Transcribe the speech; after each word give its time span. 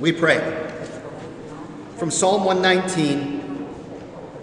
We 0.00 0.12
pray. 0.12 0.38
From 1.98 2.10
Psalm 2.10 2.44
119 2.44 3.40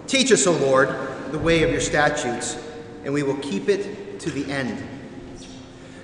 Teach 0.06 0.30
us, 0.30 0.46
O 0.46 0.52
Lord, 0.52 0.88
the 1.32 1.38
way 1.38 1.64
of 1.64 1.70
your 1.70 1.80
statutes, 1.80 2.56
and 3.04 3.12
we 3.12 3.24
will 3.24 3.36
keep 3.38 3.68
it 3.68 4.20
to 4.20 4.30
the 4.30 4.50
end. 4.50 4.82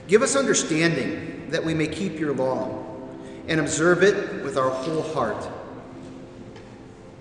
Give 0.08 0.20
us 0.22 0.34
understanding 0.34 1.48
that 1.50 1.64
we 1.64 1.72
may 1.72 1.86
keep 1.86 2.18
your 2.18 2.34
law 2.34 2.84
and 3.46 3.60
observe 3.60 4.02
it 4.02 4.44
with 4.44 4.58
our 4.58 4.68
whole 4.68 5.02
heart. 5.02 5.48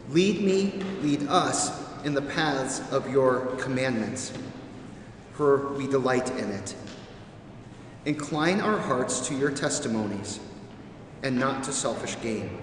Lead 0.09 0.41
me, 0.41 0.73
lead 1.01 1.27
us 1.27 1.71
in 2.03 2.15
the 2.15 2.21
paths 2.21 2.81
of 2.91 3.09
your 3.09 3.45
commandments, 3.57 4.33
for 5.33 5.71
we 5.73 5.87
delight 5.87 6.31
in 6.31 6.49
it. 6.49 6.75
Incline 8.05 8.59
our 8.59 8.79
hearts 8.79 9.25
to 9.27 9.35
your 9.35 9.51
testimonies 9.51 10.39
and 11.23 11.39
not 11.39 11.63
to 11.63 11.71
selfish 11.71 12.19
gain. 12.21 12.59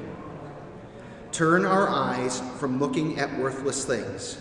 Turn 1.33 1.65
our 1.65 1.89
eyes 1.89 2.41
from 2.59 2.79
looking 2.79 3.19
at 3.19 3.39
worthless 3.39 3.85
things 3.85 4.39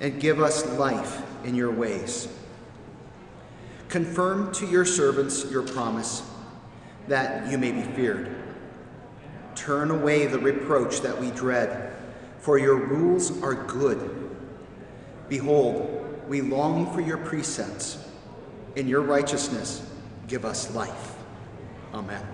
and 0.00 0.20
give 0.20 0.40
us 0.40 0.66
life 0.78 1.22
in 1.44 1.54
your 1.54 1.70
ways. 1.70 2.28
Confirm 3.88 4.52
to 4.54 4.66
your 4.66 4.84
servants 4.84 5.50
your 5.50 5.62
promise 5.62 6.22
that 7.06 7.50
you 7.50 7.58
may 7.58 7.70
be 7.70 7.82
feared. 7.82 8.34
Turn 9.54 9.90
away 9.90 10.26
the 10.26 10.38
reproach 10.38 11.00
that 11.02 11.18
we 11.20 11.30
dread, 11.30 11.94
for 12.38 12.58
your 12.58 12.76
rules 12.76 13.40
are 13.42 13.54
good. 13.54 14.30
Behold, 15.28 16.24
we 16.28 16.40
long 16.40 16.92
for 16.92 17.00
your 17.00 17.18
precepts. 17.18 17.98
In 18.74 18.88
your 18.88 19.02
righteousness, 19.02 19.88
give 20.26 20.44
us 20.44 20.74
life. 20.74 21.14
Amen. 21.92 22.33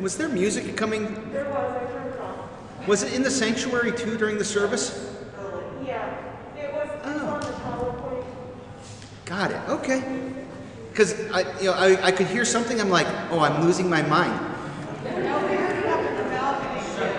Was 0.00 0.16
there 0.16 0.28
music 0.28 0.76
coming? 0.76 1.30
There 1.32 1.44
was, 1.50 1.76
I 1.76 1.92
turned 1.92 2.14
it 2.14 2.20
off. 2.20 2.86
Was 2.86 3.02
it 3.02 3.12
in 3.14 3.22
the 3.22 3.30
sanctuary 3.30 3.92
too 3.92 4.16
during 4.16 4.38
the 4.38 4.44
service? 4.44 5.12
Yeah, 5.84 6.14
it 6.56 6.72
was, 6.72 6.88
Oh. 7.04 7.26
on 7.26 7.40
the 7.40 7.46
PowerPoint. 7.46 8.24
Got 9.24 9.50
it. 9.50 9.60
Okay. 9.68 10.32
Because 10.90 11.14
I, 11.30 11.40
you 11.60 11.66
know, 11.66 11.72
I, 11.72 12.06
I 12.06 12.12
could 12.12 12.26
hear 12.28 12.44
something. 12.44 12.80
I'm 12.80 12.90
like, 12.90 13.06
oh, 13.30 13.40
I'm 13.40 13.62
losing 13.64 13.88
my 13.90 14.02
mind. 14.02 14.46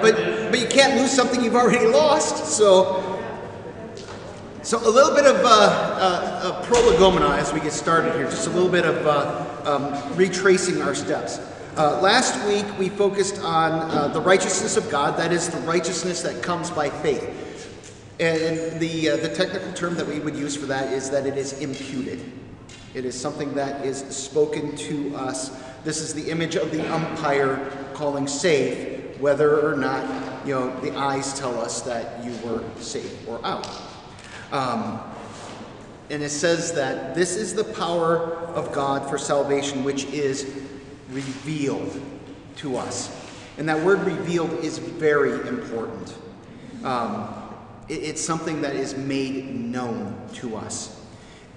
But 0.01 0.15
but 0.49 0.59
you 0.59 0.67
can't 0.67 0.99
lose 0.99 1.11
something 1.11 1.43
you've 1.43 1.55
already 1.55 1.87
lost. 1.87 2.45
So 2.45 3.19
so 4.63 4.77
a 4.77 4.89
little 4.89 5.13
bit 5.15 5.25
of 5.25 5.37
uh, 5.37 5.47
uh, 5.49 6.39
uh, 6.43 6.63
prolegomena 6.63 7.35
as 7.35 7.51
we 7.53 7.59
get 7.59 7.73
started 7.73 8.15
here. 8.15 8.25
Just 8.25 8.47
a 8.47 8.51
little 8.51 8.69
bit 8.69 8.85
of 8.85 9.05
uh, 9.05 9.45
um, 9.65 10.15
retracing 10.15 10.81
our 10.81 10.95
steps. 10.95 11.39
Uh, 11.79 11.97
last 12.01 12.45
week 12.45 12.65
we 12.77 12.89
focused 12.89 13.39
on 13.41 13.71
uh, 13.71 14.09
the 14.09 14.19
righteousness 14.19 14.75
of 14.75 14.89
God. 14.89 15.17
That 15.17 15.31
is 15.31 15.47
the 15.47 15.61
righteousness 15.61 16.21
that 16.23 16.43
comes 16.43 16.69
by 16.69 16.89
faith. 16.89 17.23
And 18.19 18.81
the, 18.81 19.11
uh, 19.11 19.15
the 19.15 19.33
technical 19.33 19.71
term 19.71 19.95
that 19.95 20.05
we 20.05 20.19
would 20.19 20.35
use 20.35 20.57
for 20.57 20.65
that 20.65 20.91
is 20.91 21.09
that 21.09 21.25
it 21.25 21.37
is 21.37 21.61
imputed. 21.61 22.33
It 22.93 23.05
is 23.05 23.17
something 23.17 23.53
that 23.53 23.85
is 23.85 23.99
spoken 24.09 24.75
to 24.75 25.15
us. 25.15 25.57
This 25.85 26.01
is 26.01 26.13
the 26.13 26.29
image 26.29 26.57
of 26.57 26.69
the 26.71 26.85
umpire 26.93 27.71
calling 27.93 28.27
safe, 28.27 29.17
whether 29.21 29.65
or 29.65 29.77
not 29.77 30.45
you 30.45 30.55
know 30.55 30.77
the 30.81 30.93
eyes 30.97 31.33
tell 31.39 31.57
us 31.61 31.79
that 31.83 32.21
you 32.25 32.35
were 32.45 32.61
safe 32.81 33.25
or 33.25 33.39
out. 33.45 33.65
Um, 34.51 34.99
and 36.09 36.21
it 36.21 36.31
says 36.31 36.73
that 36.73 37.15
this 37.15 37.37
is 37.37 37.55
the 37.55 37.63
power 37.63 38.33
of 38.53 38.73
God 38.73 39.09
for 39.09 39.17
salvation, 39.17 39.85
which 39.85 40.03
is 40.07 40.67
revealed 41.11 41.99
to 42.57 42.77
us. 42.77 43.15
And 43.57 43.67
that 43.67 43.83
word 43.83 44.05
revealed 44.05 44.51
is 44.63 44.77
very 44.77 45.47
important. 45.47 46.13
Um, 46.83 47.27
it- 47.87 48.03
it's 48.03 48.23
something 48.23 48.61
that 48.61 48.75
is 48.75 48.95
made 48.95 49.53
known 49.53 50.15
to 50.35 50.55
us. 50.55 50.95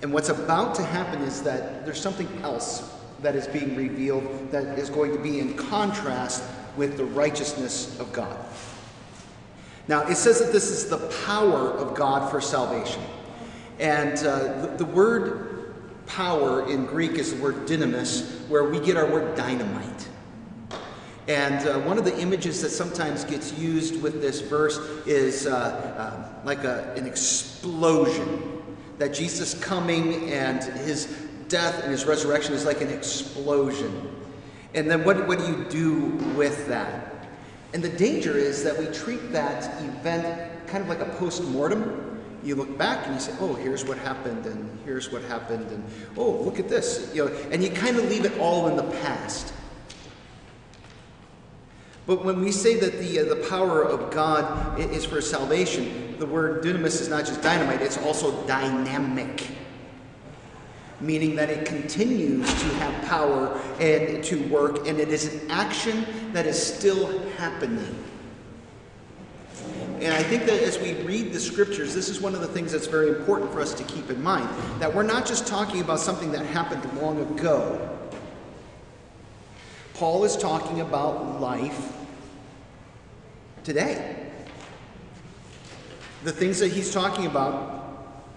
And 0.02 0.12
what's 0.12 0.28
about 0.28 0.74
to 0.76 0.82
happen 0.82 1.22
is 1.22 1.42
that 1.42 1.84
there's 1.84 2.00
something 2.00 2.28
else 2.42 2.82
that 3.22 3.36
is 3.36 3.46
being 3.46 3.76
revealed 3.76 4.50
that 4.50 4.78
is 4.78 4.90
going 4.90 5.12
to 5.12 5.18
be 5.18 5.38
in 5.38 5.54
contrast 5.54 6.42
with 6.76 6.96
the 6.96 7.04
righteousness 7.04 7.96
of 8.00 8.12
God. 8.12 8.36
Now, 9.86 10.02
it 10.06 10.16
says 10.16 10.40
that 10.40 10.52
this 10.52 10.70
is 10.70 10.88
the 10.88 10.98
power 11.26 11.70
of 11.70 11.94
God 11.94 12.30
for 12.30 12.40
salvation. 12.40 13.02
And 13.78 14.16
uh, 14.19 14.62
the, 14.62 14.74
the 14.78 14.84
word 14.84 15.51
power 16.12 16.68
in 16.68 16.84
Greek 16.84 17.12
is 17.12 17.34
the 17.34 17.42
word 17.42 17.66
dynamis, 17.66 18.46
where 18.48 18.64
we 18.64 18.78
get 18.78 18.96
our 18.96 19.10
word 19.10 19.34
dynamite. 19.34 20.08
And 21.26 21.66
uh, 21.66 21.78
one 21.80 21.98
of 21.98 22.04
the 22.04 22.18
images 22.20 22.60
that 22.62 22.70
sometimes 22.70 23.24
gets 23.24 23.52
used 23.58 24.02
with 24.02 24.20
this 24.20 24.40
verse 24.40 24.76
is 25.06 25.46
uh, 25.46 25.52
uh, 25.52 26.44
like 26.44 26.64
a, 26.64 26.92
an 26.96 27.06
explosion. 27.06 28.48
That 28.98 29.14
Jesus 29.14 29.54
coming 29.54 30.30
and 30.30 30.62
his 30.62 31.06
death 31.48 31.82
and 31.82 31.90
his 31.90 32.04
resurrection 32.04 32.54
is 32.54 32.66
like 32.66 32.82
an 32.82 32.90
explosion. 32.90 34.14
And 34.74 34.90
then 34.90 35.04
what, 35.04 35.26
what 35.26 35.38
do 35.38 35.46
you 35.46 35.64
do 35.70 36.04
with 36.36 36.68
that? 36.68 37.26
And 37.72 37.82
the 37.82 37.88
danger 37.88 38.36
is 38.36 38.62
that 38.64 38.78
we 38.78 38.86
treat 38.86 39.32
that 39.32 39.82
event 39.82 40.66
kind 40.66 40.82
of 40.82 40.88
like 40.88 41.00
a 41.00 41.10
post 41.16 41.42
mortem. 41.44 42.11
You 42.44 42.56
look 42.56 42.76
back 42.76 43.06
and 43.06 43.14
you 43.14 43.20
say, 43.20 43.32
"Oh, 43.41 43.54
here's 43.54 43.84
what 43.84 43.98
happened, 43.98 44.47
and 44.47 44.78
here's 44.84 45.12
what 45.12 45.22
happened, 45.22 45.70
and 45.70 45.84
oh, 46.16 46.30
look 46.42 46.58
at 46.58 46.69
this," 46.69 47.10
you 47.14 47.25
know, 47.25 47.32
and 47.50 47.62
you 47.62 47.70
kind 47.70 47.97
of 47.97 48.08
leave 48.08 48.25
it 48.25 48.36
all 48.38 48.69
in 48.69 48.76
the 48.76 48.91
past. 49.00 49.53
But 52.06 52.25
when 52.25 52.41
we 52.41 52.50
say 52.50 52.78
that 52.81 52.98
the, 52.98 53.20
uh, 53.20 53.25
the 53.26 53.48
power 53.48 53.82
of 53.82 54.10
God 54.10 54.81
is 54.81 55.04
for 55.04 55.20
salvation, 55.20 56.16
the 56.19 56.26
word 56.26 56.64
dunamis 56.64 57.00
is 57.00 57.08
not 57.08 57.26
just 57.26 57.42
dynamite, 57.42 57.81
it's 57.81 57.98
also 57.98 58.44
dynamic. 58.47 59.47
Meaning 61.00 61.36
that 61.36 61.48
it 61.48 61.64
continues 61.64 62.47
to 62.47 62.66
have 62.76 63.04
power 63.08 63.60
and 63.81 64.22
to 64.25 64.42
work, 64.48 64.88
and 64.88 64.98
it 64.98 65.08
is 65.08 65.32
an 65.32 65.50
action 65.50 66.04
that 66.32 66.47
is 66.47 66.60
still 66.60 67.20
happening. 67.31 67.94
And 70.00 70.12
I 70.12 70.22
think 70.22 70.46
that 70.46 70.62
as 70.62 70.78
we 70.78 70.94
read 71.02 71.32
the 71.32 71.40
scriptures, 71.40 71.94
this 71.94 72.08
is 72.08 72.20
one 72.20 72.34
of 72.34 72.40
the 72.40 72.48
things 72.48 72.72
that's 72.72 72.88
very 72.88 73.08
important 73.08 73.52
for 73.52 73.60
us 73.60 73.72
to 73.74 73.84
keep 73.84 74.10
in 74.10 74.20
mind 74.22 74.48
that 74.80 74.92
we're 74.92 75.04
not 75.04 75.26
just 75.26 75.46
talking 75.46 75.80
about 75.80 76.00
something 76.00 76.32
that 76.32 76.44
happened 76.46 76.82
long 77.00 77.20
ago. 77.20 77.88
Paul 79.94 80.24
is 80.24 80.36
talking 80.36 80.80
about 80.80 81.40
life 81.40 81.92
today. 83.62 84.16
The 86.24 86.32
things 86.32 86.58
that 86.58 86.72
he's 86.72 86.92
talking 86.92 87.26
about 87.26 87.72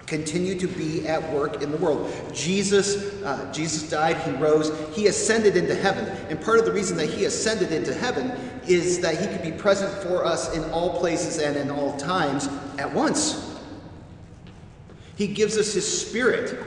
continue 0.06 0.58
to 0.60 0.68
be 0.68 1.08
at 1.08 1.34
work 1.34 1.62
in 1.62 1.72
the 1.72 1.78
world. 1.78 2.12
Jesus, 2.34 3.24
uh, 3.24 3.52
Jesus 3.52 3.90
died, 3.90 4.18
he 4.18 4.32
rose, 4.32 4.72
he 4.96 5.08
ascended 5.08 5.58
into 5.58 5.74
heaven. 5.74 6.06
And 6.30 6.40
part 6.40 6.60
of 6.60 6.66
the 6.66 6.72
reason 6.72 6.98
that 6.98 7.10
he 7.10 7.26
ascended 7.26 7.72
into 7.72 7.94
heaven 7.94 8.32
is 8.68 9.00
that 9.00 9.20
he 9.20 9.28
could 9.28 9.42
be 9.42 9.52
present 9.52 9.92
for 10.04 10.26
us 10.26 10.56
in 10.56 10.64
all 10.72 11.00
places 11.00 11.40
and 11.40 11.56
in 11.58 11.70
all 11.70 11.96
times 11.98 12.50
at 12.78 12.92
once. 12.94 13.56
He 15.18 15.28
gives 15.28 15.58
us 15.58 15.74
his 15.74 16.08
spirit 16.08 16.58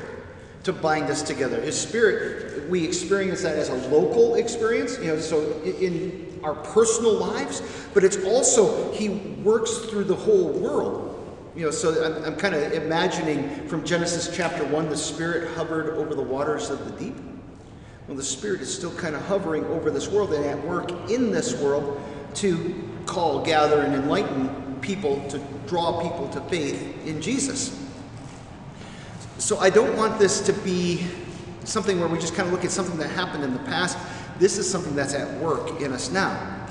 to 0.64 0.72
bind 0.72 1.10
us 1.10 1.22
together. 1.22 1.60
His 1.60 1.78
spirit, 1.78 2.68
we 2.68 2.84
experience 2.84 3.42
that 3.42 3.56
as 3.56 3.68
a 3.68 3.88
local 3.88 4.34
experience, 4.36 4.98
you 4.98 5.06
know, 5.06 5.18
so 5.18 5.62
in 5.62 6.40
our 6.42 6.54
personal 6.54 7.12
lives, 7.12 7.62
but 7.94 8.04
it's 8.04 8.22
also, 8.24 8.92
he 8.92 9.08
works 9.08 9.78
through 9.86 10.04
the 10.04 10.14
whole 10.14 10.48
world. 10.48 11.14
You 11.56 11.64
know, 11.64 11.70
so 11.70 12.04
I'm, 12.04 12.24
I'm 12.24 12.36
kind 12.36 12.54
of 12.54 12.72
imagining 12.72 13.66
from 13.66 13.84
Genesis 13.84 14.34
chapter 14.34 14.64
1, 14.64 14.88
the 14.88 14.96
Spirit 14.96 15.56
hovered 15.56 15.96
over 15.96 16.14
the 16.14 16.22
waters 16.22 16.70
of 16.70 16.84
the 16.84 17.04
deep. 17.04 17.16
Well, 18.08 18.16
the 18.16 18.22
Spirit 18.22 18.62
is 18.62 18.74
still 18.74 18.92
kind 18.92 19.14
of 19.14 19.20
hovering 19.26 19.66
over 19.66 19.90
this 19.90 20.08
world 20.08 20.32
and 20.32 20.42
at 20.42 20.64
work 20.64 20.90
in 21.10 21.30
this 21.30 21.60
world 21.60 22.00
to 22.36 22.74
call, 23.04 23.44
gather, 23.44 23.82
and 23.82 23.94
enlighten 23.94 24.78
people, 24.80 25.22
to 25.28 25.38
draw 25.66 26.00
people 26.00 26.26
to 26.30 26.40
faith 26.48 27.06
in 27.06 27.20
Jesus. 27.20 27.78
So 29.36 29.58
I 29.58 29.68
don't 29.68 29.94
want 29.94 30.18
this 30.18 30.40
to 30.40 30.54
be 30.54 31.06
something 31.64 32.00
where 32.00 32.08
we 32.08 32.18
just 32.18 32.34
kind 32.34 32.46
of 32.46 32.54
look 32.54 32.64
at 32.64 32.70
something 32.70 32.96
that 32.96 33.10
happened 33.10 33.44
in 33.44 33.52
the 33.52 33.62
past. 33.64 33.98
This 34.38 34.56
is 34.56 34.68
something 34.68 34.96
that's 34.96 35.12
at 35.12 35.30
work 35.42 35.78
in 35.82 35.92
us 35.92 36.10
now. 36.10 36.66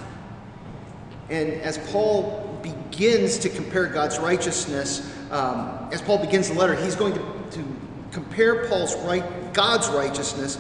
And 1.30 1.54
as 1.62 1.78
Paul 1.92 2.60
begins 2.64 3.38
to 3.40 3.50
compare 3.50 3.86
God's 3.86 4.18
righteousness, 4.18 5.14
um, 5.30 5.88
as 5.92 6.02
Paul 6.02 6.18
begins 6.18 6.48
the 6.48 6.56
letter, 6.56 6.74
he's 6.74 6.96
going 6.96 7.14
to, 7.14 7.20
to 7.52 7.64
compare 8.12 8.68
Paul's 8.68 8.96
right, 9.04 9.54
God's 9.54 9.88
righteousness 9.90 10.58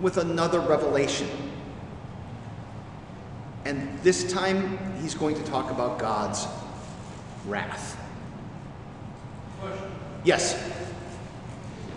with 0.00 0.16
another 0.16 0.60
revelation. 0.60 1.28
And 3.64 3.98
this 4.02 4.32
time, 4.32 4.78
he's 5.02 5.14
going 5.14 5.34
to 5.36 5.42
talk 5.44 5.70
about 5.70 5.98
God's 5.98 6.46
wrath. 7.46 7.98
Question. 9.60 9.90
Yes? 10.24 10.70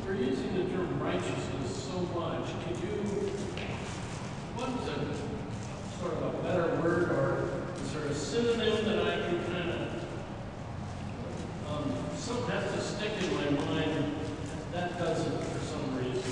We're 0.05 0.15
using 0.15 0.53
the 0.55 0.65
term 0.65 0.99
righteousness 0.99 1.89
so 1.91 1.99
much. 2.19 2.45
Could 2.67 2.77
you, 2.81 2.89
what 4.55 4.69
is 4.69 4.87
a 4.89 6.01
sort 6.01 6.13
of 6.15 6.35
a 6.35 6.43
better 6.43 6.81
word 6.81 7.11
or 7.11 7.49
sort 7.93 8.07
of 8.07 8.17
synonym 8.17 8.85
that 8.85 9.07
I 9.07 9.15
can 9.25 9.43
kind 9.45 9.69
of, 9.69 9.79
um, 11.71 11.93
some 12.17 12.45
has 12.49 12.71
to 12.73 12.81
stick 12.81 13.11
in 13.21 13.35
my 13.35 13.65
mind. 13.65 14.15
That 14.73 14.97
doesn't 14.99 15.43
for 15.43 15.65
some 15.65 15.97
reason. 15.97 16.31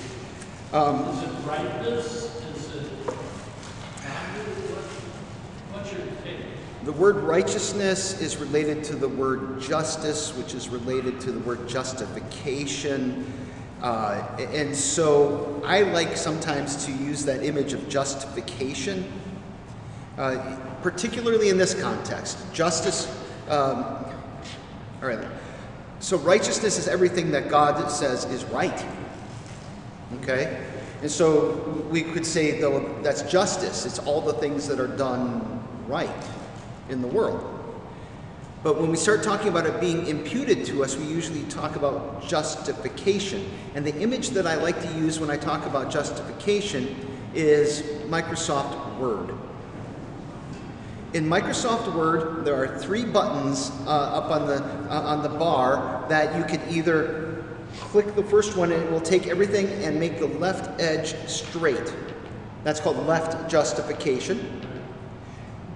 Um, 0.73 1.30
What's 5.71 5.91
your 5.91 6.01
take? 6.23 6.37
The 6.83 6.91
word 6.91 7.15
righteousness 7.17 8.21
is 8.21 8.37
related 8.37 8.83
to 8.85 8.95
the 8.95 9.07
word 9.07 9.59
justice, 9.59 10.35
which 10.35 10.53
is 10.53 10.69
related 10.69 11.19
to 11.21 11.31
the 11.31 11.39
word 11.39 11.67
justification. 11.67 13.25
Uh, 13.81 14.23
and 14.37 14.75
so 14.75 15.59
I 15.65 15.81
like 15.81 16.15
sometimes 16.15 16.85
to 16.85 16.91
use 16.91 17.25
that 17.25 17.43
image 17.43 17.73
of 17.73 17.89
justification, 17.89 19.11
uh, 20.19 20.57
particularly 20.83 21.49
in 21.49 21.57
this 21.57 21.73
context. 21.73 22.37
Justice, 22.53 23.07
um, 23.49 23.83
all 25.01 25.07
right. 25.07 25.27
So 26.01 26.17
righteousness 26.17 26.77
is 26.77 26.87
everything 26.87 27.31
that 27.31 27.49
God 27.49 27.89
says 27.89 28.25
is 28.25 28.43
right. 28.45 28.85
Okay? 30.21 30.70
And 31.01 31.09
so 31.09 31.85
we 31.89 32.03
could 32.03 32.25
say, 32.25 32.59
though, 32.59 32.79
that's 33.01 33.23
justice. 33.23 33.85
It's 33.85 33.99
all 33.99 34.21
the 34.21 34.33
things 34.33 34.67
that 34.67 34.79
are 34.79 34.87
done 34.87 35.63
right 35.87 36.09
in 36.89 37.01
the 37.01 37.07
world. 37.07 37.57
But 38.63 38.79
when 38.79 38.91
we 38.91 38.97
start 38.97 39.23
talking 39.23 39.47
about 39.47 39.65
it 39.65 39.81
being 39.81 40.05
imputed 40.05 40.65
to 40.67 40.83
us, 40.83 40.95
we 40.95 41.05
usually 41.05 41.43
talk 41.43 41.75
about 41.75 42.27
justification. 42.27 43.49
And 43.73 43.83
the 43.83 43.95
image 43.99 44.29
that 44.31 44.45
I 44.45 44.55
like 44.55 44.79
to 44.83 44.93
use 44.99 45.19
when 45.19 45.31
I 45.31 45.37
talk 45.37 45.65
about 45.65 45.89
justification 45.91 46.95
is 47.33 47.81
Microsoft 48.07 48.99
Word. 48.99 49.33
In 51.13 51.25
Microsoft 51.25 51.93
Word, 51.95 52.45
there 52.45 52.55
are 52.55 52.77
three 52.77 53.03
buttons 53.03 53.71
uh, 53.85 53.89
up 53.89 54.29
on 54.29 54.47
the, 54.47 54.63
uh, 54.63 55.01
on 55.01 55.23
the 55.23 55.29
bar 55.29 56.05
that 56.07 56.37
you 56.37 56.43
can 56.43 56.61
either 56.69 57.20
click 57.79 58.15
the 58.15 58.23
first 58.23 58.57
one 58.57 58.71
and 58.71 58.83
it 58.83 58.91
will 58.91 59.01
take 59.01 59.27
everything 59.27 59.67
and 59.83 59.99
make 59.99 60.19
the 60.19 60.27
left 60.27 60.79
edge 60.81 61.15
straight. 61.27 61.93
That's 62.63 62.79
called 62.79 63.05
left 63.07 63.49
justification. 63.49 64.61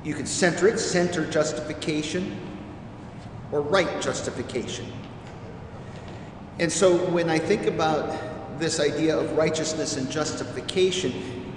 You 0.03 0.13
can 0.13 0.25
center 0.25 0.67
it, 0.67 0.79
center 0.79 1.29
justification, 1.29 2.39
or 3.51 3.61
right 3.61 4.01
justification. 4.01 4.85
And 6.59 6.71
so 6.71 6.97
when 7.09 7.29
I 7.29 7.39
think 7.39 7.65
about 7.65 8.59
this 8.59 8.79
idea 8.79 9.17
of 9.17 9.31
righteousness 9.33 9.97
and 9.97 10.09
justification, 10.09 11.53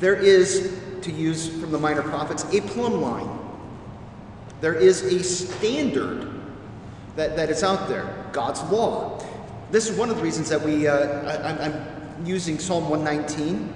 there 0.00 0.16
is, 0.16 0.80
to 1.02 1.12
use 1.12 1.48
from 1.48 1.70
the 1.70 1.78
minor 1.78 2.02
prophets, 2.02 2.44
a 2.52 2.60
plumb 2.62 3.00
line. 3.00 3.38
There 4.60 4.74
is 4.74 5.02
a 5.02 5.22
standard 5.22 6.28
that, 7.16 7.36
that 7.36 7.50
is 7.50 7.62
out 7.62 7.88
there, 7.88 8.26
God's 8.32 8.62
law. 8.64 9.24
This 9.72 9.88
is 9.88 9.96
one 9.96 10.10
of 10.10 10.18
the 10.18 10.22
reasons 10.22 10.50
that 10.50 10.60
we, 10.60 10.86
uh, 10.86 10.94
I, 10.94 11.34
I'm- 11.48 11.58
I'm 12.18 12.26
using 12.26 12.58
Psalm 12.58 12.90
119 12.90 13.72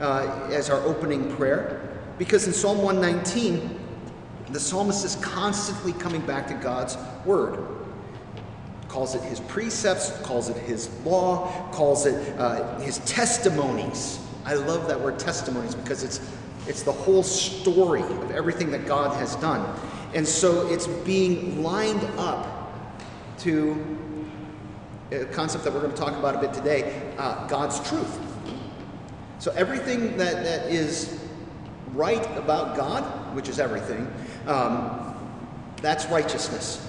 uh, 0.00 0.48
as 0.52 0.70
our 0.70 0.80
opening 0.82 1.34
prayer, 1.34 1.80
because 2.16 2.46
in 2.46 2.52
Psalm 2.52 2.80
119, 2.80 3.76
the 4.50 4.60
psalmist 4.60 5.04
is 5.04 5.16
constantly 5.16 5.92
coming 5.94 6.20
back 6.20 6.46
to 6.46 6.54
God's 6.54 6.96
word. 7.24 7.58
Calls 8.86 9.16
it 9.16 9.22
his 9.22 9.40
precepts, 9.40 10.12
calls 10.22 10.48
it 10.48 10.56
his 10.58 10.88
law, 11.04 11.68
calls 11.72 12.06
it 12.06 12.38
uh, 12.38 12.78
his 12.78 12.98
testimonies. 13.00 14.20
I 14.44 14.54
love 14.54 14.86
that 14.86 15.00
word 15.00 15.18
testimonies 15.18 15.74
because 15.74 16.04
it's, 16.04 16.20
it's 16.68 16.84
the 16.84 16.92
whole 16.92 17.24
story 17.24 18.02
of 18.02 18.30
everything 18.30 18.70
that 18.70 18.86
God 18.86 19.16
has 19.16 19.34
done. 19.36 19.76
And 20.14 20.26
so 20.26 20.68
it's 20.68 20.86
being 20.86 21.64
lined 21.64 22.04
up 22.16 22.72
to 23.38 24.05
a 25.10 25.24
concept 25.26 25.64
that 25.64 25.72
we're 25.72 25.80
going 25.80 25.92
to 25.92 25.96
talk 25.96 26.16
about 26.16 26.34
a 26.34 26.38
bit 26.38 26.52
today 26.52 27.12
uh, 27.18 27.46
God's 27.46 27.78
truth. 27.88 28.18
So 29.38 29.52
everything 29.52 30.16
that, 30.16 30.42
that 30.44 30.70
is 30.70 31.20
right 31.92 32.26
about 32.36 32.76
God, 32.76 33.04
which 33.34 33.48
is 33.48 33.60
everything, 33.60 34.12
um, 34.46 35.14
that's 35.82 36.06
righteousness. 36.06 36.82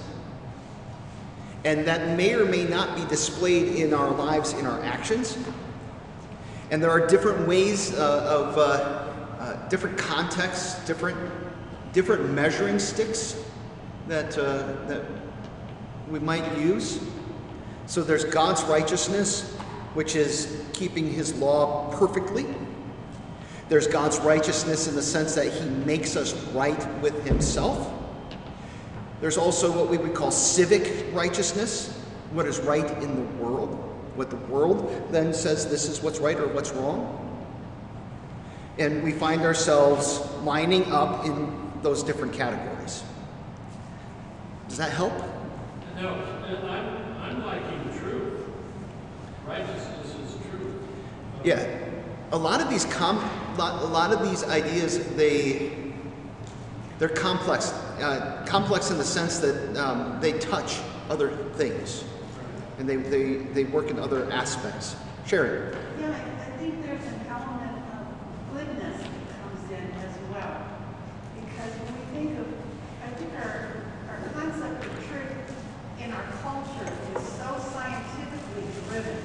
And 1.64 1.86
that 1.86 2.16
may 2.16 2.34
or 2.34 2.44
may 2.44 2.64
not 2.64 2.96
be 2.96 3.04
displayed 3.06 3.76
in 3.76 3.92
our 3.92 4.10
lives, 4.10 4.52
in 4.54 4.66
our 4.66 4.82
actions. 4.82 5.36
And 6.70 6.82
there 6.82 6.90
are 6.90 7.06
different 7.06 7.46
ways 7.46 7.94
uh, 7.94 8.46
of, 8.48 8.58
uh, 8.58 8.60
uh, 9.38 9.68
different 9.68 9.98
contexts, 9.98 10.84
different, 10.86 11.18
different 11.92 12.30
measuring 12.30 12.78
sticks 12.78 13.42
that, 14.06 14.36
uh, 14.38 14.86
that 14.86 15.04
we 16.10 16.18
might 16.18 16.58
use. 16.58 17.00
So 17.88 18.02
there's 18.02 18.24
God's 18.24 18.62
righteousness, 18.64 19.50
which 19.94 20.14
is 20.14 20.62
keeping 20.72 21.10
his 21.10 21.34
law 21.34 21.90
perfectly. 21.98 22.46
There's 23.68 23.86
God's 23.86 24.18
righteousness 24.20 24.86
in 24.86 24.94
the 24.94 25.02
sense 25.02 25.34
that 25.34 25.52
he 25.52 25.68
makes 25.68 26.14
us 26.14 26.32
right 26.52 27.02
with 27.02 27.26
himself. 27.26 27.92
There's 29.20 29.36
also 29.36 29.72
what 29.72 29.90
we 29.90 29.98
would 29.98 30.14
call 30.14 30.30
civic 30.30 31.12
righteousness, 31.12 31.98
what 32.32 32.46
is 32.46 32.60
right 32.60 32.88
in 33.02 33.16
the 33.16 33.42
world, 33.42 33.70
what 34.14 34.30
the 34.30 34.36
world 34.36 35.08
then 35.10 35.34
says 35.34 35.68
this 35.68 35.88
is 35.88 36.02
what's 36.02 36.20
right 36.20 36.38
or 36.38 36.46
what's 36.48 36.70
wrong. 36.72 37.14
And 38.78 39.02
we 39.02 39.12
find 39.12 39.42
ourselves 39.42 40.20
lining 40.44 40.92
up 40.92 41.24
in 41.24 41.72
those 41.82 42.02
different 42.02 42.32
categories. 42.32 43.02
Does 44.68 44.78
that 44.78 44.92
help? 44.92 45.12
No, 45.96 46.10
I'm, 46.10 47.08
I'm 47.20 47.44
liking 47.44 47.98
truth. 47.98 48.44
Righteousness 49.48 50.14
is 50.26 50.36
truth. 50.50 50.74
Yeah, 51.42 51.66
a 52.32 52.36
lot 52.36 52.60
of 52.60 52.68
these 52.68 52.84
com- 52.84 53.18
lot, 53.56 53.82
a 53.82 53.86
lot 53.86 54.12
of 54.12 54.28
these 54.28 54.44
ideas 54.44 54.98
they 55.16 55.72
they're 56.98 57.08
complex, 57.08 57.72
uh, 58.02 58.44
complex 58.46 58.90
in 58.90 58.98
the 58.98 59.04
sense 59.04 59.38
that 59.38 59.76
um, 59.76 60.20
they 60.20 60.32
touch 60.38 60.80
other 61.08 61.30
things, 61.54 62.04
and 62.78 62.88
they, 62.88 62.96
they, 62.96 63.36
they 63.36 63.64
work 63.64 63.88
in 63.88 63.98
other 64.00 64.30
aspects. 64.32 64.96
Sharon, 65.26 65.76
Yeah, 66.00 66.08
I 66.10 66.38
I 66.44 66.50
think 66.58 66.84
there's 66.84 67.04
an 67.06 67.20
element 67.30 67.78
of 67.94 68.52
goodness 68.52 69.00
that 69.00 69.24
comes 69.40 69.70
in 69.70 69.92
as 70.02 70.14
well. 70.34 70.66
Because 71.38 71.72
when 71.78 71.94
we 71.94 72.04
think 72.18 72.38
of, 72.40 72.46
I 73.06 73.08
think 73.14 73.30
our, 73.38 73.84
our 74.10 74.18
concept 74.34 74.84
of 74.84 74.92
truth 75.06 75.54
in 76.02 76.12
our 76.12 76.26
culture 76.42 76.92
is 77.16 77.22
so 77.38 77.62
scientifically 77.72 78.66
driven 78.88 79.22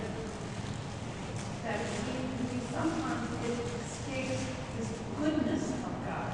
that 1.64 1.80
we, 1.80 2.54
we 2.54 2.60
sometimes 2.72 3.30
it 3.50 3.58
escapes 3.82 4.46
this 4.78 4.90
goodness 5.18 5.70
of 5.72 5.94
God. 6.06 6.32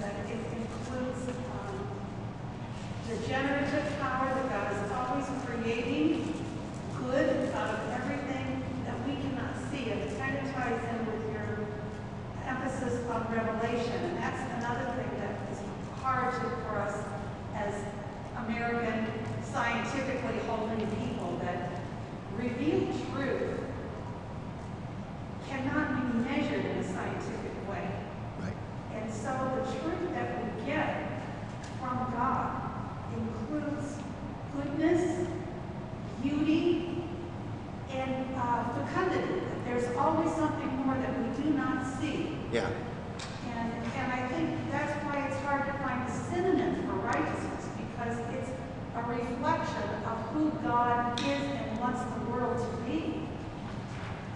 That 0.00 0.14
it 0.28 0.40
includes, 0.58 1.28
um, 1.30 1.86
the 3.08 3.16
generative 3.28 3.86
power 4.00 4.34
that 4.34 4.48
God 4.50 4.84
is 4.84 4.92
always 4.92 5.26
creating 5.46 6.34
good 6.98 7.54
out 7.54 7.70
of 7.70 7.90
everything 7.90 8.64
that 8.84 8.98
we 9.06 9.14
cannot 9.14 9.54
see. 9.70 9.90
And 9.90 10.00
it 10.02 10.18
kind 10.18 10.36
of 10.38 10.52
ties 10.54 10.80
in 10.90 11.06
with 11.06 11.32
your 11.32 11.66
emphasis 12.46 13.06
on 13.08 13.32
revelation. 13.32 13.92
And 13.92 14.18
that's 14.18 14.42
another 14.58 14.90
thing 14.96 15.20
that 15.20 15.38
is 15.52 15.58
hard 16.00 16.34
to, 16.34 16.40
for 16.66 16.78
us 16.78 16.98
as 17.54 17.74
American 18.44 19.06
scientifically 19.44 20.38
holding 20.48 20.84
people 20.96 21.38
that 21.42 21.70
revealed 22.36 22.88
truth 23.12 23.60
cannot 25.48 26.00
be 26.00 26.18
measured 26.30 26.64
in 26.64 26.78
a 26.78 26.84
scientific 26.84 27.68
way. 27.68 27.86
right? 28.40 28.56
And 28.94 29.12
so 29.12 29.30
the 29.56 29.70
truth 29.80 30.12
that 30.14 30.42
we 30.42 30.64
get 30.64 31.22
from 31.78 32.10
God 32.12 32.62
includes 33.16 33.96
goodness, 34.56 35.26
beauty, 36.22 37.04
and 37.90 38.34
uh, 38.36 38.64
fecundity. 38.70 39.40
That 39.40 39.64
There's 39.66 39.96
always 39.96 40.34
something 40.34 40.68
more 40.76 40.96
that 40.96 41.14
we 41.20 41.42
do 41.42 41.50
not 41.50 41.84
see. 42.00 42.36
Yeah, 42.50 42.70
And, 43.54 43.72
and 43.96 44.12
I 44.12 44.28
think 44.28 44.70
that's 44.70 44.92
why 45.04 45.26
it's 45.26 45.38
hard 45.40 45.66
to 45.66 45.72
find 45.84 46.08
a 46.08 46.12
synonym 46.12 46.86
for 46.86 46.94
righteousness, 47.06 47.68
because 47.76 48.18
it's 48.34 48.50
a 48.94 49.02
reflection 49.02 49.88
of 50.06 50.18
who 50.32 50.50
God 50.62 51.18
is 51.20 51.26
and 51.26 51.78
wants 51.80 52.02
the 52.02 52.30
world 52.30 52.58
to 52.58 52.90
be. 52.90 53.26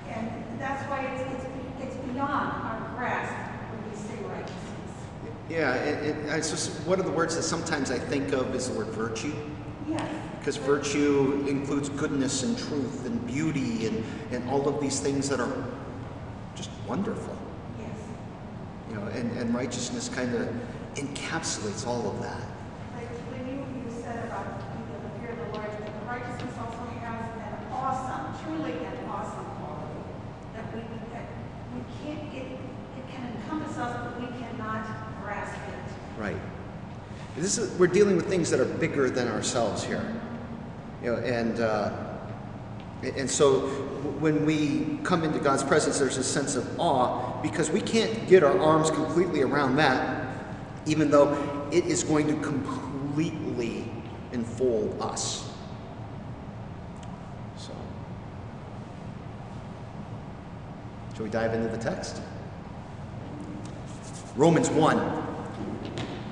And 0.09 0.31
that's 0.59 0.83
why 0.89 1.01
it's, 1.05 1.45
it's, 1.45 1.47
it's 1.83 1.97
beyond 2.07 2.63
our 2.65 2.95
grasp 2.97 3.35
when 3.71 3.91
we 3.91 3.97
say 3.97 4.17
righteousness. 4.25 4.93
yeah. 5.51 5.75
It, 6.37 6.41
it, 6.41 6.41
it's 6.41 6.51
just 6.51 6.87
one 6.87 7.01
of 7.01 7.07
the 7.07 7.13
words 7.13 7.35
that 7.37 7.43
sometimes 7.43 7.91
I 7.91 7.99
think 7.99 8.33
of 8.33 8.55
is 8.55 8.69
the 8.69 8.79
word 8.79 8.89
virtue, 8.89 9.35
Yes. 9.89 10.03
because 10.39 10.57
virtue 10.57 11.45
includes 11.49 11.89
goodness 11.89 12.43
and 12.43 12.59
truth 12.59 13.07
and 13.07 13.27
beauty 13.27 13.87
and, 13.87 14.05
and 14.31 14.49
all 14.51 14.69
of 14.69 14.81
these 14.81 15.01
things 15.01 15.29
that 15.29 15.41
are 15.41 15.65
just 16.55 16.71
wonderful. 16.87 17.37
Yes. 17.79 17.89
You 18.91 18.97
know, 18.97 19.07
and, 19.07 19.31
and 19.39 19.55
righteousness 19.55 20.09
kind 20.09 20.35
of 20.35 20.49
encapsulates 20.95 21.87
all 21.87 22.11
of 22.11 22.23
that. 22.23 22.43
Like 22.95 23.09
when 23.33 23.47
you, 23.49 23.65
you 23.85 24.03
said 24.03 24.27
about 24.27 24.61
you 24.61 24.85
know, 24.93 25.01
the 25.03 25.21
fear 25.21 25.31
of 25.31 25.39
the 25.39 25.59
Lord, 25.59 25.71
the 25.71 26.07
righteousness 26.07 26.55
also 26.59 26.85
has 27.01 27.31
an 27.37 27.73
awesome, 27.73 28.45
truly 28.45 28.73
an 28.73 29.09
awesome 29.09 29.45
quality. 29.57 30.05
That 30.55 30.75
we, 30.75 30.81
that 31.13 31.27
encompasses 33.47 33.79
us, 33.79 33.97
but 34.05 34.21
we 34.21 34.27
cannot 34.39 34.85
grasp 35.23 35.57
it. 35.69 36.21
Right. 36.21 36.37
This 37.37 37.59
is, 37.59 37.79
we're 37.79 37.87
dealing 37.87 38.17
with 38.17 38.27
things 38.27 38.51
that 38.51 38.61
are 38.61 38.65
bigger 38.65 39.11
than 39.11 39.29
ourselves 39.29 39.85
here. 39.85 40.03
You 41.03 41.13
know, 41.13 41.19
and, 41.19 41.61
uh, 41.61 41.93
and 43.03 43.31
so 43.31 43.61
when 44.21 44.47
we 44.47 44.99
come 45.03 45.23
into 45.23 45.39
God's 45.39 45.63
presence, 45.63 45.99
there's 45.99 46.17
a 46.17 46.25
sense 46.25 46.57
of 46.57 46.81
awe 46.81 47.41
because 47.43 47.71
we 47.71 47.83
can't 47.83 48.27
get 48.27 48.43
our 48.43 48.59
arms 48.59 48.91
completely 48.91 49.43
around 49.43 49.77
that, 49.77 50.27
even 50.87 51.11
though 51.11 51.69
it 51.71 51.85
is 51.85 52.03
going 52.03 52.27
to 52.27 52.35
completely 52.41 53.91
enfold 54.33 54.97
us. 55.03 55.51
So, 57.59 57.73
shall 61.15 61.25
we 61.25 61.31
dive 61.31 61.53
into 61.53 61.69
the 61.69 61.79
text? 61.79 62.23
Romans 64.37 64.71
1. 64.71 65.26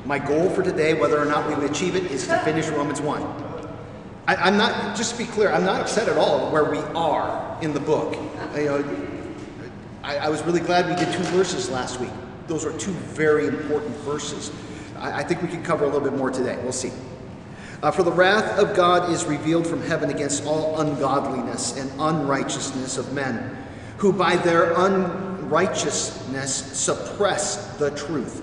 My 0.05 0.19
goal 0.19 0.51
for 0.51 0.63
today, 0.63 0.95
whether 0.95 1.19
or 1.19 1.25
not 1.25 1.49
we 1.49 1.65
achieve 1.65 1.97
it, 1.97 2.05
is 2.11 2.27
to 2.27 2.39
finish 2.41 2.69
Romans 2.69 3.01
1. 3.01 3.23
I, 4.27 4.49
am 4.49 4.59
not, 4.59 4.97
just 4.97 5.13
to 5.13 5.19
be 5.19 5.25
clear, 5.25 5.51
I'm 5.51 5.65
not 5.65 5.81
upset 5.81 6.09
at 6.09 6.19
all 6.19 6.51
where 6.51 6.71
we 6.71 6.79
are 6.79 7.59
in 7.63 7.73
the 7.73 7.81
book. 7.81 8.15
You 8.55 8.65
know, 8.65 8.85
I, 10.03 10.19
I 10.19 10.29
was 10.29 10.43
really 10.43 10.61
glad 10.61 10.89
we 10.89 10.97
did 11.03 11.13
two 11.13 11.23
verses 11.25 11.71
last 11.71 12.01
week. 12.01 12.11
Those 12.47 12.67
are 12.67 12.77
two 12.79 12.93
very 12.93 13.47
important 13.47 13.97
verses. 13.99 14.53
I, 14.99 15.21
I 15.21 15.23
think 15.25 15.41
we 15.41 15.49
can 15.49 15.63
cover 15.63 15.85
a 15.85 15.87
little 15.87 16.03
bit 16.03 16.13
more 16.19 16.31
today. 16.31 16.59
We'll 16.63 16.73
see. 16.73 16.93
Uh, 17.83 17.91
for 17.91 18.03
the 18.03 18.13
wrath 18.13 18.59
of 18.59 18.77
God 18.77 19.11
is 19.11 19.25
revealed 19.25 19.67
from 19.67 19.83
heaven 19.83 20.11
against 20.11 20.45
all 20.45 20.81
ungodliness 20.81 21.79
and 21.79 21.91
unrighteousness 21.99 22.99
of 22.99 23.13
men, 23.15 23.57
who 23.99 24.13
by 24.13 24.37
their 24.37 24.73
unrighteousness 24.73 26.55
suppress 26.79 27.77
the 27.79 27.91
truth. 27.91 28.43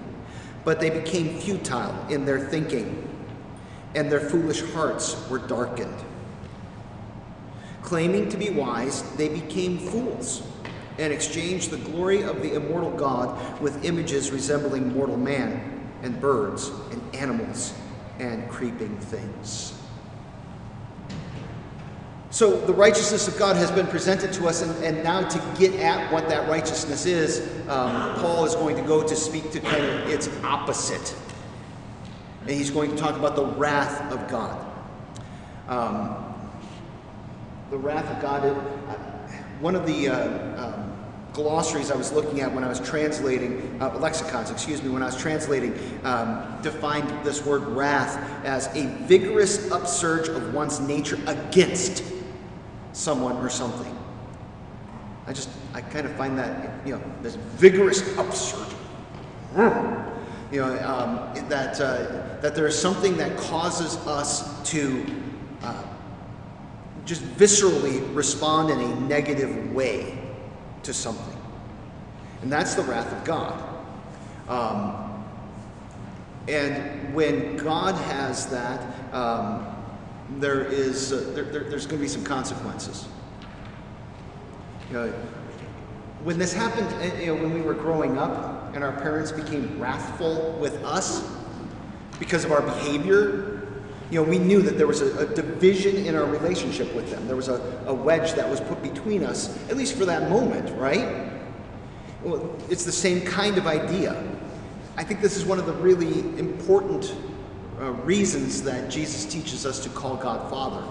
but 0.63 0.79
they 0.79 0.89
became 0.89 1.39
futile 1.39 2.07
in 2.09 2.25
their 2.25 2.39
thinking, 2.39 3.07
and 3.95 4.11
their 4.11 4.19
foolish 4.19 4.61
hearts 4.71 5.27
were 5.29 5.39
darkened. 5.39 5.95
Claiming 7.81 8.29
to 8.29 8.37
be 8.37 8.49
wise, 8.49 9.03
they 9.15 9.27
became 9.27 9.77
fools 9.77 10.43
and 10.97 11.11
exchanged 11.11 11.71
the 11.71 11.77
glory 11.77 12.21
of 12.21 12.41
the 12.41 12.53
immortal 12.53 12.91
God 12.91 13.59
with 13.59 13.83
images 13.83 14.31
resembling 14.31 14.93
mortal 14.93 15.17
man 15.17 15.89
and 16.03 16.19
birds 16.21 16.69
and 16.91 17.15
animals 17.15 17.73
and 18.19 18.47
creeping 18.49 18.95
things. 18.97 19.80
So 22.31 22.57
the 22.61 22.73
righteousness 22.73 23.27
of 23.27 23.37
God 23.37 23.57
has 23.57 23.69
been 23.71 23.87
presented 23.87 24.31
to 24.33 24.47
us, 24.47 24.61
and, 24.61 24.71
and 24.85 25.03
now 25.03 25.27
to 25.27 25.59
get 25.59 25.73
at 25.81 26.11
what 26.13 26.29
that 26.29 26.47
righteousness 26.47 27.05
is, 27.05 27.41
um, 27.67 28.15
Paul 28.21 28.45
is 28.45 28.55
going 28.55 28.77
to 28.77 28.81
go 28.83 29.05
to 29.05 29.15
speak 29.17 29.51
to 29.51 29.59
kind 29.59 29.83
of 29.83 30.09
its 30.09 30.29
opposite. 30.41 31.13
And 32.43 32.51
he's 32.51 32.69
going 32.69 32.89
to 32.91 32.95
talk 32.95 33.17
about 33.17 33.35
the 33.35 33.45
wrath 33.45 34.09
of 34.13 34.29
God. 34.29 34.65
Um, 35.67 36.33
the 37.69 37.77
wrath 37.77 38.09
of 38.09 38.21
God, 38.21 38.45
it, 38.45 38.53
one 39.59 39.75
of 39.75 39.85
the 39.85 40.07
uh, 40.07 40.67
um, 40.67 40.93
glossaries 41.33 41.91
I 41.91 41.97
was 41.97 42.13
looking 42.13 42.39
at 42.39 42.53
when 42.53 42.63
I 42.63 42.69
was 42.69 42.79
translating, 42.79 43.77
uh, 43.81 43.97
lexicons, 43.99 44.51
excuse 44.51 44.81
me, 44.81 44.89
when 44.89 45.03
I 45.03 45.07
was 45.07 45.17
translating, 45.17 45.77
um, 46.05 46.61
defined 46.61 47.09
this 47.25 47.45
word 47.45 47.63
wrath 47.63 48.17
as 48.45 48.67
a 48.73 48.87
vigorous 49.03 49.69
upsurge 49.69 50.29
of 50.29 50.53
one's 50.53 50.79
nature 50.79 51.19
against 51.27 52.03
someone 52.93 53.37
or 53.37 53.49
something. 53.49 53.97
I 55.27 55.33
just, 55.33 55.49
I 55.73 55.81
kind 55.81 56.05
of 56.05 56.13
find 56.13 56.37
that, 56.37 56.85
you 56.85 56.95
know, 56.95 57.01
this 57.21 57.35
vigorous 57.35 58.17
upsurge. 58.17 58.73
You 60.51 60.59
know, 60.59 60.77
um, 60.79 61.47
that, 61.47 61.79
uh, 61.79 62.39
that 62.41 62.55
there 62.55 62.67
is 62.67 62.77
something 62.77 63.15
that 63.17 63.37
causes 63.37 63.95
us 64.05 64.69
to 64.71 65.05
uh, 65.61 65.83
just 67.05 67.23
viscerally 67.37 68.13
respond 68.13 68.69
in 68.69 68.81
a 68.81 68.99
negative 69.01 69.71
way 69.73 70.17
to 70.83 70.93
something. 70.93 71.37
And 72.41 72.51
that's 72.51 72.75
the 72.75 72.81
wrath 72.83 73.11
of 73.13 73.23
God. 73.23 73.63
Um, 74.49 75.23
and 76.47 77.13
when 77.13 77.55
God 77.55 77.95
has 77.95 78.47
that, 78.47 78.81
um, 79.13 79.70
there 80.39 80.63
is 80.63 81.11
uh, 81.11 81.31
there, 81.33 81.45
there, 81.45 81.63
there's 81.63 81.85
going 81.85 81.99
to 81.99 82.03
be 82.03 82.07
some 82.07 82.23
consequences. 82.23 83.07
You 84.89 84.93
know, 84.93 85.13
when 86.23 86.37
this 86.37 86.53
happened, 86.53 86.87
uh, 87.01 87.15
you 87.17 87.27
know, 87.27 87.35
when 87.35 87.53
we 87.53 87.61
were 87.61 87.73
growing 87.73 88.17
up, 88.17 88.73
and 88.73 88.83
our 88.83 88.93
parents 88.93 89.31
became 89.31 89.79
wrathful 89.79 90.53
with 90.59 90.83
us 90.83 91.29
because 92.19 92.45
of 92.45 92.51
our 92.51 92.61
behavior, 92.61 93.67
you 94.11 94.21
know, 94.21 94.29
we 94.29 94.37
knew 94.37 94.61
that 94.61 94.77
there 94.77 94.87
was 94.87 95.01
a, 95.01 95.19
a 95.19 95.35
division 95.35 95.95
in 96.05 96.15
our 96.15 96.25
relationship 96.25 96.93
with 96.93 97.09
them. 97.09 97.27
There 97.27 97.35
was 97.35 97.47
a, 97.47 97.83
a 97.87 97.93
wedge 97.93 98.33
that 98.33 98.47
was 98.47 98.59
put 98.59 98.81
between 98.81 99.23
us, 99.23 99.57
at 99.69 99.77
least 99.77 99.95
for 99.95 100.05
that 100.05 100.29
moment, 100.29 100.69
right? 100.77 101.31
Well, 102.23 102.55
it's 102.69 102.85
the 102.85 102.91
same 102.91 103.21
kind 103.21 103.57
of 103.57 103.67
idea. 103.67 104.21
I 104.97 105.03
think 105.03 105.21
this 105.21 105.37
is 105.37 105.45
one 105.45 105.59
of 105.59 105.65
the 105.65 105.73
really 105.73 106.19
important 106.37 107.15
uh, 107.81 107.91
reasons 108.03 108.61
that 108.61 108.89
Jesus 108.91 109.25
teaches 109.25 109.65
us 109.65 109.79
to 109.83 109.89
call 109.89 110.15
God 110.15 110.49
Father. 110.49 110.85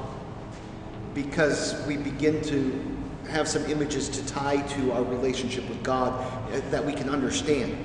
Because 1.15 1.81
we 1.87 1.97
begin 1.97 2.43
to 2.43 2.99
have 3.29 3.47
some 3.47 3.65
images 3.67 4.09
to 4.09 4.27
tie 4.27 4.61
to 4.61 4.93
our 4.93 5.05
relationship 5.05 5.69
with 5.69 5.83
God 5.85 6.13
uh, 6.53 6.61
that 6.71 6.85
we 6.85 6.93
can 6.93 7.09
understand. 7.09 7.77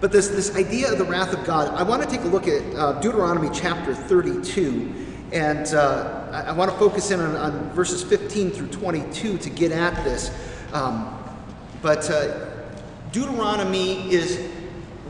But 0.00 0.12
this, 0.12 0.28
this 0.28 0.54
idea 0.54 0.92
of 0.92 0.98
the 0.98 1.04
wrath 1.04 1.32
of 1.32 1.44
God, 1.44 1.74
I 1.74 1.82
want 1.82 2.02
to 2.02 2.08
take 2.08 2.20
a 2.20 2.28
look 2.28 2.46
at 2.46 2.62
uh, 2.76 3.00
Deuteronomy 3.00 3.48
chapter 3.52 3.94
32. 3.94 4.94
And 5.32 5.66
uh, 5.74 6.28
I, 6.30 6.42
I, 6.42 6.52
want 6.52 6.70
to 6.70 6.78
focus 6.78 7.10
in 7.10 7.18
on, 7.18 7.34
on, 7.34 7.70
verses 7.70 8.04
15 8.04 8.50
through 8.50 8.68
22 8.68 9.38
to 9.38 9.50
get 9.50 9.72
at 9.72 10.04
this. 10.04 10.30
Um, 10.72 11.18
but 11.82 12.08
uh, 12.10 12.46
Deuteronomy 13.10 14.08
is 14.12 14.38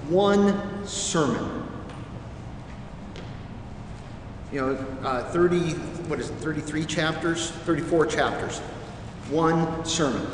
one 0.08 0.86
sermon. 0.86 1.65
You 4.56 4.62
know, 4.62 4.86
uh, 5.04 5.22
30, 5.32 5.72
what 6.08 6.18
is 6.18 6.30
it, 6.30 6.34
33 6.36 6.86
chapters, 6.86 7.50
34 7.50 8.06
chapters, 8.06 8.60
one 9.28 9.84
sermon. 9.84 10.26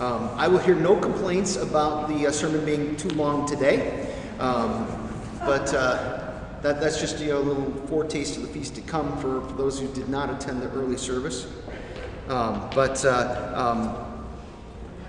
Um, 0.00 0.28
I 0.34 0.48
will 0.48 0.58
hear 0.58 0.74
no 0.74 0.96
complaints 0.96 1.54
about 1.54 2.08
the 2.08 2.26
uh, 2.26 2.32
sermon 2.32 2.64
being 2.64 2.96
too 2.96 3.10
long 3.10 3.46
today, 3.46 4.12
um, 4.40 4.88
but 5.46 5.72
uh, 5.72 6.32
that, 6.62 6.80
that's 6.80 6.98
just 7.00 7.20
you 7.20 7.28
know, 7.28 7.38
a 7.38 7.46
little 7.46 7.72
foretaste 7.86 8.38
of 8.38 8.42
the 8.42 8.48
feast 8.48 8.74
to 8.74 8.80
come 8.80 9.16
for, 9.18 9.40
for 9.42 9.52
those 9.52 9.78
who 9.78 9.86
did 9.94 10.08
not 10.08 10.30
attend 10.30 10.60
the 10.60 10.68
early 10.70 10.96
service. 10.96 11.46
Um, 12.28 12.68
but 12.74 13.04
uh, 13.04 13.52
um, 13.54 13.88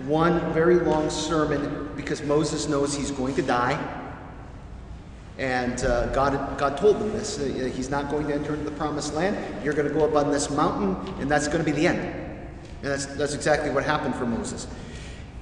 one 0.07 0.53
very 0.53 0.75
long 0.75 1.09
sermon 1.09 1.89
because 1.95 2.21
Moses 2.21 2.69
knows 2.69 2.95
he's 2.95 3.09
going 3.09 3.33
to 3.33 3.41
die. 3.41 3.98
And 5.39 5.81
uh, 5.85 6.07
God, 6.07 6.57
God 6.57 6.77
told 6.77 6.99
them 6.99 7.13
this. 7.13 7.39
Uh, 7.39 7.71
he's 7.73 7.89
not 7.89 8.11
going 8.11 8.27
to 8.27 8.33
enter 8.33 8.53
into 8.53 8.65
the 8.65 8.75
promised 8.75 9.13
land. 9.13 9.63
You're 9.63 9.73
going 9.73 9.87
to 9.87 9.93
go 9.93 10.03
up 10.03 10.13
on 10.13 10.33
this 10.33 10.49
mountain, 10.49 10.97
and 11.21 11.31
that's 11.31 11.47
going 11.47 11.59
to 11.59 11.63
be 11.63 11.71
the 11.71 11.87
end. 11.87 11.99
And 11.99 12.91
that's, 12.91 13.05
that's 13.05 13.33
exactly 13.33 13.69
what 13.69 13.85
happened 13.85 14.15
for 14.15 14.25
Moses. 14.25 14.67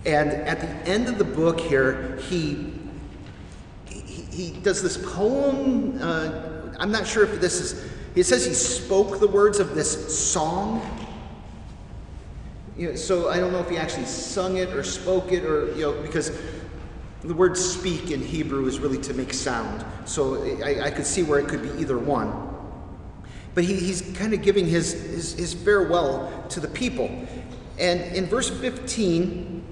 And 0.05 0.29
at 0.29 0.61
the 0.61 0.67
end 0.89 1.07
of 1.07 1.17
the 1.17 1.23
book 1.23 1.59
here, 1.59 2.17
he, 2.29 2.73
he, 3.87 4.21
he 4.31 4.51
does 4.59 4.83
this 4.83 4.97
poem. 4.97 5.99
Uh, 5.99 6.75
I'm 6.79 6.91
not 6.91 7.07
sure 7.07 7.23
if 7.23 7.41
this 7.41 7.59
is, 7.59 7.91
he 8.13 8.21
says 8.21 8.45
he 8.45 8.53
spoke 8.53 9.19
the 9.19 9.27
words 9.27 9.59
of 9.59 9.73
this 9.73 10.15
song. 10.15 10.79
You 12.77 12.89
know, 12.89 12.95
so 12.95 13.29
I 13.29 13.39
don't 13.39 13.51
know 13.51 13.61
if 13.61 13.69
he 13.71 13.77
actually 13.77 14.05
sung 14.05 14.57
it 14.57 14.69
or 14.69 14.83
spoke 14.83 15.31
it 15.31 15.43
or, 15.43 15.71
you 15.73 15.81
know, 15.81 15.99
because 16.03 16.39
the 17.27 17.33
word 17.33 17.57
speak 17.57 18.11
in 18.11 18.21
Hebrew 18.21 18.65
is 18.67 18.79
really 18.79 18.97
to 18.99 19.13
make 19.13 19.33
sound, 19.33 19.85
so 20.05 20.43
I, 20.63 20.85
I 20.85 20.91
could 20.91 21.05
see 21.05 21.23
where 21.23 21.39
it 21.39 21.49
could 21.49 21.61
be 21.61 21.69
either 21.81 21.97
one. 21.97 22.31
But 23.53 23.65
he, 23.65 23.75
he's 23.75 24.01
kind 24.15 24.33
of 24.33 24.41
giving 24.41 24.65
his, 24.65 24.93
his, 24.93 25.33
his 25.33 25.53
farewell 25.53 26.45
to 26.49 26.59
the 26.59 26.67
people. 26.69 27.09
And 27.79 28.01
in 28.15 28.27
verse 28.27 28.49
15, 28.49 29.63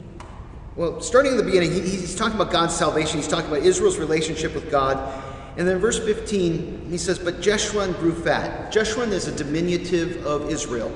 Well, 0.76 1.00
starting 1.02 1.32
in 1.32 1.38
the 1.38 1.44
beginning, 1.44 1.72
he, 1.72 1.80
he's 1.82 2.16
talking 2.16 2.36
about 2.36 2.52
God's 2.52 2.76
salvation. 2.76 3.18
He's 3.18 3.28
talking 3.28 3.50
about 3.50 3.64
Israel's 3.64 3.98
relationship 3.98 4.54
with 4.54 4.70
God. 4.70 5.24
And 5.58 5.68
then 5.68 5.78
verse 5.78 6.00
15, 6.00 6.88
he 6.90 6.98
says, 6.98 7.18
But 7.18 7.42
Jeshurun 7.42 7.98
grew 8.00 8.14
fat. 8.14 8.74
Jeshurun 8.74 9.12
is 9.12 9.28
a 9.28 9.32
diminutive 9.32 10.26
of 10.26 10.50
Israel. 10.50 10.92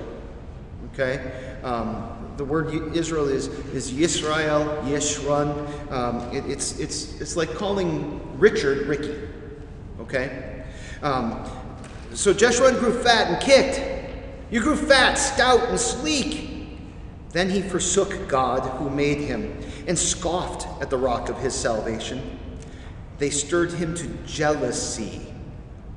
Okay? 0.93 1.59
Um, 1.63 2.18
the 2.39 2.45
word 2.45 2.95
Israel 2.95 3.27
is, 3.27 3.47
is 3.73 3.91
Yisrael, 3.91 4.81
Yeshurun. 4.83 5.91
Um, 5.91 6.21
it, 6.33 6.49
it's, 6.49 6.79
it's, 6.79 7.19
it's 7.19 7.35
like 7.35 7.53
calling 7.55 8.39
Richard 8.39 8.87
Ricky. 8.87 9.13
Okay? 9.99 10.63
Um, 11.03 11.43
so 12.13 12.33
Jeshurun 12.33 12.79
grew 12.79 12.93
fat 12.93 13.27
and 13.27 13.41
kicked. 13.41 13.81
You 14.49 14.61
grew 14.61 14.77
fat, 14.77 15.15
stout, 15.15 15.67
and 15.67 15.77
sleek. 15.77 16.79
Then 17.33 17.49
he 17.49 17.61
forsook 17.61 18.29
God 18.29 18.61
who 18.77 18.89
made 18.89 19.17
him 19.17 19.61
and 19.85 19.99
scoffed 19.99 20.65
at 20.81 20.89
the 20.89 20.97
rock 20.97 21.27
of 21.27 21.37
his 21.39 21.53
salvation. 21.53 22.39
They 23.17 23.31
stirred 23.31 23.73
him 23.73 23.93
to 23.95 24.07
jealousy 24.25 25.27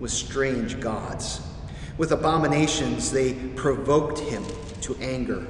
with 0.01 0.11
strange 0.11 0.81
gods. 0.81 1.41
With 1.99 2.11
abominations, 2.11 3.13
they 3.13 3.35
provoked 3.55 4.19
him 4.19 4.45
to 4.81 4.97
anger. 4.97 5.47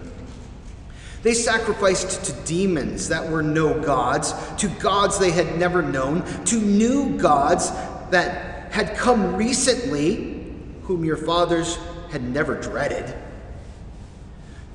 They 1.22 1.34
sacrificed 1.34 2.24
to 2.24 2.32
demons 2.44 3.08
that 3.08 3.30
were 3.30 3.42
no 3.42 3.80
gods, 3.80 4.34
to 4.58 4.68
gods 4.68 5.18
they 5.18 5.30
had 5.30 5.56
never 5.58 5.80
known, 5.80 6.22
to 6.46 6.56
new 6.56 7.16
gods 7.16 7.70
that 8.10 8.72
had 8.72 8.96
come 8.96 9.36
recently, 9.36 10.54
whom 10.82 11.04
your 11.04 11.16
fathers 11.16 11.78
had 12.10 12.22
never 12.22 12.60
dreaded. 12.60 13.14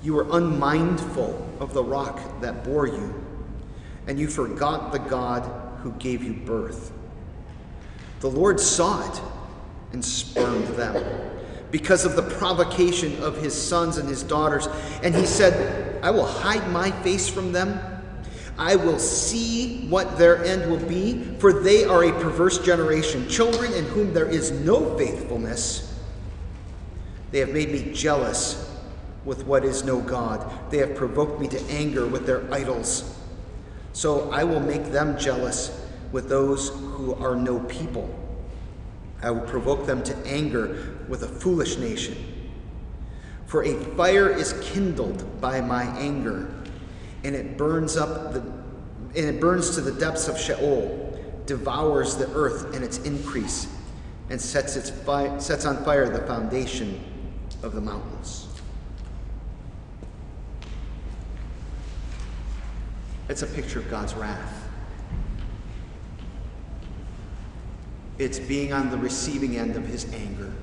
You 0.01 0.13
were 0.13 0.27
unmindful 0.31 1.57
of 1.59 1.73
the 1.73 1.83
rock 1.83 2.41
that 2.41 2.63
bore 2.63 2.87
you, 2.87 3.13
and 4.07 4.17
you 4.17 4.27
forgot 4.27 4.93
the 4.93 4.99
God 4.99 5.43
who 5.81 5.91
gave 5.93 6.23
you 6.23 6.33
birth. 6.33 6.91
The 8.21 8.29
Lord 8.29 8.59
saw 8.59 9.05
it 9.11 9.21
and 9.91 10.03
spurned 10.03 10.67
them 10.67 10.95
because 11.71 12.05
of 12.05 12.15
the 12.15 12.23
provocation 12.23 13.21
of 13.21 13.37
his 13.41 13.53
sons 13.53 13.97
and 13.97 14.07
his 14.07 14.23
daughters. 14.23 14.67
And 15.03 15.13
he 15.13 15.25
said, 15.25 16.01
I 16.03 16.11
will 16.11 16.25
hide 16.25 16.69
my 16.71 16.91
face 17.03 17.27
from 17.27 17.51
them. 17.51 17.79
I 18.57 18.75
will 18.75 18.97
see 18.97 19.87
what 19.87 20.17
their 20.17 20.43
end 20.43 20.69
will 20.69 20.83
be, 20.87 21.23
for 21.39 21.53
they 21.53 21.83
are 21.85 22.03
a 22.03 22.11
perverse 22.11 22.57
generation, 22.57 23.27
children 23.29 23.71
in 23.73 23.85
whom 23.85 24.13
there 24.13 24.27
is 24.27 24.51
no 24.51 24.97
faithfulness. 24.97 25.93
They 27.31 27.39
have 27.39 27.49
made 27.49 27.71
me 27.71 27.91
jealous 27.93 28.63
with 29.25 29.45
what 29.45 29.63
is 29.63 29.83
no 29.83 29.99
God. 29.99 30.71
They 30.71 30.77
have 30.77 30.95
provoked 30.95 31.39
me 31.39 31.47
to 31.49 31.61
anger 31.69 32.07
with 32.07 32.25
their 32.25 32.51
idols. 32.51 33.15
So 33.93 34.31
I 34.31 34.43
will 34.43 34.61
make 34.61 34.85
them 34.85 35.19
jealous 35.19 35.85
with 36.11 36.29
those 36.29 36.69
who 36.69 37.13
are 37.15 37.35
no 37.35 37.59
people. 37.59 38.09
I 39.21 39.31
will 39.31 39.41
provoke 39.41 39.85
them 39.85 40.03
to 40.03 40.15
anger 40.25 40.96
with 41.07 41.23
a 41.23 41.27
foolish 41.27 41.77
nation. 41.77 42.15
For 43.45 43.63
a 43.63 43.73
fire 43.95 44.29
is 44.29 44.53
kindled 44.61 45.39
by 45.39 45.61
my 45.61 45.83
anger, 45.97 46.53
and 47.23 47.35
it 47.35 47.57
burns 47.57 47.95
up 47.97 48.33
the 48.33 48.41
and 49.15 49.25
it 49.25 49.39
burns 49.39 49.73
to 49.73 49.81
the 49.81 49.93
depths 49.93 50.27
of 50.27 50.37
Sheol, 50.37 51.19
devours 51.45 52.17
the 52.17 52.31
earth 52.33 52.75
and 52.75 52.83
its 52.83 52.99
increase, 52.99 53.67
and 54.29 54.39
sets 54.39 54.75
its 54.75 54.89
fi- 54.89 55.37
sets 55.39 55.65
on 55.65 55.83
fire 55.83 56.07
the 56.09 56.25
foundation 56.27 56.99
of 57.63 57.73
the 57.73 57.81
mountains. 57.81 58.47
It's 63.29 63.41
a 63.41 63.47
picture 63.47 63.79
of 63.79 63.89
God's 63.89 64.13
wrath. 64.13 64.69
It's 68.17 68.39
being 68.39 68.73
on 68.73 68.89
the 68.89 68.97
receiving 68.97 69.57
end 69.57 69.75
of 69.75 69.85
his 69.85 70.11
anger. 70.13 70.53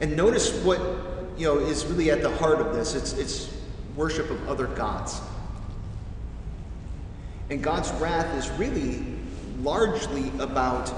And 0.00 0.16
notice 0.16 0.52
what 0.64 0.80
you 1.36 1.46
know 1.46 1.58
is 1.58 1.84
really 1.86 2.10
at 2.10 2.22
the 2.22 2.34
heart 2.36 2.60
of 2.60 2.74
this. 2.74 2.94
It's 2.94 3.12
it's 3.12 3.54
worship 3.96 4.30
of 4.30 4.48
other 4.48 4.66
gods. 4.66 5.20
And 7.50 7.62
God's 7.62 7.90
wrath 7.92 8.34
is 8.36 8.48
really 8.58 9.04
largely 9.60 10.30
about 10.38 10.92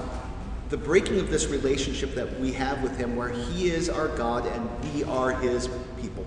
the 0.69 0.77
breaking 0.77 1.19
of 1.19 1.29
this 1.29 1.47
relationship 1.47 2.15
that 2.15 2.39
we 2.39 2.51
have 2.53 2.81
with 2.81 2.97
him 2.97 3.15
where 3.15 3.29
he 3.29 3.69
is 3.69 3.89
our 3.89 4.07
God 4.09 4.45
and 4.45 4.93
we 4.93 5.03
are 5.03 5.31
his 5.31 5.69
people. 6.01 6.25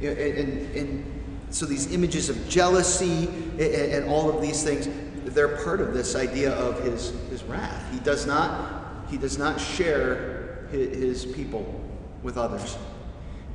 You 0.00 0.10
know, 0.10 0.20
and, 0.20 0.38
and, 0.38 0.76
and, 0.76 1.18
so 1.50 1.66
these 1.66 1.92
images 1.92 2.30
of 2.30 2.48
jealousy 2.48 3.26
and, 3.26 3.60
and, 3.60 4.08
all 4.08 4.30
of 4.34 4.40
these 4.40 4.62
things, 4.62 4.88
they're 5.26 5.62
part 5.62 5.82
of 5.82 5.92
this 5.92 6.16
idea 6.16 6.52
of 6.52 6.82
his, 6.82 7.10
his 7.28 7.42
wrath. 7.44 7.92
He 7.92 8.00
does 8.00 8.26
not, 8.26 8.81
he 9.12 9.18
does 9.18 9.36
not 9.36 9.60
share 9.60 10.66
his, 10.70 11.26
people 11.26 11.78
with 12.22 12.38
others. 12.38 12.78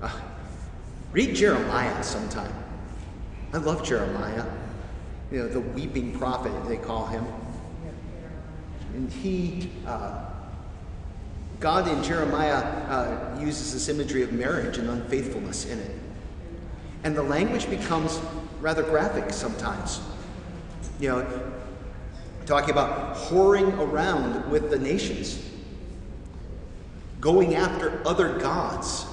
Uh, 0.04 0.12
read 1.12 1.36
Jeremiah 1.36 2.04
sometime. 2.04 2.54
I 3.54 3.58
love 3.58 3.84
Jeremiah. 3.84 4.46
You 5.32 5.40
know, 5.40 5.48
the 5.48 5.60
weeping 5.60 6.16
prophet, 6.16 6.52
they 6.68 6.78
call 6.78 7.08
him. 7.08 7.26
And 8.94 9.12
he, 9.12 9.72
uh, 9.88 10.26
God 11.60 11.88
in 11.88 12.04
Jeremiah 12.04 12.58
uh, 12.58 13.40
uses 13.42 13.74
this 13.74 13.90
imagery 13.90 14.22
of 14.22 14.34
marriage 14.34 14.78
and 14.78 14.88
unfaithfulness 14.92 15.66
in 15.66 15.80
it. 15.80 15.92
And 17.04 17.18
the 17.18 17.24
language 17.24 17.68
becomes 17.68 18.20
rather 18.62 18.84
graphic 18.84 19.34
sometimes. 19.34 20.02
You 21.00 21.10
know, 21.10 21.52
talking 22.46 22.70
about 22.70 23.16
whoring 23.16 23.76
around 23.80 24.52
with 24.52 24.70
the 24.70 24.78
nations, 24.78 25.47
going 27.20 27.56
after 27.56 28.06
other 28.08 28.38
gods. 28.40 29.06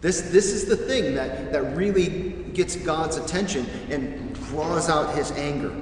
This, 0.00 0.22
this 0.22 0.52
is 0.52 0.66
the 0.66 0.76
thing 0.76 1.14
that, 1.14 1.52
that 1.52 1.76
really 1.76 2.30
gets 2.54 2.76
God's 2.76 3.18
attention 3.18 3.66
and 3.90 4.34
draws 4.46 4.88
out 4.88 5.14
his 5.14 5.30
anger. 5.32 5.74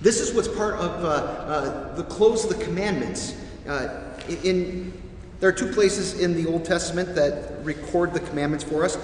This 0.00 0.20
is 0.20 0.34
what's 0.34 0.48
part 0.48 0.74
of 0.74 1.04
uh, 1.04 1.08
uh, 1.08 1.94
the 1.94 2.04
close 2.04 2.44
of 2.44 2.58
the 2.58 2.64
commandments. 2.64 3.36
Uh, 3.66 4.18
in, 4.42 4.92
there 5.40 5.48
are 5.48 5.52
two 5.52 5.72
places 5.72 6.20
in 6.20 6.34
the 6.34 6.48
Old 6.50 6.64
Testament 6.64 7.14
that 7.14 7.64
record 7.64 8.12
the 8.12 8.20
commandments 8.20 8.64
for 8.64 8.84
us. 8.84 8.98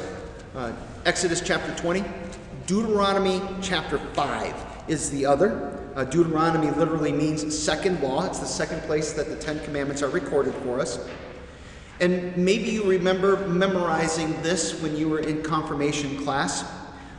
Uh, 0.55 0.73
Exodus 1.05 1.41
chapter 1.41 1.75
20, 1.77 2.05
Deuteronomy 2.67 3.41
chapter 3.63 3.99
5 3.99 4.55
is 4.89 5.11
the 5.11 5.25
other. 5.25 5.75
Uh, 5.95 6.05
Deuteronomy 6.05 6.71
literally 6.71 7.13
means 7.13 7.57
second 7.57 8.01
law. 8.03 8.27
It's 8.27 8.41
the 8.41 8.47
second 8.47 8.83
place 8.83 9.13
that 9.15 9.29
the 9.29 9.37
Ten 9.37 9.59
Commandments 9.65 10.03
are 10.03 10.11
recorded 10.11 10.55
for 10.57 10.81
us. 10.81 11.09
And 12.01 12.37
maybe 12.37 12.71
you 12.71 12.85
remember 12.85 13.49
memorizing 13.49 14.41
this 14.43 14.81
when 14.81 14.97
you 14.97 15.09
were 15.09 15.19
in 15.19 15.43
confirmation 15.43 16.23
class. 16.25 16.65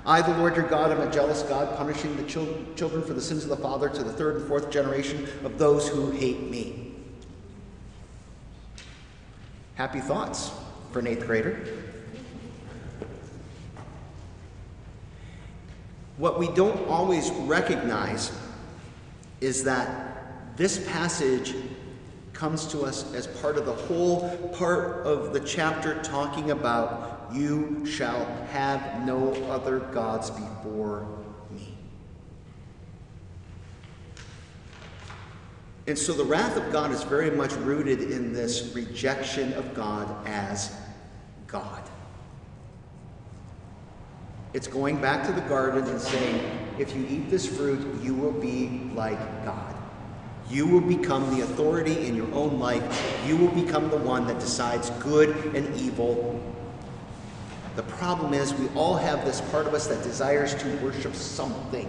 I, 0.06 0.22
the 0.22 0.38
Lord 0.38 0.56
your 0.56 0.68
God, 0.68 0.92
am 0.92 1.02
a 1.02 1.12
jealous 1.12 1.44
God, 1.44 1.78
punishing 1.78 2.16
the 2.16 2.24
chil- 2.24 2.66
children 2.76 3.04
for 3.04 3.14
the 3.14 3.22
sins 3.22 3.44
of 3.44 3.50
the 3.50 3.58
father 3.58 3.90
to 3.90 4.04
the 4.04 4.14
third 4.14 4.38
and 4.38 4.48
fourth 4.48 4.72
generation 4.72 5.28
of 5.44 5.58
those 5.58 5.88
who 5.90 6.12
hate 6.12 6.50
me. 6.50 6.94
Happy 9.76 10.00
thoughts 10.00 10.52
for 10.92 11.00
an 11.00 11.08
eighth 11.08 11.26
grader. 11.26 11.60
What 16.18 16.40
we 16.40 16.48
don't 16.50 16.88
always 16.88 17.30
recognize 17.32 18.32
is 19.42 19.64
that 19.66 20.58
this 20.58 20.86
passage 20.90 21.54
comes 22.40 22.66
to 22.68 22.84
us 22.84 23.14
as 23.14 23.28
part 23.28 23.58
of 23.58 23.66
the 23.66 23.74
whole 23.74 24.30
part 24.54 25.06
of 25.06 25.34
the 25.34 25.42
chapter 25.42 26.02
talking 26.02 26.52
about 26.52 27.30
you 27.34 27.86
shall 27.86 28.26
have 28.54 29.06
no 29.06 29.34
other 29.52 29.80
gods 29.80 30.30
before 30.30 31.06
me. 31.52 31.76
And 35.86 35.98
so 35.98 36.14
the 36.14 36.24
wrath 36.24 36.56
of 36.56 36.72
God 36.72 36.92
is 36.92 37.04
very 37.04 37.30
much 37.30 37.52
rooted 37.56 38.02
in 38.10 38.32
this 38.32 38.72
rejection 38.74 39.52
of 39.54 39.74
God 39.74 40.08
as 40.26 40.74
God. 41.46 41.84
It's 44.54 44.68
going 44.68 45.02
back 45.02 45.28
to 45.28 45.34
the 45.34 45.42
garden 45.42 45.86
and 45.86 46.00
saying, 46.00 46.42
if 46.80 46.96
you 46.96 47.06
eat 47.10 47.30
this 47.30 47.46
fruit, 47.46 48.02
you 48.02 48.16
will 48.16 48.32
be 48.32 48.90
like 48.96 49.20
God. 49.44 49.69
You 50.50 50.66
will 50.66 50.82
become 50.82 51.36
the 51.36 51.44
authority 51.44 52.08
in 52.08 52.16
your 52.16 52.32
own 52.34 52.60
life. 52.60 53.22
You 53.28 53.38
will 53.38 53.52
become 53.52 53.90
the 53.90 53.98
one 53.98 54.26
that 54.28 54.40
decides 54.40 54.90
good 55.02 55.56
and 55.56 55.76
evil. 55.78 56.42
The 57.76 57.84
problem 57.84 58.34
is, 58.34 58.54
we 58.56 58.68
all 58.70 58.96
have 58.96 59.26
this 59.26 59.42
part 59.42 59.68
of 59.68 59.74
us 59.74 59.88
that 59.88 60.02
desires 60.04 60.56
to 60.56 60.68
worship 60.78 61.14
something. 61.14 61.88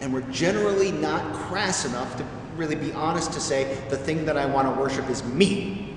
And 0.00 0.12
we're 0.12 0.28
generally 0.32 0.92
not 0.92 1.34
crass 1.34 1.84
enough 1.84 2.16
to 2.16 2.26
really 2.56 2.74
be 2.74 2.92
honest 2.92 3.32
to 3.34 3.40
say, 3.40 3.78
the 3.90 3.98
thing 3.98 4.24
that 4.24 4.36
I 4.36 4.46
want 4.46 4.74
to 4.74 4.80
worship 4.80 5.08
is 5.10 5.22
me. 5.24 5.94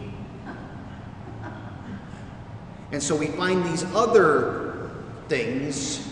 And 2.92 3.02
so 3.02 3.16
we 3.16 3.28
find 3.28 3.64
these 3.66 3.84
other 3.96 4.92
things 5.30 6.10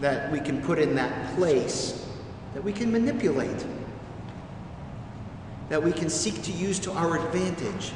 that 0.00 0.30
we 0.30 0.40
can 0.40 0.60
put 0.62 0.78
in 0.78 0.94
that 0.96 1.34
place 1.36 2.06
that 2.54 2.64
we 2.64 2.72
can 2.72 2.90
manipulate, 2.90 3.64
that 5.68 5.82
we 5.82 5.92
can 5.92 6.08
seek 6.08 6.42
to 6.42 6.52
use 6.52 6.78
to 6.80 6.92
our 6.92 7.16
advantage. 7.26 7.92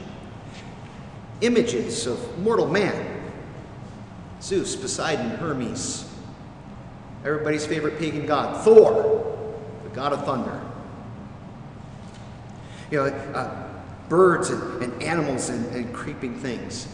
Images 1.40 2.06
of 2.06 2.38
mortal 2.38 2.68
man 2.68 3.12
Zeus, 4.42 4.74
Poseidon, 4.74 5.30
Hermes, 5.30 6.04
everybody's 7.24 7.64
favorite 7.64 7.98
pagan 7.98 8.26
god, 8.26 8.64
Thor, 8.64 9.36
the 9.84 9.90
god 9.90 10.12
of 10.12 10.24
thunder. 10.24 10.60
You 12.90 12.98
know, 12.98 13.04
uh, 13.04 13.68
birds 14.08 14.50
and, 14.50 14.82
and 14.82 15.02
animals 15.02 15.48
and, 15.48 15.64
and, 15.74 15.94
creeping 15.94 16.34
things. 16.36 16.88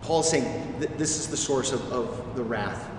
Paul's 0.00 0.30
saying 0.30 0.80
this 0.96 1.18
is 1.18 1.28
the 1.28 1.36
source 1.36 1.72
of, 1.72 1.92
of 1.92 2.34
the 2.36 2.42
wrath, 2.42 2.90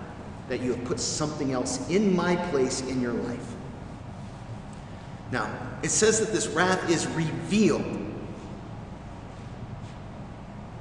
that 0.48 0.62
you 0.62 0.74
have 0.76 0.86
put 0.86 1.00
something 1.00 1.52
else 1.52 1.90
in 1.90 2.16
my 2.16 2.36
place 2.52 2.82
in 2.82 3.02
your 3.02 3.14
life. 3.14 3.56
Now, 5.32 5.50
it 5.82 5.89
says 5.89 6.20
that 6.20 6.34
this 6.34 6.48
wrath 6.48 6.89
is 6.89 7.08
revealed. 7.08 7.98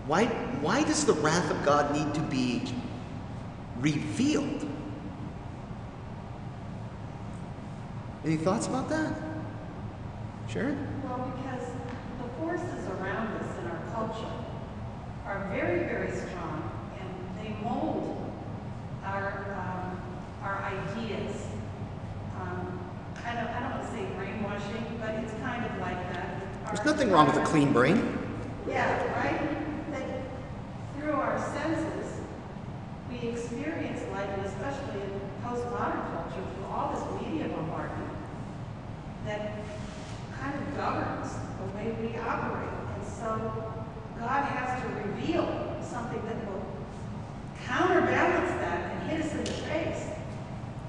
Why, 0.07 0.27
why 0.61 0.83
does 0.83 1.05
the 1.05 1.13
wrath 1.13 1.51
of 1.51 1.65
God 1.65 1.93
need 1.95 2.13
to 2.15 2.21
be 2.21 2.63
revealed? 3.79 4.69
Any 8.25 8.37
thoughts 8.37 8.67
about 8.67 8.89
that? 8.89 9.15
Sharon? 10.49 10.77
Well, 11.05 11.33
because 11.37 11.69
the 12.19 12.29
forces 12.41 12.89
around 12.99 13.29
us 13.39 13.59
in 13.61 13.67
our 13.71 13.83
culture 13.95 14.35
are 15.25 15.49
very, 15.53 15.85
very 15.85 16.11
strong 16.11 16.71
and 16.99 17.11
they 17.39 17.55
mold 17.63 18.31
our, 19.05 19.55
um, 19.55 20.03
our 20.43 20.59
ideas. 20.65 21.47
Um, 22.41 22.81
I 23.25 23.35
don't, 23.35 23.47
I 23.47 23.61
don't 23.61 23.79
want 23.79 23.85
to 23.85 23.93
say 23.93 24.05
brainwashing, 24.17 24.99
but 25.01 25.11
it's 25.23 25.33
kind 25.35 25.65
of 25.65 25.79
like 25.79 26.13
that. 26.13 26.43
There's 26.73 26.85
nothing 26.85 27.11
wrong 27.11 27.27
with 27.27 27.37
a 27.37 27.43
clean 27.43 27.73
brain. 27.73 28.17
Yeah, 28.69 29.03
right? 29.19 29.91
That 29.91 30.05
through 30.97 31.15
our 31.15 31.37
senses, 31.37 32.21
we 33.11 33.31
experience 33.31 34.01
life, 34.13 34.31
and 34.37 34.47
especially 34.47 35.01
in 35.03 35.21
postmodern 35.43 36.13
culture, 36.15 36.47
through 36.55 36.67
all 36.71 36.95
this 36.95 37.27
media 37.27 37.49
bombardment, 37.49 38.13
that 39.27 39.51
kind 40.41 40.55
of 40.55 40.77
governs 40.77 41.35
the 41.59 41.77
way 41.77 41.91
we 42.01 42.17
operate. 42.19 42.71
And 42.95 43.05
so 43.05 43.73
God 44.21 44.45
has 44.45 44.81
to 44.83 44.89
reveal 45.09 45.77
something 45.83 46.25
that 46.25 46.37
will 46.47 46.65
counterbalance 47.67 48.51
that 48.63 48.93
and 48.93 49.11
hit 49.11 49.27
us 49.27 49.33
in 49.33 49.43
the 49.43 49.51
face. 49.51 50.07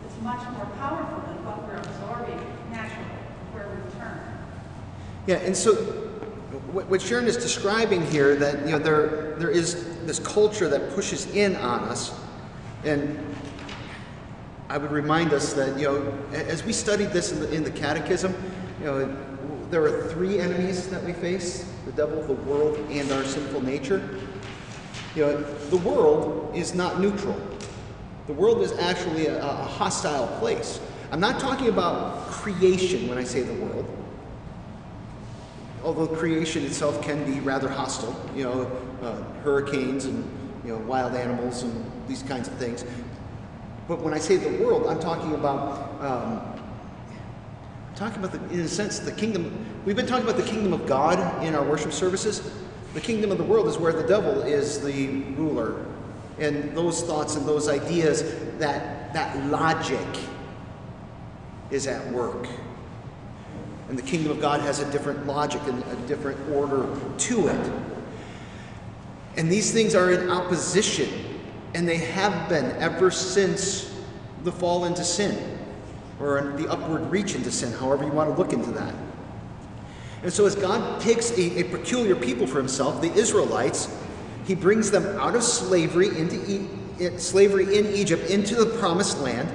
It's 0.05 0.21
much 0.21 0.47
more 0.51 0.67
powerful 0.77 1.21
than 1.25 1.43
what 1.43 1.67
we're 1.67 1.77
absorbing 1.77 2.39
naturally, 2.69 3.17
where 3.53 3.67
we 3.67 3.99
turn. 3.99 4.40
Yeah, 5.27 5.35
and 5.35 5.55
so 5.55 5.75
what 6.71 7.01
Sharon 7.01 7.27
is 7.27 7.37
describing 7.37 8.05
here, 8.07 8.35
that 8.35 8.65
you 8.65 8.71
know 8.71 8.79
there 8.79 9.35
there 9.37 9.49
is 9.49 9.97
this 10.05 10.19
culture 10.19 10.67
that 10.67 10.91
pushes 10.95 11.33
in 11.35 11.55
on 11.57 11.81
us, 11.81 12.17
and 12.83 13.19
I 14.69 14.77
would 14.77 14.91
remind 14.91 15.33
us 15.33 15.53
that 15.53 15.77
you 15.77 15.85
know 15.85 16.13
as 16.33 16.63
we 16.63 16.73
studied 16.73 17.11
this 17.11 17.31
in 17.31 17.39
the, 17.39 17.53
in 17.53 17.63
the 17.63 17.71
Catechism, 17.71 18.33
you 18.79 18.85
know 18.85 19.17
there 19.69 19.83
are 19.83 20.07
three 20.09 20.39
enemies 20.39 20.87
that 20.89 21.03
we 21.03 21.13
face: 21.13 21.71
the 21.85 21.91
devil, 21.91 22.23
the 22.23 22.33
world, 22.33 22.77
and 22.89 23.11
our 23.11 23.23
sinful 23.23 23.61
nature. 23.61 24.17
You 25.15 25.25
know, 25.25 25.41
the 25.69 25.77
world 25.77 26.55
is 26.55 26.73
not 26.73 26.99
neutral. 26.99 27.39
The 28.27 28.33
world 28.33 28.61
is 28.61 28.71
actually 28.73 29.27
a, 29.27 29.43
a 29.43 29.53
hostile 29.53 30.27
place. 30.39 30.79
I'm 31.11 31.19
not 31.19 31.39
talking 31.39 31.67
about 31.67 32.27
creation 32.27 33.09
when 33.09 33.17
I 33.17 33.25
say 33.25 33.41
the 33.41 33.53
world 33.53 34.00
although 35.83 36.07
creation 36.07 36.63
itself 36.65 37.01
can 37.01 37.23
be 37.25 37.39
rather 37.39 37.69
hostile, 37.69 38.15
you 38.35 38.43
know, 38.43 38.71
uh, 39.01 39.21
hurricanes 39.43 40.05
and 40.05 40.23
you 40.63 40.71
know 40.71 40.77
wild 40.79 41.15
animals 41.15 41.63
and 41.63 41.91
these 42.07 42.23
kinds 42.23 42.47
of 42.47 42.53
things. 42.55 42.85
But 43.87 44.01
when 44.01 44.13
I 44.13 44.19
say 44.19 44.37
the 44.37 44.63
world, 44.63 44.87
I'm 44.87 44.99
talking 44.99 45.33
about 45.33 46.01
um, 46.01 46.41
talking 47.95 48.23
about 48.23 48.31
the, 48.31 48.53
in 48.53 48.61
a 48.61 48.67
sense 48.67 48.99
the 48.99 49.11
kingdom. 49.11 49.65
We've 49.85 49.95
been 49.95 50.07
talking 50.07 50.27
about 50.27 50.37
the 50.37 50.49
kingdom 50.49 50.73
of 50.73 50.85
God 50.85 51.43
in 51.43 51.55
our 51.55 51.63
worship 51.63 51.91
services. 51.91 52.51
The 52.93 53.01
kingdom 53.01 53.31
of 53.31 53.37
the 53.37 53.43
world 53.43 53.67
is 53.67 53.77
where 53.77 53.93
the 53.93 54.07
devil 54.07 54.41
is 54.41 54.81
the 54.81 55.21
ruler, 55.37 55.85
and 56.39 56.75
those 56.75 57.01
thoughts 57.03 57.35
and 57.35 57.47
those 57.47 57.67
ideas, 57.67 58.23
that 58.59 59.13
that 59.13 59.45
logic 59.47 59.99
is 61.71 61.87
at 61.87 62.05
work. 62.11 62.47
And 63.91 63.99
the 63.99 64.03
kingdom 64.03 64.31
of 64.31 64.39
God 64.39 64.61
has 64.61 64.79
a 64.79 64.89
different 64.89 65.27
logic 65.27 65.61
and 65.65 65.83
a 65.83 65.95
different 66.07 66.39
order 66.49 66.87
to 67.17 67.49
it. 67.49 67.71
And 69.35 69.51
these 69.51 69.73
things 69.73 69.95
are 69.95 70.13
in 70.13 70.29
opposition, 70.29 71.09
and 71.73 71.85
they 71.85 71.97
have 71.97 72.47
been 72.47 72.71
ever 72.77 73.11
since 73.11 73.93
the 74.45 74.51
fall 74.53 74.85
into 74.85 75.03
sin, 75.03 75.59
or 76.21 76.53
the 76.55 76.71
upward 76.71 77.11
reach 77.11 77.35
into 77.35 77.51
sin, 77.51 77.73
however 77.73 78.05
you 78.05 78.13
want 78.13 78.29
to 78.29 78.41
look 78.41 78.53
into 78.53 78.71
that. 78.71 78.95
And 80.23 80.31
so, 80.31 80.45
as 80.45 80.55
God 80.55 81.01
picks 81.01 81.37
a, 81.37 81.59
a 81.59 81.63
peculiar 81.65 82.15
people 82.15 82.47
for 82.47 82.59
himself, 82.59 83.01
the 83.01 83.11
Israelites, 83.11 83.93
he 84.45 84.55
brings 84.55 84.89
them 84.89 85.05
out 85.19 85.35
of 85.35 85.43
slavery 85.43 86.17
into 86.17 86.37
e- 86.49 86.69
eh, 87.01 87.17
slavery 87.17 87.77
in 87.77 87.87
Egypt 87.87 88.29
into 88.29 88.55
the 88.55 88.67
promised 88.77 89.19
land. 89.19 89.49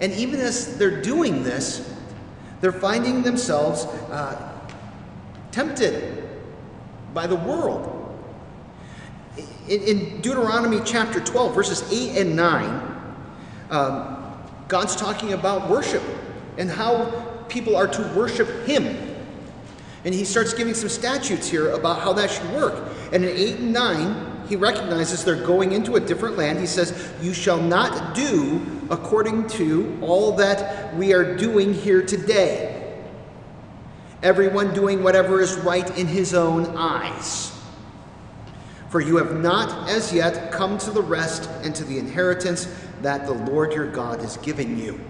And 0.00 0.12
even 0.14 0.40
as 0.40 0.76
they're 0.78 1.00
doing 1.00 1.44
this, 1.44 1.93
they're 2.64 2.72
finding 2.72 3.22
themselves 3.22 3.84
uh, 4.10 4.58
tempted 5.50 6.26
by 7.12 7.26
the 7.26 7.36
world. 7.36 7.90
In, 9.68 9.82
in, 9.82 10.20
Deuteronomy 10.22 10.80
chapter 10.82 11.20
12, 11.20 11.54
verses 11.54 11.92
8 11.92 12.22
and 12.22 12.34
9, 12.34 13.04
um, 13.68 14.38
God's 14.68 14.96
talking 14.96 15.34
about 15.34 15.68
worship 15.68 16.02
and 16.56 16.70
how 16.70 17.10
people 17.50 17.76
are 17.76 17.86
to 17.86 18.02
worship 18.16 18.48
Him. 18.66 19.14
And 20.06 20.14
He 20.14 20.24
starts 20.24 20.54
giving 20.54 20.72
some 20.72 20.88
statutes 20.88 21.46
here 21.46 21.72
about 21.72 22.00
how 22.00 22.14
that 22.14 22.30
should 22.30 22.50
work. 22.52 22.82
And 23.12 23.26
in 23.26 23.36
8 23.36 23.56
and 23.56 23.72
9, 23.74 24.33
He 24.48 24.56
recognizes 24.56 25.24
they're 25.24 25.46
going 25.46 25.72
into 25.72 25.96
a 25.96 26.00
different 26.00 26.36
land. 26.36 26.58
He 26.58 26.66
says, 26.66 27.12
You 27.22 27.32
shall 27.32 27.60
not 27.60 28.14
do 28.14 28.64
according 28.90 29.48
to 29.48 29.98
all 30.02 30.32
that 30.36 30.94
we 30.96 31.12
are 31.12 31.36
doing 31.36 31.72
here 31.72 32.02
today. 32.02 33.02
Everyone 34.22 34.72
doing 34.74 35.02
whatever 35.02 35.40
is 35.40 35.54
right 35.56 35.98
in 35.98 36.06
his 36.06 36.34
own 36.34 36.76
eyes. 36.76 37.52
For 38.88 39.00
you 39.00 39.16
have 39.16 39.36
not 39.40 39.88
as 39.90 40.12
yet 40.12 40.52
come 40.52 40.78
to 40.78 40.90
the 40.90 41.02
rest 41.02 41.50
and 41.62 41.74
to 41.74 41.84
the 41.84 41.98
inheritance 41.98 42.72
that 43.02 43.26
the 43.26 43.32
Lord 43.32 43.72
your 43.72 43.90
God 43.90 44.22
is 44.22 44.36
giving 44.36 44.78
you. 44.78 45.00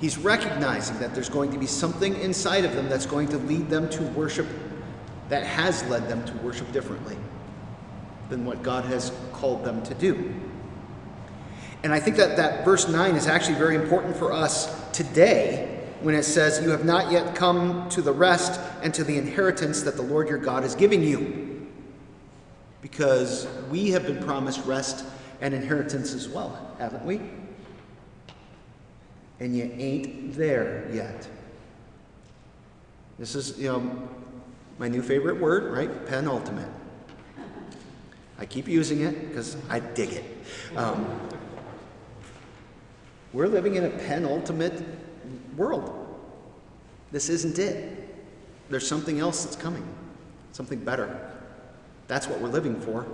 He's 0.00 0.18
recognizing 0.18 0.98
that 0.98 1.14
there's 1.14 1.30
going 1.30 1.52
to 1.52 1.58
be 1.58 1.66
something 1.66 2.14
inside 2.16 2.64
of 2.64 2.74
them 2.74 2.88
that's 2.88 3.06
going 3.06 3.28
to 3.28 3.38
lead 3.38 3.70
them 3.70 3.88
to 3.90 4.02
worship, 4.02 4.46
that 5.28 5.44
has 5.44 5.84
led 5.84 6.08
them 6.08 6.24
to 6.24 6.32
worship 6.38 6.70
differently 6.72 7.16
than 8.28 8.44
what 8.44 8.62
God 8.62 8.84
has 8.84 9.12
called 9.32 9.64
them 9.64 9.82
to 9.84 9.94
do. 9.94 10.34
And 11.82 11.92
I 11.92 12.00
think 12.00 12.16
that 12.16 12.36
that 12.36 12.64
verse 12.64 12.88
9 12.88 13.14
is 13.14 13.26
actually 13.26 13.58
very 13.58 13.76
important 13.76 14.16
for 14.16 14.32
us 14.32 14.90
today 14.90 15.84
when 16.00 16.14
it 16.14 16.24
says, 16.24 16.60
You 16.62 16.70
have 16.70 16.84
not 16.84 17.12
yet 17.12 17.34
come 17.34 17.88
to 17.90 18.02
the 18.02 18.12
rest 18.12 18.60
and 18.82 18.92
to 18.94 19.04
the 19.04 19.16
inheritance 19.16 19.82
that 19.82 19.96
the 19.96 20.02
Lord 20.02 20.28
your 20.28 20.38
God 20.38 20.64
is 20.64 20.74
giving 20.74 21.02
you. 21.02 21.68
Because 22.82 23.46
we 23.70 23.90
have 23.90 24.06
been 24.06 24.22
promised 24.22 24.64
rest 24.64 25.04
and 25.40 25.54
inheritance 25.54 26.14
as 26.14 26.28
well, 26.28 26.74
haven't 26.78 27.04
we? 27.04 27.20
And 29.38 29.56
you 29.56 29.70
ain't 29.76 30.34
there 30.34 30.88
yet. 30.92 31.28
This 33.18 33.34
is, 33.34 33.58
you 33.58 33.68
know, 33.68 34.08
my 34.78 34.88
new 34.88 35.02
favorite 35.02 35.40
word, 35.40 35.72
right? 35.72 36.06
Penultimate. 36.06 36.68
I 38.38 38.44
keep 38.44 38.68
using 38.68 39.00
it 39.00 39.28
because 39.28 39.56
I 39.70 39.80
dig 39.80 40.12
it. 40.12 40.24
Um, 40.76 41.06
we're 43.32 43.48
living 43.48 43.76
in 43.76 43.84
a 43.84 43.90
penultimate 43.90 44.82
world. 45.56 46.02
This 47.12 47.28
isn't 47.28 47.58
it. 47.58 48.14
There's 48.68 48.86
something 48.86 49.20
else 49.20 49.44
that's 49.44 49.56
coming, 49.56 49.86
something 50.52 50.78
better. 50.78 51.32
That's 52.08 52.28
what 52.28 52.40
we're 52.40 52.48
living 52.48 52.80
for, 52.80 53.06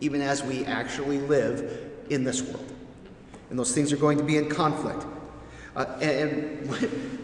even 0.00 0.20
as 0.20 0.42
we 0.42 0.64
actually 0.64 1.18
live 1.18 1.90
in 2.10 2.24
this 2.24 2.42
world. 2.42 2.72
And 3.50 3.58
those 3.58 3.72
things 3.72 3.92
are 3.92 3.96
going 3.96 4.18
to 4.18 4.24
be 4.24 4.36
in 4.36 4.48
conflict. 4.48 5.04
Uh, 5.76 5.84
and, 6.00 6.68
and 6.70 7.23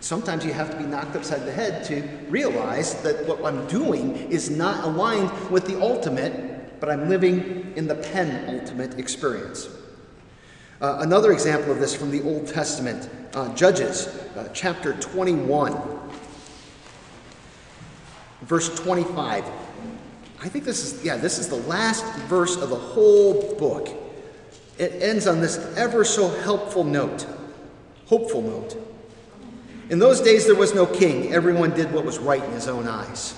sometimes 0.00 0.44
you 0.44 0.52
have 0.52 0.70
to 0.70 0.76
be 0.76 0.84
knocked 0.84 1.14
upside 1.14 1.46
the 1.46 1.52
head 1.52 1.84
to 1.84 2.02
realize 2.28 3.00
that 3.02 3.26
what 3.26 3.44
I'm 3.44 3.66
doing 3.68 4.16
is 4.30 4.50
not 4.50 4.84
aligned 4.84 5.30
with 5.50 5.66
the 5.66 5.80
ultimate 5.80 6.50
but 6.80 6.88
I'm 6.88 7.08
living 7.08 7.74
in 7.76 7.86
the 7.86 7.94
penultimate 7.94 8.98
experience. 8.98 9.68
Uh, 10.80 10.98
another 11.00 11.30
example 11.30 11.70
of 11.70 11.78
this 11.78 11.94
from 11.94 12.10
the 12.10 12.22
Old 12.22 12.48
Testament, 12.48 13.08
uh, 13.34 13.54
Judges 13.54 14.06
uh, 14.34 14.48
chapter 14.54 14.94
21, 14.94 15.78
verse 18.42 18.74
25. 18.80 19.44
I 20.42 20.48
think 20.48 20.64
this 20.64 20.82
is, 20.82 21.04
yeah, 21.04 21.18
this 21.18 21.38
is 21.38 21.48
the 21.48 21.56
last 21.56 22.04
verse 22.20 22.56
of 22.56 22.70
the 22.70 22.76
whole 22.76 23.54
book. 23.56 23.90
It 24.78 25.02
ends 25.02 25.26
on 25.26 25.42
this 25.42 25.58
ever 25.76 26.02
so 26.02 26.28
helpful 26.40 26.82
note, 26.82 27.26
hopeful 28.06 28.40
note. 28.40 28.76
In 29.90 29.98
those 29.98 30.20
days 30.20 30.46
there 30.46 30.54
was 30.54 30.72
no 30.72 30.86
king, 30.86 31.32
everyone 31.32 31.72
did 31.72 31.92
what 31.92 32.04
was 32.04 32.20
right 32.20 32.42
in 32.42 32.52
his 32.52 32.68
own 32.68 32.86
eyes. 32.86 33.34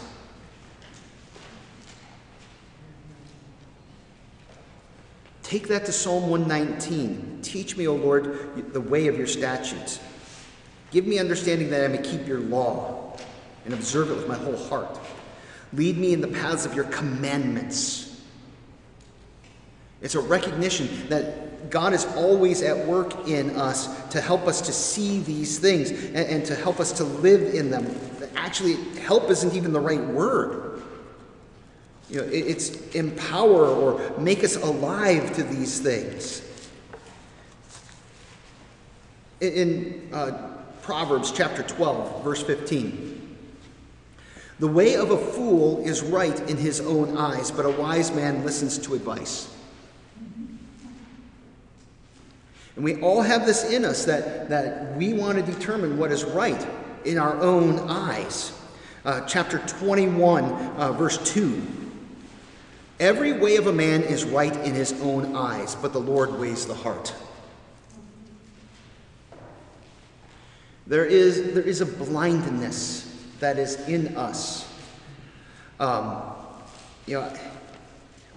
Take 5.42 5.68
that 5.68 5.86
to 5.86 5.92
Psalm 5.92 6.28
119. 6.28 7.40
Teach 7.42 7.76
me, 7.76 7.88
O 7.88 7.94
Lord, 7.94 8.72
the 8.72 8.80
way 8.80 9.06
of 9.06 9.16
your 9.16 9.26
statutes. 9.26 9.98
Give 10.90 11.06
me 11.06 11.18
understanding 11.18 11.70
that 11.70 11.84
I 11.84 11.88
may 11.88 12.02
keep 12.02 12.26
your 12.26 12.40
law 12.40 13.16
and 13.64 13.72
observe 13.72 14.10
it 14.10 14.16
with 14.16 14.28
my 14.28 14.36
whole 14.36 14.56
heart. 14.56 14.98
Lead 15.72 15.96
me 15.96 16.12
in 16.12 16.20
the 16.20 16.28
paths 16.28 16.66
of 16.66 16.74
your 16.74 16.84
commandments. 16.84 18.20
It's 20.02 20.16
a 20.16 20.20
recognition 20.20 21.08
that 21.08 21.51
God 21.70 21.92
is 21.92 22.04
always 22.16 22.62
at 22.62 22.86
work 22.86 23.28
in 23.28 23.56
us 23.56 24.08
to 24.10 24.20
help 24.20 24.46
us 24.46 24.60
to 24.62 24.72
see 24.72 25.20
these 25.20 25.58
things 25.58 25.90
and, 25.90 26.16
and 26.16 26.44
to 26.46 26.54
help 26.54 26.80
us 26.80 26.92
to 26.92 27.04
live 27.04 27.54
in 27.54 27.70
them. 27.70 27.94
Actually, 28.36 28.74
help 29.00 29.30
isn't 29.30 29.54
even 29.54 29.72
the 29.72 29.80
right 29.80 30.04
word. 30.04 30.82
You 32.10 32.18
know, 32.18 32.24
it, 32.24 32.46
it's 32.46 32.70
empower 32.94 33.66
or 33.66 34.18
make 34.18 34.44
us 34.44 34.56
alive 34.56 35.34
to 35.34 35.42
these 35.42 35.80
things. 35.80 36.42
In, 39.40 39.52
in 39.52 40.08
uh, 40.12 40.48
Proverbs 40.82 41.30
chapter 41.30 41.62
12, 41.62 42.24
verse 42.24 42.42
15. 42.42 43.36
The 44.58 44.68
way 44.68 44.94
of 44.94 45.10
a 45.10 45.18
fool 45.18 45.80
is 45.84 46.02
right 46.02 46.38
in 46.48 46.56
his 46.56 46.80
own 46.80 47.16
eyes, 47.16 47.50
but 47.50 47.64
a 47.64 47.70
wise 47.70 48.14
man 48.14 48.44
listens 48.44 48.78
to 48.78 48.94
advice. 48.94 49.51
And 52.76 52.84
we 52.84 53.00
all 53.00 53.22
have 53.22 53.46
this 53.46 53.70
in 53.70 53.84
us 53.84 54.04
that, 54.06 54.48
that 54.48 54.96
we 54.96 55.12
want 55.12 55.44
to 55.44 55.52
determine 55.52 55.98
what 55.98 56.10
is 56.10 56.24
right 56.24 56.66
in 57.04 57.18
our 57.18 57.40
own 57.40 57.78
eyes. 57.90 58.58
Uh, 59.04 59.26
chapter 59.26 59.58
21, 59.58 60.44
uh, 60.44 60.92
verse 60.92 61.18
2. 61.32 61.62
Every 63.00 63.32
way 63.32 63.56
of 63.56 63.66
a 63.66 63.72
man 63.72 64.02
is 64.02 64.24
right 64.24 64.54
in 64.64 64.74
his 64.74 64.92
own 65.02 65.34
eyes, 65.34 65.74
but 65.74 65.92
the 65.92 66.00
Lord 66.00 66.38
weighs 66.38 66.66
the 66.66 66.74
heart. 66.74 67.14
There 70.86 71.04
is, 71.04 71.54
there 71.54 71.62
is 71.62 71.80
a 71.80 71.86
blindness 71.86 73.08
that 73.40 73.58
is 73.58 73.88
in 73.88 74.16
us. 74.16 74.68
Um, 75.80 76.22
you 77.06 77.14
know, 77.14 77.32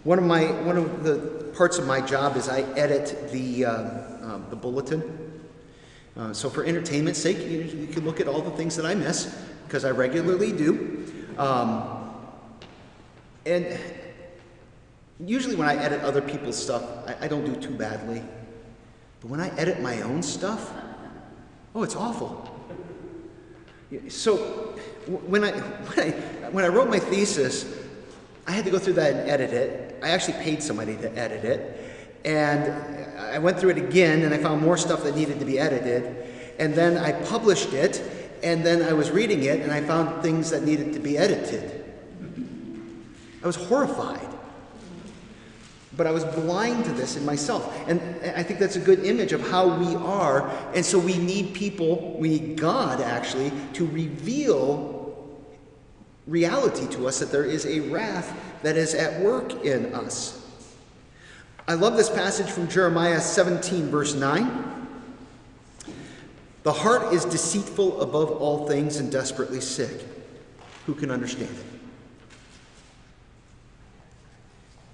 one 0.04 0.18
of 0.18 0.26
my 0.26 0.46
one 0.64 0.78
of 0.78 1.04
the 1.04 1.52
parts 1.56 1.78
of 1.78 1.86
my 1.86 2.02
job 2.02 2.38
is 2.38 2.50
I 2.50 2.62
edit 2.78 3.32
the 3.32 3.66
uh, 3.66 4.15
um, 4.26 4.46
the 4.50 4.56
bulletin. 4.56 5.42
Uh, 6.18 6.34
so 6.34 6.50
for 6.50 6.64
entertainment's 6.64 7.20
sake, 7.20 7.38
you, 7.40 7.62
you, 7.62 7.88
can 7.88 8.06
look 8.06 8.20
at 8.20 8.28
all 8.28 8.42
the 8.42 8.52
things 8.52 8.76
that 8.76 8.86
I 8.86 8.96
miss 8.96 9.36
because 9.68 9.86
I 9.86 9.92
regularly 9.92 10.52
do. 10.52 11.06
Um, 11.38 12.12
and 13.46 13.78
usually 15.20 15.56
when 15.56 15.68
I 15.68 15.76
edit 15.76 16.02
other 16.02 16.22
people's 16.22 16.62
stuff, 16.62 16.84
I, 17.06 17.26
I 17.26 17.28
don't 17.28 17.46
do 17.46 17.56
too 17.60 17.76
badly. 17.76 18.24
But 19.22 19.30
when 19.30 19.42
I 19.42 19.50
edit 19.58 19.82
my 19.82 20.02
own 20.02 20.24
stuff, 20.24 20.72
oh, 21.74 21.84
it's 21.84 21.96
awful. 21.96 22.50
So 24.08 24.38
when 25.08 25.44
I, 25.44 25.52
when 25.52 26.00
I, 26.00 26.12
when 26.50 26.66
I 26.66 26.70
wrote 26.70 26.90
my 26.90 27.00
thesis, 27.00 27.66
I 28.48 28.52
had 28.52 28.64
to 28.66 28.72
go 28.72 28.80
through 28.80 28.94
that 28.94 29.14
and 29.14 29.30
edit 29.30 29.52
it. 29.52 30.00
I 30.02 30.10
actually 30.10 30.42
paid 30.44 30.64
somebody 30.64 30.96
to 30.98 31.18
edit 31.18 31.44
it. 31.44 31.85
And 32.26 32.74
I 33.20 33.38
went 33.38 33.60
through 33.60 33.70
it 33.70 33.78
again 33.78 34.24
and 34.24 34.34
I 34.34 34.38
found 34.40 34.62
more 34.62 34.78
stuff 34.78 35.04
that 35.04 35.16
needed 35.16 35.40
to 35.40 35.46
be 35.46 35.60
edited. 35.60 36.26
And 36.58 36.74
then 36.74 36.98
I 36.98 37.12
published 37.12 37.74
it. 37.74 38.02
And 38.44 38.66
then 38.66 38.82
I 38.82 38.94
was 38.94 39.12
reading 39.12 39.44
it 39.44 39.62
and 39.62 39.72
I 39.72 39.82
found 39.82 40.22
things 40.22 40.50
that 40.50 40.64
needed 40.64 40.94
to 40.94 41.00
be 41.00 41.18
edited. 41.18 41.84
I 43.44 43.48
was 43.48 43.56
horrified. 43.56 44.28
But 45.96 46.08
I 46.08 46.12
was 46.12 46.26
blind 46.26 46.84
to 46.86 46.92
this 46.92 47.16
in 47.16 47.26
myself. 47.26 47.74
And 47.88 48.02
I 48.36 48.44
think 48.44 48.60
that's 48.60 48.76
a 48.76 48.82
good 48.82 49.06
image 49.06 49.32
of 49.32 49.48
how 49.50 49.78
we 49.78 49.96
are. 49.96 50.50
And 50.74 50.86
so 50.86 51.00
we 51.00 51.18
need 51.18 51.54
people, 51.54 52.18
we 52.18 52.28
need 52.28 52.58
God 52.58 53.00
actually, 53.02 53.52
to 53.74 53.86
reveal 53.86 54.96
reality 56.28 56.88
to 56.96 57.08
us 57.08 57.20
that 57.20 57.32
there 57.32 57.46
is 57.46 57.66
a 57.66 57.82
wrath 57.82 58.36
that 58.64 58.76
is 58.76 58.94
at 58.94 59.22
work 59.22 59.64
in 59.64 59.94
us. 59.94 60.45
I 61.68 61.74
love 61.74 61.98
this 61.98 62.10
passage 62.10 62.50
from 62.50 62.68
Jeremiah 62.68 63.20
17, 63.20 63.90
verse 63.90 64.14
9. 64.14 64.88
The 66.64 66.74
heart 66.74 67.14
is 67.14 67.26
deceitful 67.26 68.02
above 68.02 68.32
all 68.32 68.68
things 68.68 68.98
and 68.98 69.12
desperately 69.12 69.62
sick. 69.62 70.06
Who 70.86 70.94
can 70.94 71.10
understand 71.10 71.50
it? 71.50 71.66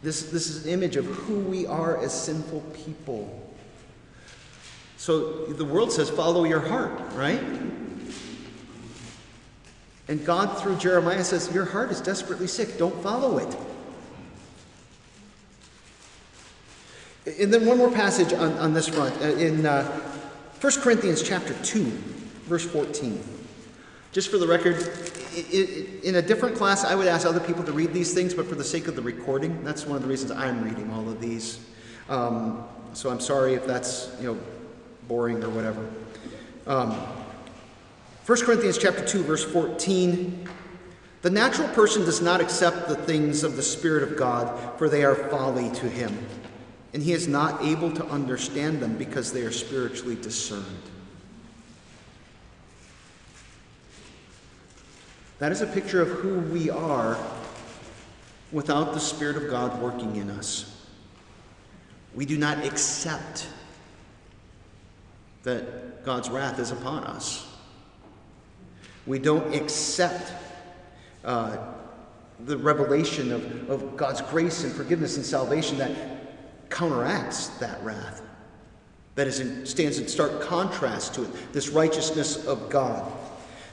This, 0.01 0.23
this 0.23 0.49
is 0.49 0.65
an 0.65 0.71
image 0.71 0.95
of 0.95 1.05
who 1.05 1.39
we 1.39 1.67
are 1.67 2.01
as 2.01 2.13
sinful 2.13 2.61
people. 2.85 3.53
So 4.97 5.45
the 5.45 5.65
world 5.65 5.91
says, 5.91 6.09
follow 6.09 6.45
your 6.45 6.59
heart, 6.59 6.99
right? 7.13 7.41
And 10.07 10.25
God, 10.25 10.61
through 10.61 10.75
Jeremiah, 10.77 11.23
says, 11.23 11.53
Your 11.53 11.63
heart 11.63 11.89
is 11.89 12.01
desperately 12.01 12.47
sick. 12.47 12.77
Don't 12.77 13.01
follow 13.01 13.37
it. 13.37 13.55
And 17.25 17.53
then 17.53 17.65
one 17.65 17.77
more 17.77 17.91
passage 17.91 18.33
on, 18.33 18.53
on 18.53 18.73
this 18.73 18.87
front. 18.87 19.15
Uh, 19.21 19.25
in 19.25 19.65
uh, 19.65 19.85
1 20.59 20.73
Corinthians 20.81 21.21
chapter 21.21 21.53
2, 21.63 21.83
verse 22.45 22.65
14. 22.65 23.23
Just 24.11 24.29
for 24.29 24.37
the 24.37 24.47
record, 24.47 24.75
in 26.03 26.15
a 26.15 26.21
different 26.21 26.55
class, 26.55 26.83
I 26.83 26.95
would 26.95 27.07
ask 27.07 27.25
other 27.25 27.39
people 27.39 27.63
to 27.63 27.71
read 27.71 27.93
these 27.93 28.13
things, 28.13 28.33
but 28.33 28.45
for 28.45 28.55
the 28.55 28.63
sake 28.63 28.87
of 28.87 28.95
the 28.95 29.01
recording, 29.01 29.63
that's 29.63 29.85
one 29.85 29.95
of 29.95 30.01
the 30.01 30.09
reasons 30.09 30.31
I'm 30.31 30.63
reading 30.63 30.91
all 30.91 31.07
of 31.07 31.21
these. 31.21 31.59
Um, 32.09 32.65
so 32.93 33.09
I'm 33.09 33.21
sorry 33.21 33.53
if 33.53 33.65
that's 33.65 34.13
you 34.19 34.33
know 34.33 34.39
boring 35.07 35.41
or 35.43 35.49
whatever. 35.49 35.89
Um, 36.67 36.91
1 38.25 38.41
Corinthians 38.41 38.77
chapter 38.77 39.05
2 39.05 39.23
verse 39.23 39.43
14 39.43 40.47
The 41.21 41.29
natural 41.29 41.69
person 41.69 42.03
does 42.03 42.21
not 42.21 42.41
accept 42.41 42.89
the 42.89 42.95
things 42.95 43.43
of 43.43 43.55
the 43.55 43.63
spirit 43.63 44.03
of 44.03 44.17
God 44.17 44.77
for 44.77 44.89
they 44.89 45.03
are 45.03 45.15
folly 45.15 45.71
to 45.71 45.89
him 45.89 46.17
and 46.93 47.01
he 47.01 47.13
is 47.13 47.27
not 47.27 47.63
able 47.63 47.91
to 47.91 48.05
understand 48.07 48.81
them 48.81 48.97
because 48.97 49.31
they 49.31 49.41
are 49.41 49.51
spiritually 49.51 50.15
discerned. 50.15 50.65
That 55.39 55.51
is 55.51 55.61
a 55.61 55.67
picture 55.67 56.01
of 56.01 56.09
who 56.09 56.39
we 56.39 56.69
are 56.69 57.17
without 58.51 58.93
the 58.93 58.99
Spirit 58.99 59.37
of 59.37 59.49
God 59.49 59.81
working 59.81 60.17
in 60.17 60.29
us. 60.29 60.85
We 62.13 62.25
do 62.25 62.37
not 62.37 62.63
accept 62.65 63.47
that 65.43 66.03
God's 66.03 66.29
wrath 66.29 66.59
is 66.59 66.71
upon 66.71 67.05
us. 67.05 67.47
We 69.07 69.17
don't 69.17 69.55
accept 69.55 70.31
uh, 71.23 71.57
the 72.45 72.57
revelation 72.57 73.31
of, 73.31 73.69
of 73.69 73.97
God's 73.97 74.21
grace 74.21 74.63
and 74.63 74.73
forgiveness 74.73 75.15
and 75.15 75.25
salvation 75.25 75.77
that 75.77 76.20
counteracts 76.71 77.47
that 77.59 77.83
wrath, 77.83 78.21
that 79.15 79.27
is 79.27 79.39
in, 79.39 79.65
stands 79.65 79.99
in 79.99 80.07
stark 80.07 80.41
contrast 80.41 81.13
to 81.15 81.23
it, 81.23 81.53
this 81.53 81.69
righteousness 81.69 82.45
of 82.47 82.69
God. 82.69 83.11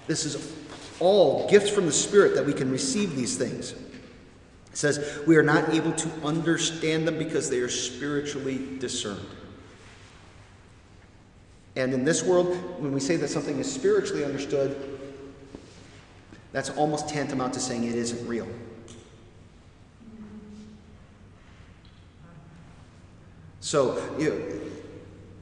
This 0.07 0.25
is 0.25 0.55
all 1.01 1.49
gifts 1.49 1.71
from 1.71 1.87
the 1.87 1.93
Spirit 1.93 2.35
that 2.35 2.45
we 2.45 2.53
can 2.53 2.71
receive 2.71 3.17
these 3.17 3.37
things. 3.39 3.73
It 3.73 4.77
says, 4.77 5.21
We 5.27 5.37
are 5.37 5.43
not 5.43 5.71
able 5.71 5.93
to 5.93 6.09
understand 6.25 7.07
them 7.07 7.19
because 7.19 7.49
they 7.49 7.61
are 7.61 7.69
spiritually 7.69 8.79
discerned. 8.79 9.27
And 11.77 11.95
in 11.95 12.05
this 12.05 12.25
world, 12.25 12.49
when 12.81 12.93
we 12.93 12.99
say 12.99 13.17
that 13.17 13.29
something 13.29 13.61
is 13.61 13.73
spiritually 13.73 14.25
understood, 14.25 14.99
that's 16.51 16.71
almost 16.71 17.09
tantamount 17.09 17.55
to 17.55 17.61
saying 17.61 17.85
it 17.85 17.95
isn't 17.95 18.27
real. 18.27 18.49
So, 23.69 24.03
you 24.19 24.73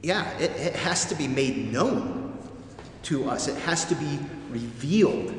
yeah, 0.03 0.29
it, 0.37 0.51
it 0.51 0.75
has 0.75 1.05
to 1.05 1.15
be 1.15 1.29
made 1.29 1.71
known 1.71 2.37
to 3.03 3.29
us, 3.29 3.47
it 3.47 3.55
has 3.59 3.85
to 3.85 3.95
be 3.95 4.19
revealed. 4.49 5.33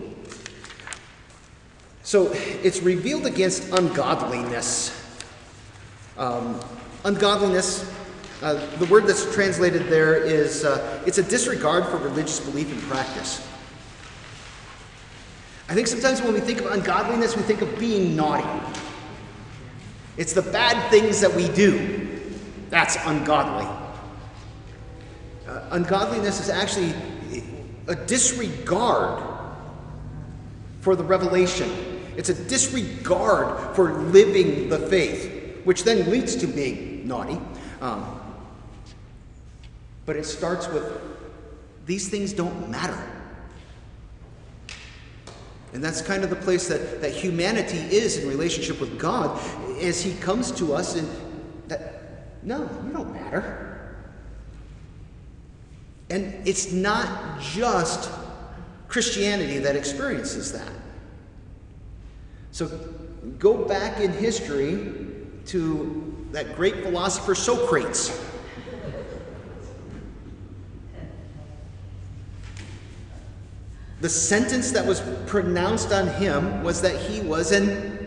So, 2.02 2.30
it's 2.32 2.80
revealed 2.80 3.26
against 3.26 3.70
ungodliness. 3.74 4.90
Um, 6.16 6.58
ungodliness, 7.04 7.84
uh, 8.40 8.54
the 8.78 8.86
word 8.86 9.06
that's 9.06 9.34
translated 9.34 9.88
there 9.88 10.16
is 10.16 10.64
uh, 10.64 11.02
it's 11.04 11.18
a 11.18 11.22
disregard 11.22 11.84
for 11.88 11.98
religious 11.98 12.40
belief 12.40 12.72
and 12.72 12.80
practice. 12.84 13.46
I 15.68 15.74
think 15.74 15.88
sometimes 15.88 16.22
when 16.22 16.32
we 16.32 16.40
think 16.40 16.60
of 16.60 16.72
ungodliness, 16.72 17.36
we 17.36 17.42
think 17.42 17.60
of 17.60 17.78
being 17.78 18.16
naughty. 18.16 18.48
It's 20.16 20.32
the 20.32 20.40
bad 20.40 20.90
things 20.90 21.20
that 21.20 21.34
we 21.34 21.48
do. 21.48 22.07
That's 22.70 22.96
ungodly. 23.06 23.66
Uh, 25.46 25.68
ungodliness 25.70 26.40
is 26.40 26.50
actually 26.50 26.92
a 27.86 27.94
disregard 27.94 29.22
for 30.80 30.94
the 30.94 31.04
revelation. 31.04 31.70
It's 32.16 32.28
a 32.28 32.34
disregard 32.34 33.74
for 33.74 33.92
living 33.92 34.68
the 34.68 34.78
faith, 34.78 35.64
which 35.64 35.84
then 35.84 36.10
leads 36.10 36.36
to 36.36 36.46
being 36.46 37.08
naughty. 37.08 37.40
Um, 37.80 38.20
but 40.04 40.16
it 40.16 40.24
starts 40.24 40.68
with 40.68 41.00
these 41.86 42.08
things 42.08 42.32
don't 42.32 42.68
matter. 42.68 42.98
And 45.72 45.84
that's 45.84 46.02
kind 46.02 46.24
of 46.24 46.30
the 46.30 46.36
place 46.36 46.68
that, 46.68 47.00
that 47.00 47.12
humanity 47.12 47.78
is 47.78 48.18
in 48.18 48.28
relationship 48.28 48.80
with 48.80 48.98
God 48.98 49.38
as 49.80 50.02
He 50.02 50.14
comes 50.14 50.50
to 50.52 50.74
us 50.74 50.96
and 50.96 51.08
no, 52.42 52.62
you 52.84 52.92
don't 52.92 53.12
matter. 53.12 53.96
And 56.10 56.46
it's 56.46 56.72
not 56.72 57.40
just 57.40 58.10
Christianity 58.88 59.58
that 59.58 59.76
experiences 59.76 60.52
that. 60.52 60.72
So 62.50 62.66
go 63.38 63.64
back 63.64 64.00
in 64.00 64.12
history 64.12 64.94
to 65.46 66.26
that 66.32 66.56
great 66.56 66.82
philosopher 66.82 67.34
Socrates. 67.34 68.18
The 74.00 74.08
sentence 74.08 74.70
that 74.72 74.86
was 74.86 75.02
pronounced 75.26 75.92
on 75.92 76.06
him 76.06 76.62
was 76.62 76.80
that 76.82 76.96
he 76.96 77.20
was 77.20 77.50
an 77.50 77.98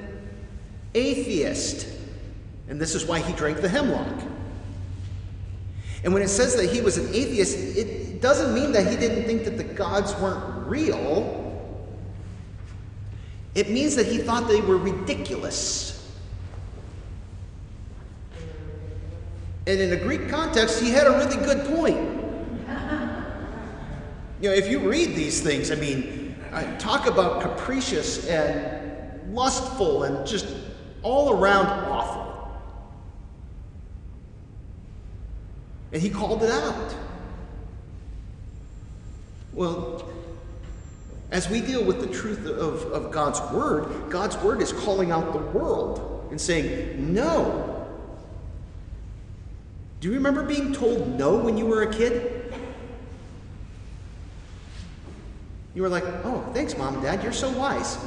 atheist. 0.94 1.88
And 2.72 2.80
this 2.80 2.96
is 2.96 3.06
why 3.06 3.20
he 3.20 3.34
drank 3.34 3.60
the 3.60 3.68
hemlock. 3.68 4.24
And 6.06 6.14
when 6.14 6.24
it 6.24 6.30
says 6.30 6.56
that 6.56 6.72
he 6.72 6.80
was 6.80 6.98
an 6.98 7.10
atheist, 7.10 7.58
it 7.78 8.22
doesn't 8.22 8.56
mean 8.56 8.72
that 8.72 8.88
he 8.88 8.96
didn't 8.96 9.26
think 9.26 9.44
that 9.44 9.58
the 9.58 9.66
gods 9.66 10.16
weren't 10.16 10.68
real. 10.68 11.70
It 13.56 13.70
means 13.70 13.98
that 13.98 14.06
he 14.06 14.20
thought 14.20 14.48
they 14.48 14.62
were 14.62 14.78
ridiculous. 14.78 16.18
And 19.68 19.78
in 19.78 19.92
a 19.92 19.98
Greek 19.98 20.30
context, 20.30 20.82
he 20.82 20.92
had 20.92 21.08
a 21.08 21.12
really 21.12 21.36
good 21.46 21.68
point. 21.76 22.00
You 24.40 24.50
know, 24.50 24.56
if 24.56 24.72
you 24.72 24.80
read 24.80 25.14
these 25.14 25.42
things, 25.42 25.72
I 25.72 25.76
mean, 25.76 26.38
I 26.54 26.64
talk 26.78 27.06
about 27.06 27.42
capricious 27.42 28.28
and 28.28 29.36
lustful 29.36 30.04
and 30.04 30.26
just 30.26 30.48
all 31.04 31.34
around 31.34 31.68
awful. 31.68 32.31
And 35.92 36.02
he 36.02 36.10
called 36.10 36.44
it 36.44 36.52
out. 36.52 36.96
Well, 39.54 40.10
as 41.32 41.50
we 41.50 41.62
deal 41.62 41.84
with 41.84 42.02
the 42.02 42.08
truth 42.08 42.46
of, 42.46 42.84
of 42.92 43.12
God's 43.12 43.40
Word, 43.54 44.10
God's 44.10 44.38
Word 44.38 44.62
is 44.62 44.72
calling 44.74 45.12
out 45.12 45.34
the 45.34 45.40
world 45.40 46.28
and 46.30 46.40
saying, 46.40 47.14
no. 47.14 47.88
Do 50.00 50.08
you 50.08 50.14
remember 50.16 50.44
being 50.44 50.74
told 50.74 51.08
no 51.18 51.38
when 51.38 51.58
you 51.58 51.66
were 51.66 51.84
a 51.84 51.94
kid? 51.94 52.54
You 55.74 55.84
were 55.84 55.90
like, 55.90 56.04
oh, 56.24 56.50
thanks, 56.54 56.78
mom 56.78 56.96
and 56.96 57.04
dad, 57.04 57.24
you're 57.24 57.32
so 57.32 57.50
wise. 57.52 57.98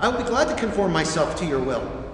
I 0.00 0.08
will 0.08 0.18
be 0.18 0.28
glad 0.28 0.48
to 0.48 0.56
conform 0.56 0.92
myself 0.92 1.36
to 1.36 1.46
your 1.46 1.60
will. 1.60 2.04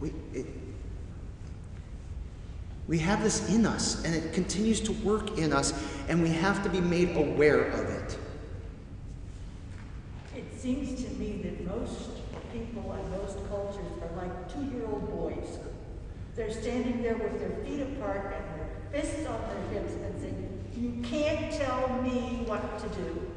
We, 0.00 0.12
it, 0.34 0.46
we 2.94 3.00
have 3.00 3.24
this 3.24 3.52
in 3.52 3.66
us, 3.66 4.04
and 4.04 4.14
it 4.14 4.32
continues 4.32 4.80
to 4.80 4.92
work 5.02 5.36
in 5.36 5.52
us, 5.52 5.72
and 6.08 6.22
we 6.22 6.28
have 6.28 6.62
to 6.62 6.68
be 6.68 6.80
made 6.80 7.16
aware 7.16 7.64
of 7.72 7.90
it. 7.90 8.16
It 10.36 10.44
seems 10.56 11.02
to 11.02 11.10
me 11.14 11.40
that 11.42 11.66
most 11.66 12.10
people 12.52 12.92
and 12.92 13.10
most 13.10 13.38
cultures 13.48 13.90
are 14.00 14.16
like 14.16 14.48
two 14.48 14.62
year 14.66 14.86
old 14.86 15.10
boys. 15.10 15.58
They're 16.36 16.52
standing 16.52 17.02
there 17.02 17.16
with 17.16 17.40
their 17.40 17.64
feet 17.64 17.80
apart 17.80 18.32
and 18.36 18.60
their 18.60 19.02
fists 19.02 19.26
on 19.26 19.40
their 19.40 19.82
hips 19.82 19.94
and 19.94 20.20
saying, 20.20 20.64
You 20.76 21.02
can't 21.02 21.52
tell 21.52 22.00
me 22.00 22.44
what 22.46 22.78
to 22.78 22.88
do. 22.90 23.28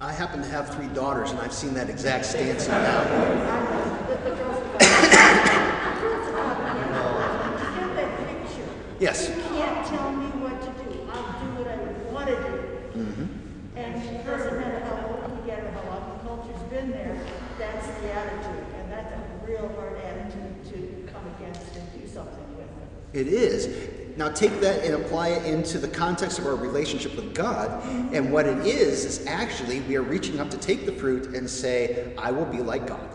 I 0.00 0.12
happen 0.12 0.42
to 0.42 0.48
have 0.48 0.72
three 0.72 0.86
daughters, 0.94 1.32
and 1.32 1.40
I've 1.40 1.52
seen 1.52 1.74
that 1.74 1.90
exact 1.90 2.24
stance 2.24 2.68
now. 2.68 3.02
The, 4.06 4.14
the 4.30 4.36
girls 4.36 4.56
are 4.56 4.72
like, 4.72 4.80
the 4.80 6.00
girls 6.00 6.28
are 6.28 6.46
like, 6.46 6.60
you 6.70 7.80
get 7.80 7.96
that 7.96 8.10
picture. 8.18 8.68
Yes. 9.00 9.30
You 9.30 9.42
can't 9.42 9.86
tell 9.86 10.12
me 10.12 10.26
what 10.44 10.60
to 10.60 10.68
do. 10.84 11.00
I'll 11.08 11.32
do 11.40 11.48
what 11.56 11.66
I 11.66 11.76
want 12.12 12.28
to 12.28 12.36
do. 12.36 13.00
Mm-hmm. 13.00 13.78
And 13.78 13.96
it 13.96 14.26
doesn't 14.26 14.60
matter 14.60 14.84
how 14.84 15.08
old 15.08 15.40
we 15.40 15.46
get 15.48 15.64
or 15.64 15.70
how 15.70 15.88
long 15.88 16.18
the 16.18 16.28
culture's 16.28 16.62
been 16.68 16.90
there, 16.90 17.18
that's 17.58 17.86
the 17.86 18.12
attitude. 18.12 18.66
And 18.76 18.92
that's 18.92 19.10
a 19.10 19.46
real 19.46 19.72
hard 19.74 19.96
attitude 20.04 20.52
to 20.74 21.10
come 21.10 21.22
against 21.38 21.74
and 21.76 21.98
do 21.98 22.06
something 22.06 22.44
with. 22.58 22.68
It 23.14 23.28
is. 23.28 24.18
Now 24.18 24.28
take 24.28 24.60
that 24.60 24.84
and 24.84 24.94
apply 25.02 25.28
it 25.28 25.46
into 25.46 25.78
the 25.78 25.88
context 25.88 26.38
of 26.38 26.44
our 26.44 26.54
relationship 26.54 27.16
with 27.16 27.34
God. 27.34 27.70
Mm-hmm. 27.70 28.14
And 28.14 28.30
what 28.30 28.44
it 28.44 28.66
is, 28.66 29.06
is 29.06 29.26
actually 29.26 29.80
we 29.80 29.96
are 29.96 30.02
reaching 30.02 30.40
up 30.40 30.50
to 30.50 30.58
take 30.58 30.84
the 30.84 30.92
fruit 30.92 31.34
and 31.34 31.48
say, 31.48 32.12
I 32.18 32.32
will 32.32 32.44
be 32.44 32.58
like 32.58 32.86
God. 32.86 33.08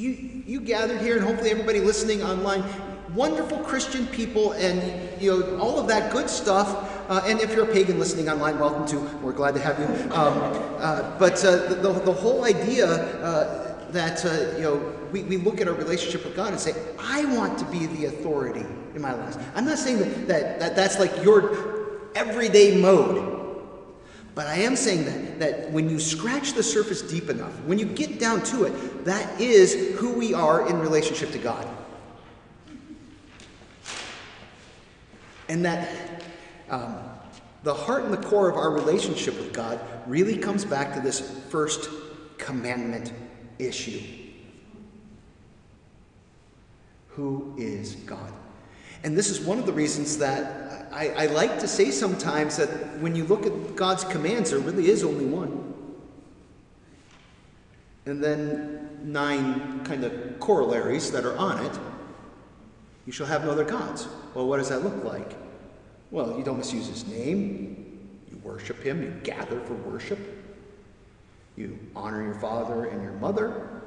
You, 0.00 0.16
you, 0.46 0.60
gathered 0.62 1.02
here, 1.02 1.18
and 1.18 1.26
hopefully 1.26 1.50
everybody 1.50 1.80
listening 1.80 2.22
online, 2.22 2.64
wonderful 3.12 3.58
Christian 3.58 4.06
people, 4.06 4.52
and 4.52 4.80
you 5.20 5.30
know 5.30 5.58
all 5.58 5.78
of 5.78 5.88
that 5.88 6.10
good 6.10 6.30
stuff. 6.30 6.88
Uh, 7.10 7.20
and 7.26 7.38
if 7.38 7.54
you're 7.54 7.68
a 7.68 7.72
pagan 7.74 7.98
listening 7.98 8.30
online, 8.30 8.58
welcome 8.58 8.86
to. 8.86 8.98
We're 9.18 9.34
glad 9.34 9.52
to 9.56 9.60
have 9.60 9.78
you. 9.78 9.84
Um, 10.14 10.38
uh, 10.78 11.18
but 11.18 11.44
uh, 11.44 11.66
the, 11.66 11.74
the, 11.74 11.92
the 11.92 12.12
whole 12.14 12.46
idea 12.46 12.86
uh, 12.86 13.90
that 13.90 14.24
uh, 14.24 14.56
you 14.56 14.62
know 14.62 14.94
we, 15.12 15.22
we 15.24 15.36
look 15.36 15.60
at 15.60 15.68
our 15.68 15.74
relationship 15.74 16.24
with 16.24 16.34
God 16.34 16.52
and 16.52 16.58
say, 16.58 16.72
I 16.98 17.26
want 17.36 17.58
to 17.58 17.66
be 17.66 17.84
the 17.84 18.06
authority 18.06 18.64
in 18.94 19.02
my 19.02 19.12
life. 19.12 19.36
I'm 19.54 19.66
not 19.66 19.76
saying 19.76 19.98
that, 19.98 20.28
that, 20.28 20.60
that 20.60 20.76
that's 20.76 20.98
like 20.98 21.22
your 21.22 22.00
everyday 22.14 22.80
mode. 22.80 23.39
But 24.34 24.46
I 24.46 24.56
am 24.56 24.76
saying 24.76 25.04
that, 25.04 25.38
that 25.40 25.70
when 25.72 25.90
you 25.90 25.98
scratch 25.98 26.52
the 26.52 26.62
surface 26.62 27.02
deep 27.02 27.28
enough, 27.28 27.52
when 27.64 27.78
you 27.78 27.84
get 27.84 28.18
down 28.20 28.42
to 28.44 28.64
it, 28.64 29.04
that 29.04 29.40
is 29.40 29.98
who 29.98 30.12
we 30.12 30.34
are 30.34 30.68
in 30.68 30.78
relationship 30.78 31.32
to 31.32 31.38
God. 31.38 31.66
And 35.48 35.64
that 35.64 36.22
um, 36.68 36.96
the 37.64 37.74
heart 37.74 38.04
and 38.04 38.12
the 38.12 38.28
core 38.28 38.48
of 38.48 38.56
our 38.56 38.70
relationship 38.70 39.36
with 39.36 39.52
God 39.52 39.80
really 40.06 40.36
comes 40.36 40.64
back 40.64 40.94
to 40.94 41.00
this 41.00 41.20
first 41.50 41.90
commandment 42.38 43.12
issue 43.58 44.00
Who 47.08 47.54
is 47.58 47.96
God? 47.96 48.32
And 49.02 49.16
this 49.16 49.30
is 49.30 49.40
one 49.40 49.58
of 49.58 49.66
the 49.66 49.72
reasons 49.72 50.18
that 50.18 50.88
I, 50.92 51.08
I, 51.10 51.26
like 51.26 51.58
to 51.60 51.68
say 51.68 51.90
sometimes 51.90 52.56
that 52.56 52.68
when 52.98 53.14
you 53.14 53.24
look 53.24 53.46
at 53.46 53.76
God's 53.76 54.04
commands, 54.04 54.50
there 54.50 54.58
really 54.58 54.88
is 54.88 55.04
only 55.04 55.24
one. 55.24 55.72
And 58.06 58.22
then 58.22 58.98
nine 59.04 59.84
kind 59.84 60.04
of 60.04 60.40
corollaries 60.40 61.10
that 61.12 61.24
are 61.24 61.36
on 61.36 61.64
it. 61.64 61.78
You 63.06 63.12
shall 63.12 63.26
have 63.26 63.44
no 63.44 63.52
other 63.52 63.64
gods. 63.64 64.08
Well, 64.34 64.46
what 64.46 64.58
does 64.58 64.68
that 64.68 64.82
look 64.82 65.04
like? 65.04 65.32
Well, 66.10 66.36
you 66.36 66.44
don't 66.44 66.58
misuse 66.58 66.88
his 66.88 67.06
name. 67.06 68.08
You 68.30 68.36
worship 68.38 68.82
him. 68.82 69.02
You 69.02 69.10
gather 69.22 69.60
for 69.60 69.74
worship. 69.74 70.18
You 71.56 71.78
honor 71.94 72.22
your 72.22 72.34
father 72.34 72.86
and 72.86 73.02
your 73.02 73.12
mother. 73.12 73.79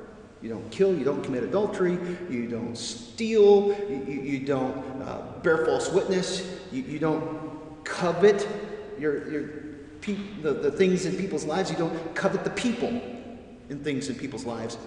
You 0.44 0.50
don't 0.50 0.70
kill, 0.72 0.94
you 0.94 1.06
don't 1.06 1.24
commit 1.24 1.44
adultery, 1.44 1.98
you 2.30 2.50
don't 2.50 2.78
steal, 2.78 3.70
you, 3.90 4.22
you, 4.22 4.40
don't 4.40 5.02
uh, 5.02 5.22
bear 5.42 5.66
false 5.66 5.90
witness, 5.90 6.60
you, 6.70 6.84
you 6.84 7.00
don't 7.00 7.86
covet 7.86 8.46
your, 9.00 9.32
your 9.32 9.48
pe- 10.02 10.18
the, 10.42 10.52
the 10.52 10.70
things 10.70 11.06
in 11.06 11.16
people's 11.16 11.46
lives, 11.46 11.72
you 11.72 11.78
don't 11.78 12.14
covet 12.14 12.44
the 12.44 12.50
people 12.50 12.90
in 13.70 13.82
things 13.86 14.10
in 14.10 14.16
people's 14.16 14.44
lives. 14.44 14.78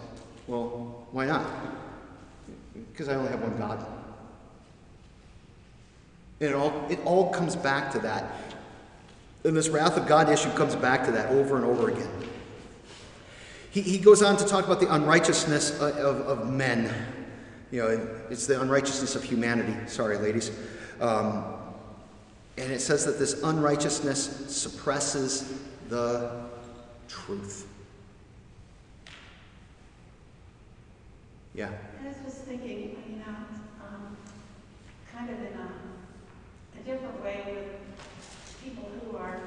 Well, 0.47 1.07
why 1.11 1.25
not? 1.25 1.47
Because 2.93 3.09
I 3.09 3.15
only 3.15 3.31
have 3.31 3.41
one 3.41 3.57
God. 3.57 3.85
And 6.41 6.51
it 6.51 6.55
all, 6.55 6.87
it 6.91 7.01
all 7.07 7.31
comes 7.31 7.57
back 7.57 7.91
to 7.93 7.99
that. 8.01 8.31
And 9.45 9.57
this 9.57 9.71
wrath 9.71 9.97
of 9.97 10.07
God 10.07 10.29
issue 10.29 10.51
comes 10.51 10.77
back 10.77 11.07
to 11.07 11.13
that 11.13 11.31
over 11.31 11.57
and 11.57 11.65
over 11.65 11.89
again. 11.89 12.11
He, 13.77 13.83
he 13.83 13.99
goes 13.99 14.23
on 14.23 14.39
to 14.39 14.45
talk 14.47 14.65
about 14.65 14.81
the 14.81 14.93
unrighteousness 14.95 15.79
of, 15.83 15.97
of, 15.99 16.21
of 16.23 16.51
men. 16.51 16.91
You 17.71 17.83
know, 17.83 18.09
it's 18.31 18.47
the 18.47 18.59
unrighteousness 18.59 19.15
of 19.15 19.23
humanity. 19.23 19.75
Sorry, 19.87 20.17
ladies. 20.17 20.51
Um, 20.99 21.45
and 22.57 22.73
it 22.73 22.81
says 22.81 23.05
that 23.05 23.19
this 23.19 23.43
unrighteousness 23.43 24.47
suppresses 24.49 25.61
the 25.91 26.47
truth. 27.07 27.69
Yeah. 31.55 31.69
I 32.03 32.09
was 32.09 32.17
just 32.25 32.47
thinking, 32.47 32.97
you 33.11 33.17
know, 33.17 33.37
um, 33.85 34.17
kind 35.13 35.29
of 35.29 35.37
in 35.37 35.53
a, 35.53 36.81
a 36.81 36.83
different 36.83 37.23
way 37.23 37.43
with 37.47 38.65
people 38.65 38.89
who 39.05 39.19
are 39.19 39.39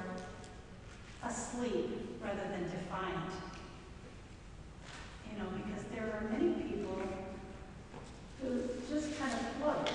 asleep 1.23 2.19
rather 2.21 2.47
than 2.51 2.69
defiant. 2.69 3.48
You 5.39 5.45
know, 5.45 5.51
because 5.55 5.83
there 5.95 6.03
are 6.03 6.29
many 6.31 6.51
people 6.53 7.01
who 8.41 8.61
just 8.89 9.17
kind 9.17 9.31
of 9.31 9.39
float 9.55 9.89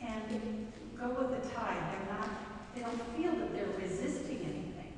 and 0.00 0.66
go 0.98 1.08
with 1.10 1.42
the 1.42 1.48
tide. 1.50 1.76
They're 1.92 2.16
not, 2.16 2.30
they 2.74 2.80
don't 2.80 3.16
feel 3.16 3.32
that 3.32 3.52
they're 3.54 3.78
resisting 3.78 4.38
anything. 4.38 4.92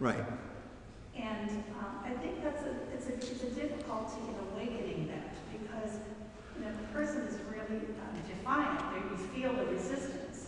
Right. 0.00 0.24
And 1.16 1.50
um, 1.50 2.00
I 2.02 2.10
think 2.22 2.42
that's 2.42 2.62
a, 2.62 2.74
it's 2.94 3.08
a, 3.08 3.14
it's 3.14 3.42
a 3.42 3.50
difficulty 3.50 4.22
in 4.26 4.36
awakening 4.54 5.08
that 5.08 5.34
because, 5.52 5.98
you 6.56 6.64
know, 6.64 6.70
the 6.80 6.88
person 6.98 7.22
is 7.22 7.38
really 7.52 7.82
uh, 7.82 8.26
defiant, 8.26 8.80
they 8.94 9.00
you 9.10 9.28
feel 9.34 9.52
the 9.52 9.70
resistance. 9.70 10.46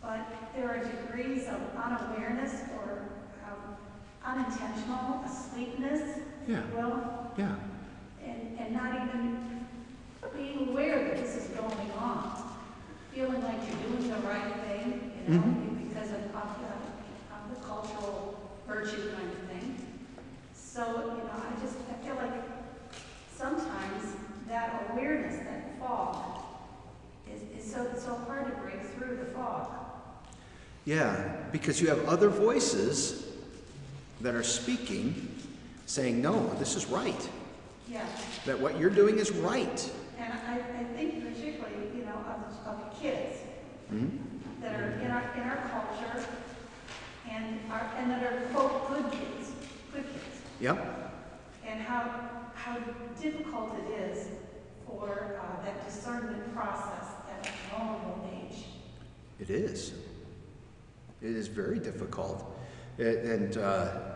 But 0.00 0.26
there 0.56 0.70
are 0.70 0.78
degrees 0.78 1.46
of 1.46 1.60
unawareness 1.76 2.54
or 2.78 3.08
um, 3.44 3.76
unintentional 4.24 5.24
asleepness, 5.26 5.48
Yeah. 6.48 6.62
will, 6.74 7.32
Yeah. 7.36 7.56
and, 8.24 8.58
and 8.58 8.72
not 8.72 8.94
even 8.94 9.66
being 10.34 10.70
aware 10.70 11.04
that 11.04 11.18
this 11.18 11.36
is 11.36 11.48
going 11.48 11.90
on. 11.92 12.54
Feeling 13.12 13.42
like 13.42 13.56
you're 13.68 13.90
doing 13.90 14.08
the 14.08 14.26
right 14.26 14.54
thing, 14.64 15.12
you 15.26 15.34
know, 15.34 15.40
mm-hmm. 15.40 15.88
because 15.88 16.08
of, 16.10 16.34
of 16.34 16.48
the, 16.60 17.34
of 17.34 17.54
the 17.54 17.66
cultural 17.66 18.50
virtue 18.66 19.10
kind 19.12 19.30
of 19.30 19.50
thing. 19.50 19.86
So, 20.54 20.86
you 21.18 21.24
know, 21.24 21.32
I 21.34 21.60
just, 21.60 21.76
I 21.90 22.06
feel 22.06 22.14
like 22.14 22.42
sometimes 23.36 24.16
that 24.48 24.90
awareness, 24.90 25.36
that 25.44 25.78
fog, 25.78 26.44
is, 27.30 27.42
is 27.62 27.70
so, 27.70 27.90
so 27.94 28.14
hard 28.26 28.46
to 28.46 28.52
break 28.62 28.80
through 28.94 29.16
the 29.16 29.26
fog. 29.26 29.68
Yeah, 30.86 31.42
because 31.52 31.78
you 31.82 31.88
have 31.88 32.06
other 32.06 32.30
voices 32.30 33.26
that 34.22 34.34
are 34.34 34.42
speaking, 34.42 35.34
saying, 35.88 36.20
no, 36.20 36.52
this 36.58 36.76
is 36.76 36.86
right. 36.86 37.28
Yeah, 37.88 38.04
That 38.44 38.60
what 38.60 38.78
you're 38.78 38.90
doing 38.90 39.18
is 39.18 39.30
right. 39.32 39.90
and 40.18 40.32
I, 40.46 40.56
I 40.56 40.84
think 40.94 41.24
particularly, 41.24 41.88
you 41.96 42.04
know, 42.04 42.22
of, 42.66 42.66
of 42.68 43.00
kids 43.00 43.38
that 44.60 44.78
are 44.78 44.90
in 45.00 45.10
our, 45.10 45.22
in 45.34 45.40
our 45.40 45.56
culture 45.70 46.26
and 47.30 47.58
are, 47.72 47.90
and 47.96 48.10
that 48.10 48.22
are 48.22 48.40
quote, 48.52 48.88
good 48.88 49.10
kids, 49.12 49.52
good 49.94 50.04
kids. 50.04 50.42
Yep. 50.60 51.12
and 51.66 51.80
how, 51.80 52.20
how 52.54 52.76
difficult 53.20 53.72
it 53.78 53.90
is 54.10 54.28
for 54.86 55.40
uh, 55.40 55.64
that 55.64 55.86
discernment 55.86 56.54
process 56.54 57.06
at 57.32 57.48
a 57.48 57.74
vulnerable 57.74 58.28
age. 58.30 58.64
It 59.40 59.48
is. 59.48 59.92
It 61.22 61.30
is 61.30 61.46
very 61.48 61.78
difficult. 61.78 62.54
It- 62.98 63.24
and 63.24 63.56
uh, 63.56 64.07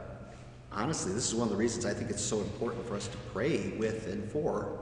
honestly, 0.75 1.13
this 1.13 1.29
is 1.29 1.35
one 1.35 1.49
of 1.49 1.51
the 1.51 1.57
reasons 1.57 1.87
I 1.87 1.95
think 1.95 2.11
it's 2.11 2.25
so 2.25 2.41
important 2.41 2.87
for 2.87 2.97
us 2.97 3.09
to 3.09 3.17
pray 3.33 3.75
with 3.79 4.07
and 4.07 4.31
for 4.31 4.79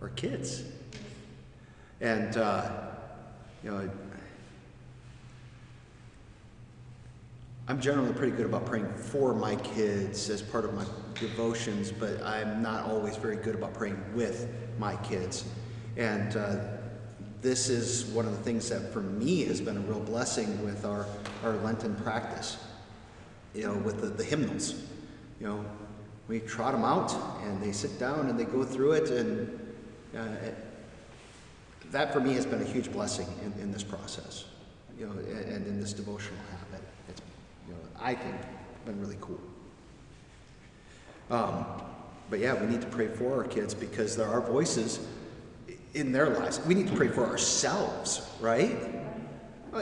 our 0.00 0.08
kids. 0.10 0.62
And, 2.00 2.36
uh, 2.36 2.70
you 3.64 3.70
know, 3.70 3.90
I'm 7.68 7.80
generally 7.80 8.12
pretty 8.12 8.36
good 8.36 8.46
about 8.46 8.64
praying 8.64 8.92
for 8.94 9.34
my 9.34 9.56
kids 9.56 10.30
as 10.30 10.40
part 10.40 10.64
of 10.64 10.74
my 10.74 10.84
devotions, 11.18 11.90
but 11.90 12.22
I'm 12.22 12.62
not 12.62 12.84
always 12.84 13.16
very 13.16 13.36
good 13.36 13.56
about 13.56 13.74
praying 13.74 14.00
with 14.14 14.48
my 14.78 14.94
kids. 14.96 15.44
And 15.96 16.36
uh, 16.36 16.58
this 17.40 17.68
is 17.68 18.04
one 18.06 18.24
of 18.24 18.32
the 18.32 18.42
things 18.42 18.68
that 18.68 18.92
for 18.92 19.00
me 19.00 19.44
has 19.46 19.60
been 19.60 19.78
a 19.78 19.80
real 19.80 20.00
blessing 20.00 20.64
with 20.64 20.84
our, 20.84 21.06
our 21.42 21.56
Lenten 21.56 21.96
practice, 21.96 22.56
you 23.52 23.64
know, 23.64 23.74
with 23.78 24.00
the, 24.00 24.08
the 24.08 24.24
hymnals. 24.24 24.74
You 25.40 25.46
know, 25.46 25.64
we 26.28 26.40
trot 26.40 26.72
them 26.72 26.84
out 26.84 27.14
and 27.44 27.62
they 27.62 27.72
sit 27.72 27.98
down 27.98 28.28
and 28.28 28.38
they 28.38 28.44
go 28.44 28.64
through 28.64 28.92
it, 28.92 29.10
and 29.10 29.60
uh, 30.16 30.20
it- 30.44 30.56
that 31.92 32.12
for 32.12 32.18
me 32.18 32.32
has 32.34 32.44
been 32.44 32.60
a 32.60 32.64
huge 32.64 32.90
blessing 32.90 33.28
in, 33.44 33.52
in 33.62 33.70
this 33.72 33.84
process, 33.84 34.46
you 34.98 35.06
know, 35.06 35.12
and, 35.12 35.28
and 35.28 35.66
in 35.68 35.80
this 35.80 35.92
devotional 35.92 36.40
habit. 36.50 36.84
It's, 37.08 37.20
you 37.68 37.74
know, 37.74 37.80
I 38.00 38.12
think 38.14 38.34
been 38.84 39.00
really 39.00 39.16
cool. 39.20 39.40
Um, 41.30 41.64
but 42.28 42.38
yeah, 42.40 42.54
we 42.54 42.66
need 42.66 42.80
to 42.80 42.86
pray 42.88 43.06
for 43.08 43.36
our 43.38 43.44
kids 43.44 43.72
because 43.74 44.16
there 44.16 44.26
are 44.26 44.40
voices 44.40 44.98
in 45.94 46.10
their 46.12 46.30
lives. 46.30 46.60
We 46.66 46.74
need 46.74 46.88
to 46.88 46.94
pray 46.96 47.08
for 47.08 47.24
ourselves, 47.24 48.28
right? 48.40 48.76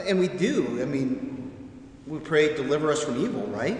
And 0.07 0.19
we 0.19 0.27
do. 0.27 0.79
I 0.81 0.85
mean, 0.85 1.69
we 2.05 2.19
pray, 2.19 2.55
deliver 2.55 2.91
us 2.91 3.03
from 3.03 3.17
evil, 3.23 3.47
right? 3.47 3.77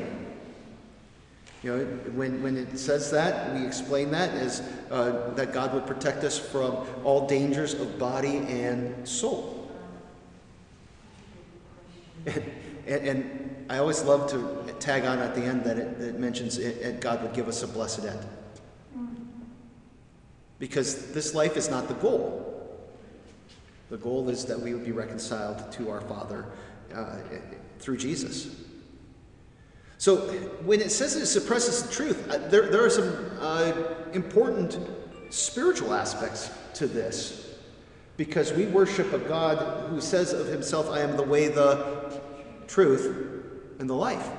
You 1.65 1.75
know, 1.75 1.83
when, 2.13 2.43
when 2.43 2.57
it 2.57 2.77
says 2.77 3.09
that, 3.09 3.55
we 3.55 3.65
explain 3.65 4.11
that 4.11 4.29
as 4.35 4.61
uh, 4.91 5.31
that 5.33 5.51
God 5.51 5.73
would 5.73 5.87
protect 5.87 6.23
us 6.23 6.37
from 6.37 6.85
all 7.03 7.25
dangers 7.25 7.73
of 7.73 7.97
body 7.97 8.37
and 8.37 9.07
soul. 9.07 9.71
And, 12.87 13.07
and, 13.07 13.65
I 13.67 13.79
always 13.79 14.03
love 14.03 14.29
to 14.29 14.71
tag 14.73 15.05
on 15.05 15.17
at 15.17 15.33
the 15.33 15.41
end 15.41 15.63
that 15.63 15.79
it, 15.79 15.99
it 15.99 16.19
mentions 16.19 16.59
it, 16.59 16.77
it, 16.77 17.01
God 17.01 17.23
would 17.23 17.33
give 17.33 17.47
us 17.47 17.63
a 17.63 17.67
blessed 17.67 18.05
end. 18.05 18.19
Because 20.59 21.11
this 21.11 21.33
life 21.33 21.57
is 21.57 21.67
not 21.67 21.87
the 21.87 21.95
goal. 21.95 22.79
The 23.89 23.97
goal 23.97 24.29
is 24.29 24.45
that 24.45 24.59
we 24.59 24.75
would 24.75 24.85
be 24.85 24.91
reconciled 24.91 25.71
to 25.71 25.89
our 25.89 26.01
Father 26.01 26.45
uh, 26.93 27.15
through 27.79 27.97
Jesus. 27.97 28.55
So 29.97 30.17
when 30.63 30.81
it 30.81 30.91
says 30.91 31.15
it 31.15 31.25
suppresses 31.25 31.83
the 31.83 31.93
truth, 31.93 32.29
uh, 32.29 32.37
there, 32.49 32.69
there 32.69 32.85
are 32.85 32.89
some 32.89 33.31
uh, 33.39 33.73
important 34.13 34.77
spiritual 35.29 35.93
aspects 35.93 36.51
to 36.75 36.87
this. 36.87 37.41
Because 38.17 38.53
we 38.53 38.65
worship 38.65 39.11
a 39.13 39.19
God 39.19 39.89
who 39.89 39.99
says 39.99 40.31
of 40.31 40.47
himself, 40.47 40.89
I 40.89 41.01
am 41.01 41.17
the 41.17 41.23
way, 41.23 41.49
the 41.49 42.21
truth, 42.67 43.43
and 43.79 43.89
the 43.89 43.93
life. 43.93 44.29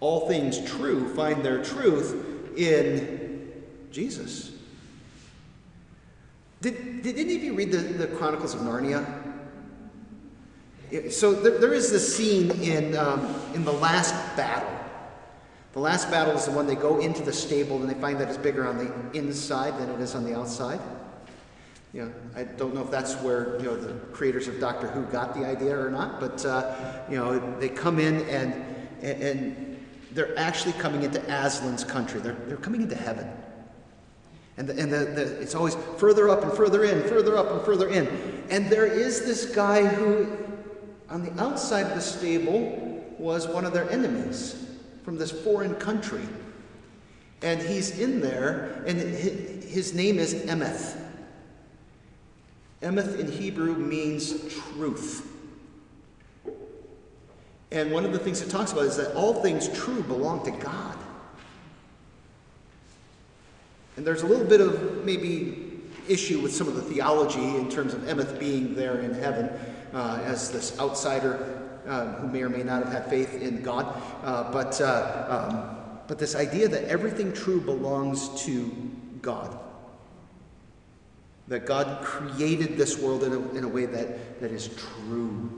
All 0.00 0.28
things 0.28 0.58
true 0.70 1.12
find 1.14 1.44
their 1.44 1.62
truth 1.62 2.56
in 2.56 3.52
Jesus. 3.90 4.52
Did, 6.60 7.02
did 7.02 7.18
any 7.18 7.36
of 7.36 7.44
you 7.44 7.54
read 7.54 7.70
the, 7.70 7.78
the 7.78 8.06
Chronicles 8.08 8.54
of 8.54 8.60
Narnia? 8.62 9.17
So 11.10 11.32
there, 11.32 11.58
there 11.58 11.74
is 11.74 11.90
this 11.90 12.16
scene 12.16 12.50
in, 12.62 12.96
um, 12.96 13.34
in 13.54 13.64
the 13.64 13.72
last 13.72 14.14
battle. 14.36 14.70
The 15.72 15.80
last 15.80 16.10
battle 16.10 16.34
is 16.34 16.46
the 16.46 16.52
one 16.52 16.66
they 16.66 16.74
go 16.74 16.98
into 16.98 17.22
the 17.22 17.32
stable 17.32 17.80
and 17.80 17.88
they 17.88 18.00
find 18.00 18.18
that 18.20 18.28
it's 18.28 18.38
bigger 18.38 18.66
on 18.66 18.78
the 18.78 19.18
inside 19.18 19.78
than 19.78 19.90
it 19.90 20.00
is 20.00 20.14
on 20.14 20.24
the 20.24 20.34
outside. 20.36 20.80
You 21.92 22.06
know, 22.06 22.12
I 22.36 22.44
don't 22.44 22.74
know 22.74 22.82
if 22.82 22.90
that's 22.90 23.14
where 23.16 23.56
you 23.58 23.64
know 23.64 23.76
the 23.76 23.94
creators 24.12 24.48
of 24.48 24.60
Doctor 24.60 24.88
Who 24.88 25.04
got 25.04 25.34
the 25.34 25.46
idea 25.46 25.78
or 25.78 25.90
not, 25.90 26.20
but 26.20 26.44
uh, 26.44 26.74
you 27.08 27.16
know 27.16 27.38
they 27.58 27.70
come 27.70 27.98
in 27.98 28.20
and, 28.28 28.52
and 29.00 29.22
and 29.22 29.86
they're 30.12 30.38
actually 30.38 30.72
coming 30.74 31.02
into 31.02 31.18
Aslan's 31.30 31.84
country. 31.84 32.20
They're 32.20 32.36
they're 32.46 32.58
coming 32.58 32.82
into 32.82 32.96
heaven. 32.96 33.30
And, 34.58 34.68
the, 34.68 34.82
and 34.82 34.92
the, 34.92 34.98
the, 34.98 35.40
it's 35.40 35.54
always 35.54 35.76
further 35.98 36.28
up 36.28 36.42
and 36.42 36.52
further 36.52 36.82
in, 36.82 37.08
further 37.08 37.36
up 37.36 37.48
and 37.52 37.60
further 37.62 37.88
in. 37.88 38.08
And 38.50 38.68
there 38.68 38.86
is 38.86 39.24
this 39.24 39.54
guy 39.54 39.86
who, 39.86 40.26
on 41.10 41.24
the 41.24 41.42
outside 41.42 41.86
of 41.86 41.94
the 41.94 42.00
stable, 42.00 43.04
was 43.18 43.48
one 43.48 43.64
of 43.64 43.72
their 43.72 43.90
enemies 43.90 44.66
from 45.04 45.18
this 45.18 45.30
foreign 45.30 45.74
country. 45.74 46.26
And 47.42 47.60
he's 47.60 47.98
in 47.98 48.20
there, 48.20 48.82
and 48.86 48.98
his 48.98 49.94
name 49.94 50.18
is 50.18 50.34
Emeth. 50.34 51.00
Emeth 52.82 53.18
in 53.18 53.30
Hebrew 53.30 53.74
means 53.74 54.54
truth. 54.54 55.26
And 57.70 57.92
one 57.92 58.04
of 58.04 58.12
the 58.12 58.18
things 58.18 58.40
it 58.40 58.50
talks 58.50 58.72
about 58.72 58.84
is 58.84 58.96
that 58.96 59.14
all 59.14 59.34
things 59.42 59.68
true 59.78 60.02
belong 60.02 60.44
to 60.44 60.50
God. 60.50 60.96
And 63.96 64.06
there's 64.06 64.22
a 64.22 64.26
little 64.26 64.46
bit 64.46 64.60
of 64.60 65.04
maybe 65.04 65.80
issue 66.08 66.40
with 66.40 66.54
some 66.54 66.68
of 66.68 66.76
the 66.76 66.82
theology 66.82 67.56
in 67.56 67.68
terms 67.68 67.94
of 67.94 68.00
Emeth 68.02 68.38
being 68.38 68.74
there 68.74 69.00
in 69.00 69.12
heaven 69.12 69.50
uh, 69.92 70.20
as 70.24 70.50
this 70.50 70.78
outsider 70.78 71.62
uh, 71.86 72.06
who 72.14 72.28
may 72.28 72.42
or 72.42 72.48
may 72.48 72.62
not 72.62 72.84
have 72.84 72.92
had 72.92 73.06
faith 73.06 73.40
in 73.40 73.62
God. 73.62 73.86
Uh, 74.22 74.50
but, 74.52 74.80
uh, 74.80 75.48
um, 75.50 75.78
but 76.06 76.18
this 76.18 76.34
idea 76.34 76.68
that 76.68 76.84
everything 76.84 77.32
true 77.32 77.60
belongs 77.60 78.44
to 78.44 78.70
God. 79.22 79.58
That 81.48 81.64
God 81.66 82.04
created 82.04 82.76
this 82.76 82.98
world 82.98 83.24
in 83.24 83.32
a, 83.32 83.48
in 83.54 83.64
a 83.64 83.68
way 83.68 83.86
that, 83.86 84.40
that 84.40 84.50
is 84.50 84.68
true 84.68 85.50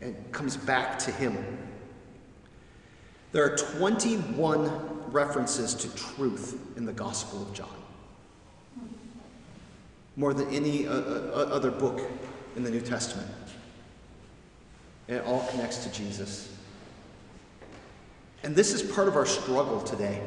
and 0.00 0.14
comes 0.32 0.56
back 0.56 0.98
to 1.00 1.10
Him. 1.12 1.58
There 3.32 3.42
are 3.42 3.56
21 3.56 5.10
references 5.10 5.74
to 5.74 5.88
truth 5.96 6.60
in 6.76 6.84
the 6.84 6.92
Gospel 6.92 7.42
of 7.42 7.52
John, 7.54 7.68
more 10.16 10.34
than 10.34 10.48
any 10.50 10.86
uh, 10.86 10.92
uh, 10.92 11.48
other 11.50 11.70
book 11.70 12.00
in 12.56 12.64
the 12.64 12.70
New 12.70 12.80
Testament. 12.80 13.30
And 15.08 15.18
it 15.18 15.24
all 15.24 15.46
connects 15.50 15.78
to 15.84 15.92
Jesus. 15.92 16.56
And 18.42 18.54
this 18.54 18.72
is 18.72 18.82
part 18.82 19.08
of 19.08 19.16
our 19.16 19.26
struggle 19.26 19.80
today 19.80 20.22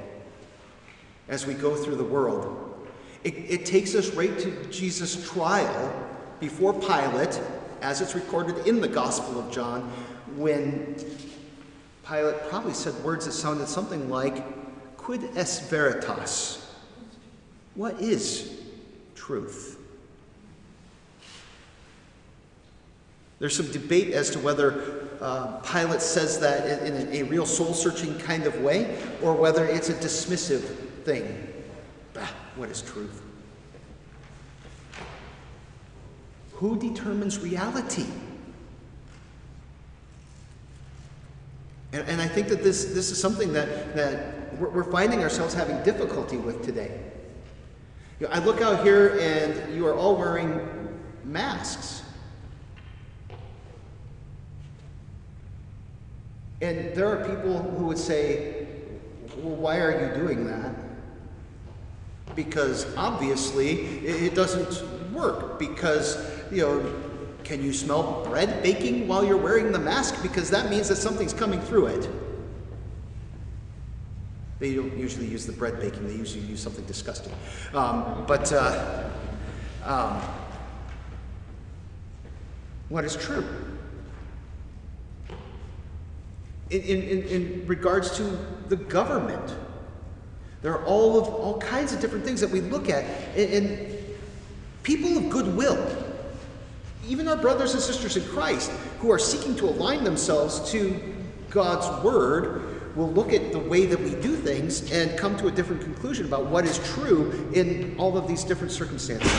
as 1.27 1.45
we 1.45 1.53
go 1.53 1.75
through 1.75 1.95
the 1.95 2.03
world. 2.03 2.87
It, 3.23 3.35
it 3.35 3.65
takes 3.65 3.95
us 3.95 4.09
right 4.11 4.37
to 4.39 4.65
Jesus' 4.65 5.29
trial 5.29 6.07
before 6.39 6.73
Pilate, 6.73 7.41
as 7.81 8.01
it's 8.01 8.15
recorded 8.15 8.67
in 8.67 8.79
the 8.79 8.87
Gospel 8.87 9.39
of 9.39 9.51
John, 9.51 9.81
when 10.35 10.95
Pilate 12.07 12.49
probably 12.49 12.73
said 12.73 12.93
words 13.03 13.25
that 13.25 13.33
sounded 13.33 13.67
something 13.67 14.09
like, 14.09 14.43
Quid 14.97 15.23
est 15.35 15.69
veritas? 15.69 16.75
What 17.75 17.99
is 18.01 18.61
truth? 19.15 19.79
There's 23.39 23.55
some 23.55 23.71
debate 23.71 24.13
as 24.13 24.29
to 24.31 24.39
whether 24.39 25.07
uh, 25.21 25.57
Pilate 25.59 26.01
says 26.01 26.39
that 26.39 26.81
in, 26.81 26.95
in 26.95 27.07
a, 27.13 27.19
a 27.19 27.23
real 27.23 27.45
soul 27.45 27.73
searching 27.73 28.17
kind 28.19 28.45
of 28.45 28.61
way 28.61 28.97
or 29.21 29.33
whether 29.33 29.65
it's 29.65 29.89
a 29.89 29.93
dismissive 29.93 30.63
thing. 31.03 31.47
Bah, 32.13 32.27
what 32.55 32.69
is 32.69 32.81
truth? 32.81 33.21
Who 36.53 36.77
determines 36.79 37.39
reality? 37.39 38.07
And, 41.93 42.07
and 42.09 42.21
I 42.21 42.27
think 42.27 42.47
that 42.47 42.63
this, 42.63 42.85
this 42.85 43.11
is 43.11 43.21
something 43.21 43.53
that, 43.53 43.95
that 43.95 44.57
we're, 44.57 44.69
we're 44.69 44.91
finding 44.91 45.21
ourselves 45.21 45.53
having 45.53 45.81
difficulty 45.83 46.37
with 46.37 46.65
today. 46.65 46.99
You 48.19 48.27
know, 48.27 48.33
I 48.33 48.39
look 48.39 48.61
out 48.61 48.83
here 48.83 49.19
and 49.19 49.75
you 49.75 49.85
are 49.85 49.93
all 49.93 50.15
wearing 50.15 50.59
masks. 51.23 52.01
And 56.61 56.93
there 56.95 57.07
are 57.07 57.23
people 57.23 57.59
who 57.59 57.85
would 57.85 57.97
say, 57.97 58.67
well, 59.37 59.55
why 59.55 59.77
are 59.79 59.91
you 59.91 60.21
doing 60.21 60.47
that? 60.47 60.73
Because 62.35 62.95
obviously 62.95 63.81
it, 64.05 64.33
doesn't 64.33 65.13
work. 65.13 65.59
Because, 65.59 66.31
you 66.51 66.61
know, 66.61 66.95
can 67.43 67.63
you 67.63 67.73
smell 67.73 68.25
bread 68.25 68.63
baking 68.63 69.07
while 69.07 69.23
you're 69.23 69.37
wearing 69.37 69.71
the 69.71 69.79
mask? 69.79 70.21
Because 70.23 70.49
that 70.49 70.69
means 70.69 70.87
that 70.89 70.95
something's 70.95 71.33
coming 71.33 71.61
through 71.61 71.87
it. 71.87 72.09
They 74.59 74.73
don't 74.73 74.97
usually 74.97 75.27
use 75.27 75.45
the 75.45 75.51
bread 75.51 75.79
baking, 75.79 76.07
they 76.07 76.15
usually 76.15 76.43
use 76.45 76.59
something 76.59 76.83
disgusting. 76.85 77.31
Um, 77.75 78.25
but 78.27 78.51
uh, 78.51 79.09
um, 79.85 80.19
what 82.89 83.05
is 83.05 83.15
true? 83.15 83.45
In, 86.69 86.81
in, 86.81 87.23
in 87.23 87.67
regards 87.67 88.17
to 88.17 88.23
the 88.67 88.75
government, 88.75 89.55
there 90.61 90.73
are 90.73 90.83
all 90.85 91.17
of 91.17 91.27
all 91.29 91.59
kinds 91.59 91.93
of 91.93 92.01
different 92.01 92.25
things 92.25 92.41
that 92.41 92.49
we 92.49 92.59
look 92.59 92.89
at, 92.89 93.05
and, 93.37 93.53
and 93.53 93.97
people 94.83 95.17
of 95.17 95.29
goodwill, 95.29 95.77
even 97.07 97.27
our 97.29 97.37
brothers 97.37 97.73
and 97.73 97.81
sisters 97.81 98.17
in 98.17 98.23
Christ 98.25 98.69
who 98.99 99.09
are 99.11 99.19
seeking 99.19 99.55
to 99.57 99.65
align 99.65 100.03
themselves 100.03 100.69
to 100.71 101.15
God's 101.49 102.03
word, 102.03 102.95
will 102.97 103.11
look 103.11 103.31
at 103.31 103.53
the 103.53 103.59
way 103.59 103.85
that 103.85 103.99
we 103.99 104.09
do 104.21 104.35
things 104.35 104.91
and 104.91 105.17
come 105.17 105.37
to 105.37 105.47
a 105.47 105.51
different 105.51 105.81
conclusion 105.83 106.25
about 106.25 106.47
what 106.47 106.65
is 106.65 106.79
true 106.95 107.49
in 107.53 107.95
all 107.97 108.17
of 108.17 108.27
these 108.27 108.43
different 108.43 108.73
circumstances. 108.73 109.31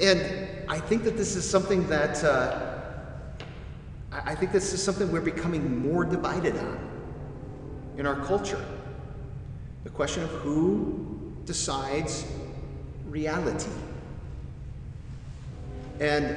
And 0.00 0.48
I 0.68 0.78
think 0.78 1.02
that 1.04 1.18
this 1.18 1.36
is 1.36 1.46
something 1.46 1.86
that. 1.88 2.24
Uh, 2.24 2.72
I 4.24 4.34
think 4.34 4.52
this 4.52 4.72
is 4.72 4.82
something 4.82 5.12
we're 5.12 5.20
becoming 5.20 5.90
more 5.90 6.04
divided 6.04 6.56
on 6.56 6.78
in 7.98 8.06
our 8.06 8.16
culture. 8.24 8.64
The 9.84 9.90
question 9.90 10.22
of 10.22 10.30
who 10.30 11.34
decides 11.44 12.26
reality. 13.08 13.70
And 16.00 16.36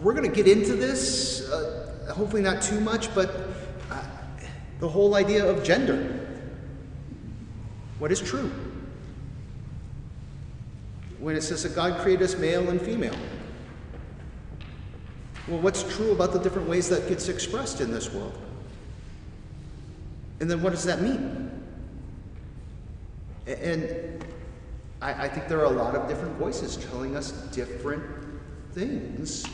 we're 0.00 0.14
going 0.14 0.28
to 0.28 0.34
get 0.34 0.48
into 0.48 0.74
this, 0.74 1.48
uh, 1.48 2.12
hopefully 2.14 2.42
not 2.42 2.62
too 2.62 2.80
much, 2.80 3.14
but 3.14 3.48
uh, 3.90 4.02
the 4.80 4.88
whole 4.88 5.14
idea 5.14 5.48
of 5.48 5.62
gender. 5.62 6.26
What 7.98 8.10
is 8.10 8.20
true? 8.20 8.50
When 11.20 11.36
it 11.36 11.42
says 11.42 11.62
that 11.62 11.74
God 11.76 12.00
created 12.00 12.24
us 12.24 12.36
male 12.36 12.68
and 12.68 12.80
female. 12.80 13.14
Well, 15.48 15.58
what's 15.58 15.82
true 15.96 16.12
about 16.12 16.32
the 16.32 16.38
different 16.38 16.68
ways 16.68 16.88
that 16.88 17.08
gets 17.08 17.28
expressed 17.28 17.80
in 17.80 17.90
this 17.90 18.12
world? 18.12 18.38
And 20.40 20.50
then 20.50 20.62
what 20.62 20.70
does 20.70 20.84
that 20.84 21.02
mean? 21.02 21.50
And 23.46 24.24
I, 25.00 25.24
I, 25.24 25.28
think 25.28 25.48
there 25.48 25.60
are 25.60 25.64
a 25.64 25.70
lot 25.70 25.96
of 25.96 26.08
different 26.08 26.36
voices 26.36 26.76
telling 26.76 27.16
us 27.16 27.32
different 27.52 28.04
things. 28.72 29.44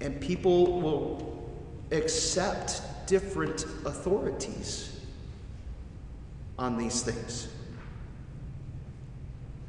And 0.00 0.20
people 0.20 0.80
will 0.80 1.50
accept 1.90 2.82
different 3.06 3.64
authorities 3.84 5.00
on 6.58 6.76
these 6.76 7.02
things. 7.02 7.48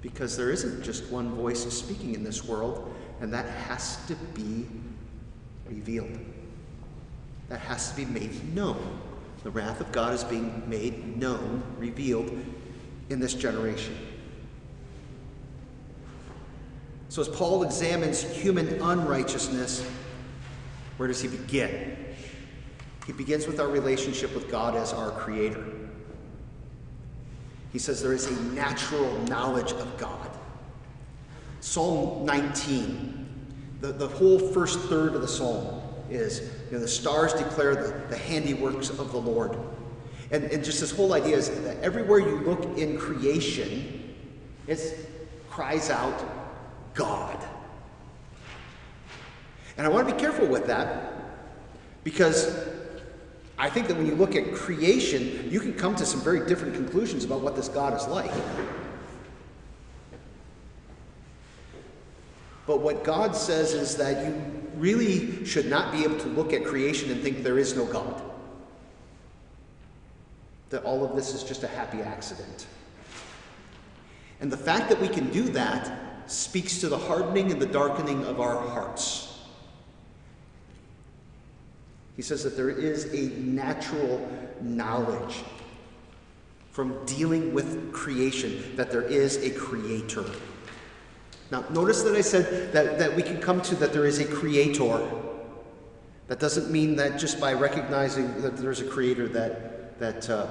Because 0.02 0.38
there 0.38 0.52
isn't 0.52 0.84
just 0.84 1.12
one 1.12 1.32
voice 1.32 1.64
speaking 1.74 2.14
in 2.14 2.24
this 2.24 2.46
world, 2.46 2.95
and 3.22 3.34
that 3.34 3.48
has 3.50 4.06
to 4.08 4.16
be 4.34 4.66
revealed. 5.68 6.20
That 7.50 7.60
has 7.60 7.92
to 7.92 7.96
be 7.96 8.06
made 8.06 8.54
known. 8.54 9.00
The 9.44 9.52
wrath 9.52 9.80
of 9.80 9.92
God 9.92 10.14
is 10.14 10.24
being 10.24 10.64
made 10.68 11.18
known, 11.18 11.64
revealed 11.78 12.32
in 13.10 13.20
this 13.20 13.34
generation. 13.34 13.96
So, 17.10 17.22
as 17.22 17.30
Paul 17.30 17.64
examines 17.64 18.24
human 18.24 18.82
unrighteousness, 18.82 19.88
where 20.98 21.08
does 21.08 21.22
he 21.22 21.28
begin? 21.28 21.96
He 23.06 23.14
begins 23.14 23.46
with 23.46 23.60
our 23.60 23.68
relationship 23.68 24.34
with 24.34 24.50
God 24.50 24.76
as 24.76 24.92
our 24.92 25.12
Creator. 25.12 25.64
He 27.72 27.80
says 27.80 28.02
there 28.02 28.14
is 28.14 28.26
a 28.26 28.42
natural 28.54 29.22
knowledge 29.24 29.74
of 29.74 29.98
God. 29.98 30.35
Psalm 31.66 32.24
19, 32.28 33.28
the, 33.82 33.92
the 33.92 34.08
whole 34.08 34.38
first 34.38 34.82
third 34.82 35.16
of 35.16 35.22
the 35.22 35.28
psalm 35.28 35.82
is 36.12 36.42
you 36.68 36.74
know, 36.74 36.80
the 36.80 36.88
stars 36.88 37.34
declare 37.34 37.74
the, 37.74 37.92
the 38.08 38.16
handiworks 38.16 38.92
of 38.92 39.12
the 39.12 39.18
Lord. 39.18 39.58
And, 40.30 40.44
and 40.44 40.64
just 40.64 40.80
this 40.80 40.92
whole 40.92 41.14
idea 41.14 41.36
is 41.36 41.50
that 41.50 41.82
everywhere 41.82 42.20
you 42.20 42.38
look 42.42 42.78
in 42.78 43.00
creation, 43.00 44.14
it 44.68 45.10
cries 45.50 45.90
out, 45.90 46.24
God. 46.94 47.44
And 49.76 49.88
I 49.88 49.90
want 49.90 50.08
to 50.08 50.14
be 50.14 50.22
careful 50.22 50.46
with 50.46 50.68
that 50.68 51.14
because 52.04 52.56
I 53.58 53.72
think 53.72 53.88
that 53.88 53.98
when 53.98 54.06
you 54.06 54.14
look 54.14 54.36
at 54.36 54.54
creation, 54.54 55.50
you 55.50 55.60
can 55.60 55.74
come 55.74 55.96
to 55.96 56.06
some 56.06 56.22
very 56.22 56.46
different 56.46 56.76
conclusions 56.76 57.26
about 57.26 57.42
what 57.42 57.56
this 57.56 57.70
God 57.70 58.00
is 58.00 58.06
like. 58.06 58.32
But 62.68 62.82
what 62.82 63.04
God 63.04 63.36
says 63.36 63.74
is 63.74 63.96
that 63.98 64.26
you 64.26 64.34
really 64.76 65.46
should 65.46 65.70
not 65.70 65.92
be 65.92 66.04
able 66.04 66.18
to 66.20 66.28
look 66.30 66.54
at 66.54 66.66
creation 66.66 67.12
and 67.12 67.22
think 67.22 67.44
there 67.44 67.60
is 67.60 67.76
no 67.76 67.86
God. 67.86 68.22
That 70.70 70.84
all 70.84 71.04
of 71.04 71.16
this 71.16 71.34
is 71.34 71.44
just 71.44 71.64
a 71.64 71.68
happy 71.68 72.02
accident. 72.02 72.68
And 74.42 74.52
the 74.52 74.58
fact 74.58 74.90
that 74.90 75.00
we 75.00 75.08
can 75.08 75.32
do 75.32 75.44
that 75.50 76.30
speaks 76.30 76.80
to 76.80 76.90
the 76.90 76.98
hardening 76.98 77.52
and 77.52 77.62
the 77.62 77.68
darkening 77.68 78.26
of 78.26 78.40
our 78.40 78.60
hearts. 78.70 79.40
He 82.16 82.22
says 82.22 82.44
that 82.44 82.56
there 82.56 82.70
is 82.70 83.06
a 83.14 83.36
natural 83.40 84.28
knowledge 84.62 85.44
from 86.72 87.06
dealing 87.06 87.54
with 87.54 87.94
creation 87.94 88.76
that 88.76 88.92
there 88.92 89.04
is 89.04 89.38
a 89.38 89.52
creator. 89.52 90.26
Now, 91.52 91.64
notice 91.70 92.02
that 92.04 92.16
I 92.16 92.22
said 92.22 92.74
that, 92.74 92.98
that 93.00 93.16
we 93.16 93.22
can 93.22 93.40
come 93.40 93.62
to 93.64 93.76
that 93.76 93.94
there 93.94 94.06
is 94.06 94.20
a 94.20 94.26
creator. 94.26 95.10
That 96.28 96.40
doesn't 96.40 96.72
mean 96.72 96.96
that 96.96 97.20
just 97.20 97.40
by 97.40 97.54
recognizing 97.54 98.42
that 98.42 98.58
there's 98.58 98.82
a 98.82 98.86
creator 98.86 99.28
that, 99.30 100.00
that, 100.00 100.30
uh, 100.30 100.48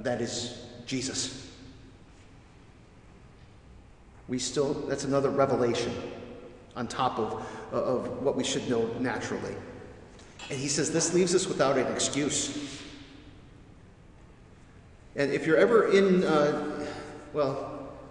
that 0.00 0.20
is 0.22 0.64
Jesus. 0.86 1.50
We 4.28 4.38
still, 4.38 4.72
that's 4.72 5.04
another 5.04 5.28
revelation 5.28 5.92
on 6.76 6.86
top 6.86 7.18
of, 7.18 7.46
of 7.72 8.22
what 8.22 8.36
we 8.36 8.44
should 8.44 8.68
know 8.70 8.86
naturally. 8.98 9.54
And 10.48 10.58
he 10.58 10.68
says 10.68 10.90
this 10.90 11.12
leaves 11.12 11.34
us 11.34 11.46
without 11.46 11.76
an 11.76 11.92
excuse. 11.92 12.80
And 15.16 15.32
if 15.32 15.46
you're 15.46 15.56
ever 15.56 15.90
in, 15.90 16.24
uh, 16.24 16.86
well, 17.32 17.69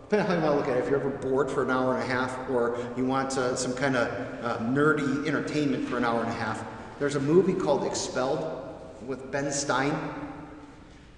depending 0.10 0.26
on 0.26 0.42
how 0.42 0.48
you 0.48 0.56
want 0.56 0.66
to 0.66 0.72
look 0.72 0.76
at 0.76 0.82
it, 0.82 0.84
if 0.84 0.90
you're 0.90 1.00
ever 1.00 1.12
bored 1.18 1.52
for 1.52 1.62
an 1.62 1.70
hour 1.70 1.94
and 1.94 2.02
a 2.02 2.06
half 2.08 2.50
or 2.50 2.80
you 2.98 3.06
want 3.06 3.38
uh, 3.38 3.56
some 3.56 3.76
kind 3.76 3.96
of 3.96 4.08
uh, 4.44 4.58
nerdy 4.58 5.28
entertainment 5.28 5.88
for 5.88 5.98
an 5.98 6.04
hour 6.04 6.22
and 6.22 6.30
a 6.30 6.34
half, 6.34 6.66
there's 6.98 7.14
a 7.14 7.20
movie 7.20 7.54
called 7.54 7.86
Expelled 7.86 8.76
with 9.06 9.32
Ben 9.32 9.52
Stein. 9.52 9.96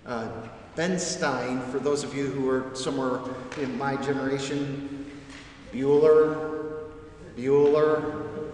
Uh, 0.06 0.28
ben 0.76 1.00
Stein, 1.00 1.62
for 1.72 1.80
those 1.80 2.04
of 2.04 2.14
you 2.14 2.26
who 2.28 2.50
are 2.50 2.76
somewhere 2.76 3.22
in 3.62 3.78
my 3.78 3.96
generation, 3.96 5.10
Bueller, 5.72 6.92
Bueller, 7.38 8.52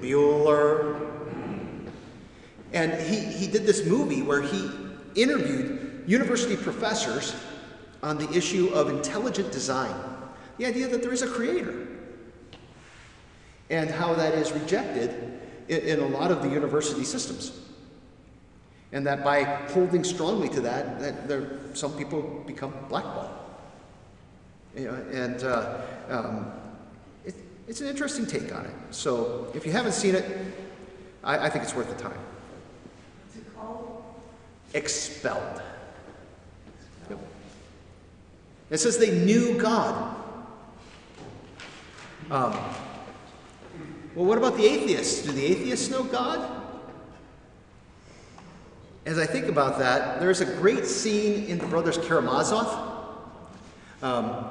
Bueller. 0.00 1.10
And 2.72 2.92
he, 3.08 3.20
he 3.20 3.46
did 3.46 3.66
this 3.66 3.86
movie 3.86 4.22
where 4.22 4.42
he 4.42 4.68
interviewed 5.14 6.02
university 6.08 6.56
professors 6.56 7.36
on 8.04 8.18
the 8.18 8.30
issue 8.32 8.68
of 8.74 8.90
intelligent 8.90 9.50
design. 9.50 9.94
The 10.58 10.66
idea 10.66 10.86
that 10.88 11.02
there 11.02 11.12
is 11.12 11.22
a 11.22 11.26
creator. 11.26 11.88
And 13.70 13.90
how 13.90 14.12
that 14.14 14.34
is 14.34 14.52
rejected 14.52 15.40
in, 15.68 15.80
in 15.80 16.00
a 16.00 16.06
lot 16.06 16.30
of 16.30 16.42
the 16.42 16.48
university 16.50 17.02
systems. 17.02 17.58
And 18.92 19.06
that 19.06 19.24
by 19.24 19.42
holding 19.42 20.04
strongly 20.04 20.50
to 20.50 20.60
that, 20.60 21.00
that 21.00 21.26
there, 21.26 21.58
some 21.72 21.96
people 21.96 22.44
become 22.46 22.74
blackballed. 22.90 23.30
You 24.76 24.84
know, 24.84 24.94
and 25.10 25.42
uh, 25.42 25.80
um, 26.10 26.52
it, 27.24 27.34
it's 27.66 27.80
an 27.80 27.86
interesting 27.86 28.26
take 28.26 28.54
on 28.54 28.66
it. 28.66 28.74
So 28.90 29.50
if 29.54 29.64
you 29.64 29.72
haven't 29.72 29.92
seen 29.92 30.14
it, 30.14 30.24
I, 31.24 31.46
I 31.46 31.48
think 31.48 31.64
it's 31.64 31.74
worth 31.74 31.88
the 31.88 32.02
time. 32.02 32.12
What's 32.12 33.36
it 33.38 33.56
called? 33.56 34.04
Expelled. 34.74 35.62
Yep. 37.08 37.18
It 38.74 38.80
says 38.80 38.98
they 38.98 39.16
knew 39.16 39.56
God. 39.56 40.16
Um, 42.28 42.58
well, 44.16 44.26
what 44.26 44.36
about 44.36 44.56
the 44.56 44.64
atheists? 44.64 45.22
Do 45.22 45.30
the 45.30 45.44
atheists 45.44 45.90
know 45.90 46.02
God? 46.02 46.60
As 49.06 49.16
I 49.16 49.26
think 49.26 49.46
about 49.46 49.78
that, 49.78 50.18
there's 50.18 50.40
a 50.40 50.44
great 50.44 50.86
scene 50.86 51.46
in 51.46 51.58
the 51.58 51.66
Brothers 51.66 51.98
Karamazov. 51.98 53.22
Um, 54.02 54.46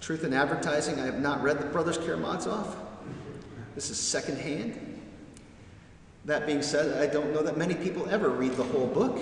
Truth 0.00 0.24
in 0.24 0.32
Advertising. 0.32 0.98
I 0.98 1.04
have 1.04 1.20
not 1.20 1.42
read 1.42 1.58
the 1.58 1.66
Brothers 1.66 1.98
Karamazov. 1.98 2.74
This 3.74 3.90
is 3.90 3.98
secondhand. 3.98 5.02
That 6.24 6.46
being 6.46 6.62
said, 6.62 6.98
I 6.98 7.12
don't 7.12 7.34
know 7.34 7.42
that 7.42 7.58
many 7.58 7.74
people 7.74 8.08
ever 8.08 8.30
read 8.30 8.52
the 8.52 8.64
whole 8.64 8.86
book 8.86 9.18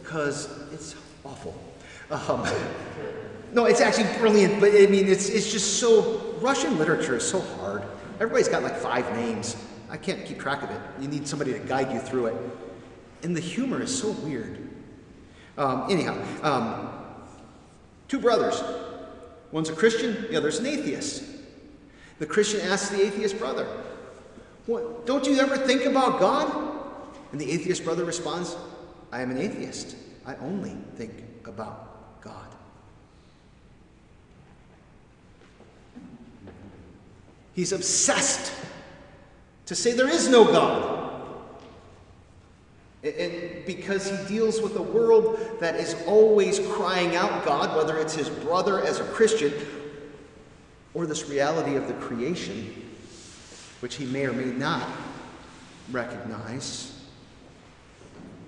because 0.00 0.48
it's 0.72 0.94
awful. 1.24 1.60
Um, 2.10 2.46
no, 3.52 3.66
it's 3.66 3.80
actually 3.80 4.08
brilliant, 4.18 4.60
but 4.60 4.70
I 4.72 4.86
mean, 4.86 5.06
it's, 5.06 5.28
it's 5.28 5.50
just 5.50 5.78
so. 5.78 6.26
Russian 6.40 6.78
literature 6.78 7.16
is 7.16 7.28
so 7.28 7.40
hard. 7.40 7.82
Everybody's 8.14 8.48
got 8.48 8.62
like 8.62 8.76
five 8.76 9.10
names. 9.14 9.56
I 9.90 9.96
can't 9.96 10.24
keep 10.24 10.38
track 10.38 10.62
of 10.62 10.70
it. 10.70 10.80
You 11.00 11.08
need 11.08 11.26
somebody 11.28 11.52
to 11.52 11.58
guide 11.58 11.92
you 11.92 12.00
through 12.00 12.26
it. 12.26 12.36
And 13.22 13.36
the 13.36 13.40
humor 13.40 13.82
is 13.82 13.96
so 13.96 14.12
weird. 14.12 14.70
Um, 15.58 15.86
anyhow, 15.90 16.16
um, 16.42 16.90
two 18.08 18.18
brothers. 18.18 18.62
One's 19.52 19.68
a 19.68 19.74
Christian, 19.74 20.26
the 20.30 20.36
other's 20.36 20.60
an 20.60 20.66
atheist. 20.66 21.24
The 22.18 22.26
Christian 22.26 22.60
asks 22.60 22.90
the 22.90 23.04
atheist 23.04 23.38
brother, 23.38 23.66
what, 24.66 25.06
Don't 25.06 25.26
you 25.26 25.38
ever 25.38 25.56
think 25.56 25.84
about 25.84 26.20
God? 26.20 26.70
And 27.32 27.40
the 27.40 27.50
atheist 27.50 27.84
brother 27.84 28.04
responds, 28.04 28.56
I 29.10 29.22
am 29.22 29.30
an 29.30 29.38
atheist. 29.38 29.96
I 30.24 30.36
only 30.36 30.76
think 30.96 31.24
about 31.44 32.22
God. 32.22 32.46
He's 37.54 37.72
obsessed 37.72 38.52
to 39.66 39.74
say 39.74 39.92
there 39.92 40.08
is 40.08 40.28
no 40.28 40.44
God. 40.44 41.00
And 43.02 43.64
because 43.64 44.10
he 44.10 44.28
deals 44.28 44.60
with 44.60 44.76
a 44.76 44.82
world 44.82 45.38
that 45.60 45.76
is 45.76 45.96
always 46.06 46.58
crying 46.58 47.16
out 47.16 47.44
God, 47.44 47.74
whether 47.76 47.98
it's 47.98 48.14
his 48.14 48.28
brother 48.28 48.82
as 48.82 49.00
a 49.00 49.04
Christian 49.04 49.52
or 50.92 51.06
this 51.06 51.28
reality 51.28 51.76
of 51.76 51.88
the 51.88 51.94
creation, 51.94 52.90
which 53.80 53.94
he 53.94 54.04
may 54.04 54.26
or 54.26 54.32
may 54.32 54.44
not 54.44 54.86
recognize, 55.90 57.00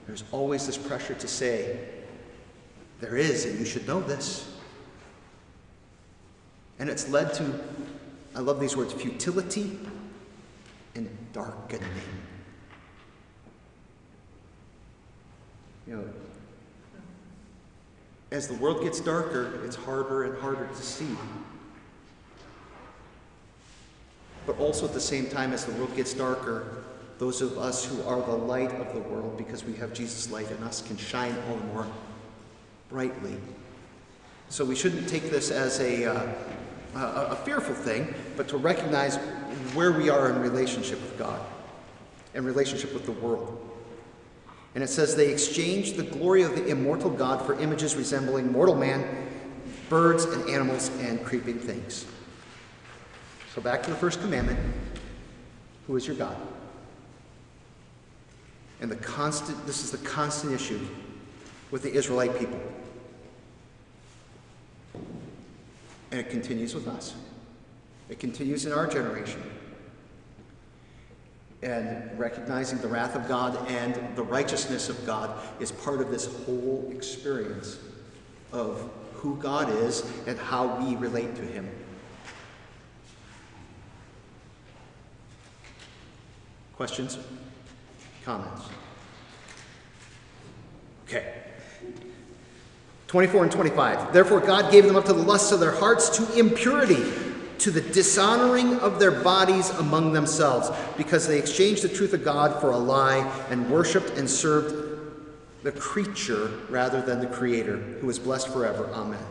there's 0.07 0.25
always 0.33 0.67
this 0.67 0.77
pressure 0.77 1.15
to 1.15 1.29
say, 1.29 1.79
there 3.01 3.17
is, 3.17 3.47
and 3.47 3.59
you 3.59 3.65
should 3.65 3.87
know 3.87 4.01
this. 4.01 4.49
And 6.79 6.91
it's 6.91 7.09
led 7.09 7.33
to, 7.35 7.61
I 8.35 8.41
love 8.41 8.61
these 8.61 8.77
words, 8.77 8.93
futility 8.93 9.79
and 10.95 11.09
darkening. 11.33 11.89
You 15.87 15.97
know, 15.97 16.05
as 18.31 18.49
the 18.49 18.55
world 18.55 18.83
gets 18.83 19.01
darker, 19.01 19.61
it's 19.65 19.77
harder 19.77 20.25
and 20.25 20.41
harder 20.41 20.67
to 20.67 20.83
see. 20.83 21.17
But 24.47 24.59
also 24.59 24.87
at 24.87 24.95
the 24.95 25.01
same 25.01 25.27
time, 25.27 25.53
as 25.53 25.65
the 25.65 25.73
world 25.73 25.95
gets 25.95 26.15
darker, 26.15 26.85
those 27.19 27.43
of 27.43 27.59
us 27.59 27.85
who 27.85 28.03
are 28.05 28.21
the 28.23 28.35
light 28.35 28.73
of 28.73 28.93
the 28.95 29.01
world, 29.01 29.37
because 29.37 29.65
we 29.65 29.75
have 29.75 29.93
Jesus' 29.93 30.31
light 30.31 30.51
in 30.51 30.63
us, 30.63 30.83
can 30.83 30.97
shine 30.97 31.37
all 31.49 31.57
the 31.57 31.65
more 31.67 31.87
brightly. 32.89 33.37
So 34.49 34.65
we 34.65 34.75
shouldn't 34.75 35.09
take 35.09 35.31
this 35.31 35.51
as 35.51 35.81
a, 35.81 36.07
uh, 36.07 36.33
a, 36.95 37.37
fearful 37.37 37.75
thing, 37.75 38.15
but 38.37 38.49
to 38.49 38.57
recognize 38.57 39.17
where 39.75 39.93
we 39.93 40.09
are 40.09 40.31
in 40.31 40.41
relationship 40.41 41.01
with 41.01 41.19
God 41.19 41.41
and 42.35 42.45
relationship 42.45 42.93
with 42.93 43.05
the 43.05 43.13
world. 43.13 43.59
And 44.75 44.83
it 44.83 44.89
says, 44.89 45.15
They 45.15 45.31
exchanged 45.31 45.97
the 45.97 46.03
glory 46.03 46.43
of 46.43 46.55
the 46.55 46.67
immortal 46.67 47.11
God 47.11 47.45
for 47.45 47.59
images 47.59 47.97
resembling 47.97 48.51
mortal 48.51 48.75
man, 48.75 49.05
birds 49.89 50.25
and 50.25 50.49
animals 50.49 50.91
and 51.01 51.23
creeping 51.25 51.59
things. 51.59 52.07
So 53.55 53.61
back 53.61 53.83
to 53.83 53.91
the 53.91 53.97
first 53.97 54.21
commandment 54.21 54.59
Who 55.87 55.97
is 55.97 56.07
your 56.07 56.17
God? 56.17 56.37
And 58.81 58.91
the 58.91 58.97
constant, 58.97 59.65
this 59.67 59.85
is 59.85 59.91
the 59.91 59.99
constant 59.99 60.53
issue 60.53 60.81
with 61.71 61.83
the 61.83 61.93
Israelite 61.93 62.37
people. 62.39 62.61
And 66.13 66.21
it 66.21 66.29
continues 66.29 66.75
with 66.75 66.87
us. 66.87 67.15
It 68.11 68.21
continues 68.21 68.67
in 68.67 68.73
our 68.73 68.87
generation. 68.87 69.43
And 71.63 72.19
recognizing 72.19 72.79
the 72.81 72.89
wrath 72.89 73.17
of 73.17 73.27
God 73.27 73.67
and 73.71 74.15
the 74.15 74.23
righteousness 74.23 74.91
of 74.91 75.07
God 75.07 75.31
is 75.59 75.73
part 75.73 76.03
of 76.03 76.11
this 76.11 76.27
whole 76.45 76.87
experience 76.95 77.79
of 78.53 78.91
who 79.15 79.37
God 79.37 79.71
is 79.71 80.05
and 80.27 80.39
how 80.39 80.77
we 80.85 80.97
relate 80.97 81.35
to 81.37 81.43
Him. 81.43 81.71
Questions? 86.77 87.19
Comments? 88.23 88.63
Okay. 91.07 91.45
24 93.13 93.43
and 93.43 93.53
25. 93.53 94.13
Therefore, 94.15 94.41
God 94.41 94.73
gave 94.73 94.87
them 94.87 94.97
up 94.97 95.05
to 95.05 95.13
the 95.13 95.23
lusts 95.23 95.53
of 95.53 95.61
their 95.61 95.73
hearts, 95.73 96.09
to 96.17 96.39
impurity, 96.39 97.05
to 97.59 97.71
the 97.71 97.83
dishonoring 97.83 98.81
of 98.81 98.99
their 98.99 99.11
bodies 99.11 99.69
among 99.73 100.15
themselves, 100.15 100.71
because 100.97 101.29
they 101.29 101.39
exchanged 101.39 101.83
the 101.83 101.91
truth 101.91 102.15
of 102.15 102.25
God 102.25 102.59
for 102.59 102.71
a 102.71 102.77
lie 102.79 103.31
and 103.51 103.71
worshiped 103.71 104.17
and 104.17 104.29
served 104.29 104.99
the 105.63 105.73
creature 105.73 106.53
rather 106.71 107.03
than 107.03 107.21
the 107.21 107.27
Creator, 107.27 107.77
who 107.77 108.09
is 108.09 108.19
blessed 108.19 108.49
forever. 108.49 108.89
Amen. 108.95 109.23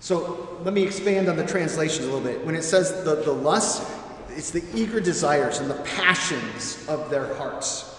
So 0.00 0.58
let 0.64 0.74
me 0.74 0.82
expand 0.82 1.28
on 1.28 1.36
the 1.36 1.46
translation 1.46 2.02
a 2.02 2.06
little 2.06 2.20
bit. 2.22 2.44
When 2.44 2.56
it 2.56 2.62
says 2.62 3.04
the, 3.04 3.14
the 3.14 3.32
lust, 3.32 3.88
it's 4.30 4.50
the 4.50 4.64
eager 4.74 4.98
desires 4.98 5.60
and 5.60 5.70
the 5.70 5.80
passions 5.84 6.84
of 6.88 7.08
their 7.08 7.32
hearts. 7.36 7.93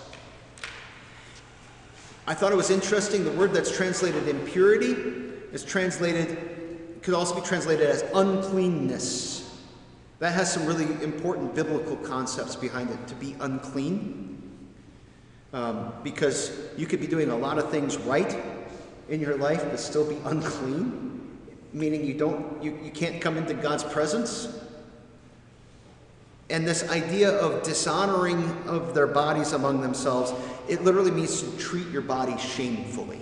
I 2.28 2.34
thought 2.34 2.52
it 2.52 2.56
was 2.56 2.72
interesting. 2.72 3.24
The 3.24 3.32
word 3.32 3.54
that's 3.54 3.76
translated 3.76 4.28
impurity 4.28 4.94
is 5.52 5.64
translated 5.64 6.38
could 7.04 7.14
also 7.14 7.36
be 7.36 7.42
translated 7.42 7.88
as 7.88 8.04
uncleanness. 8.16 9.64
That 10.20 10.34
has 10.34 10.52
some 10.52 10.66
really 10.66 10.86
important 11.04 11.54
biblical 11.54 11.96
concepts 11.98 12.56
behind 12.56 12.90
it 12.90 13.08
to 13.08 13.16
be 13.16 13.36
unclean. 13.40 14.32
Um, 15.54 15.94
because 16.04 16.52
you 16.76 16.86
could 16.86 17.00
be 17.00 17.08
doing 17.08 17.30
a 17.30 17.38
lot 17.38 17.58
of 17.60 17.70
things 17.70 17.96
right 17.98 18.38
in 19.08 19.22
your 19.22 19.38
life 19.38 19.64
but 19.64 19.80
still 19.80 20.08
be 20.10 20.18
unclean, 20.26 21.38
meaning 21.72 22.04
you 22.04 22.14
don't 22.14 22.62
you, 22.62 22.78
you 22.84 22.92
can't 22.92 23.22
come 23.22 23.38
into 23.38 23.54
God's 23.54 23.84
presence. 23.84 24.65
And 26.50 26.68
this 26.68 26.88
idea 26.90 27.32
of 27.32 27.64
dishonoring 27.64 28.52
of 28.68 28.94
their 28.94 29.08
bodies 29.08 29.54
among 29.54 29.82
themselves, 29.82 30.32
it 30.68 30.84
literally 30.84 31.12
means 31.12 31.42
to 31.42 31.58
treat 31.58 31.88
your 31.88 32.04
body 32.04 32.38
shamefully. 32.38 33.20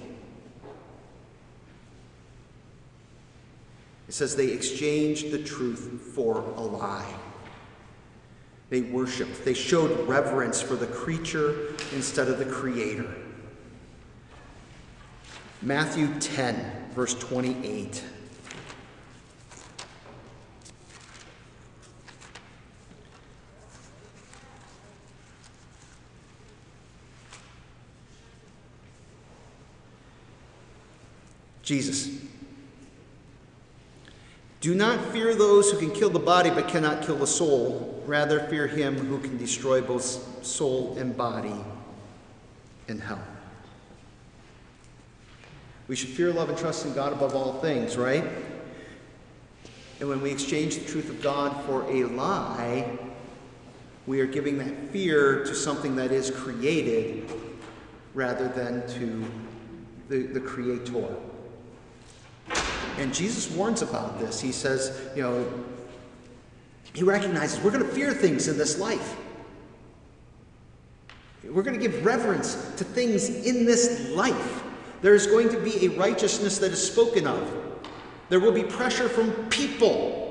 It 4.07 4.13
says 4.13 4.35
they 4.35 4.49
exchanged 4.49 5.31
the 5.31 5.41
truth 5.41 6.11
for 6.13 6.39
a 6.39 6.61
lie. 6.61 7.13
They 8.69 8.81
worshiped, 8.81 9.45
they 9.45 9.53
showed 9.53 10.07
reverence 10.07 10.61
for 10.61 10.75
the 10.75 10.87
creature 10.87 11.73
instead 11.93 12.27
of 12.27 12.39
the 12.39 12.45
creator. 12.45 13.09
Matthew 15.61 16.07
10, 16.19 16.89
verse 16.93 17.13
28. 17.15 18.03
Jesus. 31.63 32.09
Do 34.61 34.75
not 34.75 35.11
fear 35.11 35.33
those 35.33 35.71
who 35.71 35.77
can 35.77 35.91
kill 35.91 36.09
the 36.09 36.19
body 36.19 36.49
but 36.49 36.67
cannot 36.67 37.01
kill 37.03 37.15
the 37.15 37.27
soul. 37.27 38.01
Rather, 38.05 38.41
fear 38.41 38.67
him 38.67 38.97
who 38.97 39.17
can 39.19 39.37
destroy 39.37 39.81
both 39.81 40.45
soul 40.45 40.97
and 40.97 41.15
body 41.15 41.55
in 42.87 42.99
hell. 42.99 43.21
We 45.87 45.95
should 45.95 46.09
fear, 46.09 46.31
love, 46.31 46.49
and 46.49 46.57
trust 46.57 46.85
in 46.85 46.93
God 46.93 47.13
above 47.13 47.35
all 47.35 47.59
things, 47.59 47.97
right? 47.97 48.25
And 49.99 50.09
when 50.09 50.21
we 50.21 50.31
exchange 50.31 50.77
the 50.77 50.85
truth 50.85 51.09
of 51.09 51.21
God 51.21 51.65
for 51.65 51.83
a 51.89 52.05
lie, 52.05 52.97
we 54.05 54.19
are 54.19 54.25
giving 54.25 54.57
that 54.57 54.91
fear 54.91 55.45
to 55.45 55.55
something 55.55 55.95
that 55.95 56.11
is 56.11 56.29
created 56.29 57.29
rather 58.13 58.47
than 58.49 58.85
to 58.95 59.25
the, 60.09 60.23
the 60.23 60.39
Creator. 60.39 61.15
And 62.97 63.13
Jesus 63.13 63.49
warns 63.51 63.81
about 63.81 64.19
this. 64.19 64.39
He 64.39 64.51
says, 64.51 65.09
you 65.15 65.23
know, 65.23 65.51
he 66.93 67.03
recognizes 67.03 67.59
we're 67.63 67.71
going 67.71 67.85
to 67.85 67.89
fear 67.89 68.13
things 68.13 68.47
in 68.47 68.57
this 68.57 68.77
life. 68.77 69.15
We're 71.43 71.63
going 71.63 71.79
to 71.79 71.87
give 71.87 72.05
reverence 72.05 72.55
to 72.77 72.83
things 72.83 73.29
in 73.29 73.65
this 73.65 74.09
life. 74.11 74.63
There's 75.01 75.27
going 75.27 75.49
to 75.49 75.59
be 75.59 75.85
a 75.85 75.89
righteousness 75.89 76.59
that 76.59 76.71
is 76.71 76.85
spoken 76.85 77.27
of. 77.27 77.63
There 78.29 78.39
will 78.39 78.53
be 78.53 78.63
pressure 78.63 79.09
from 79.09 79.31
people 79.49 80.23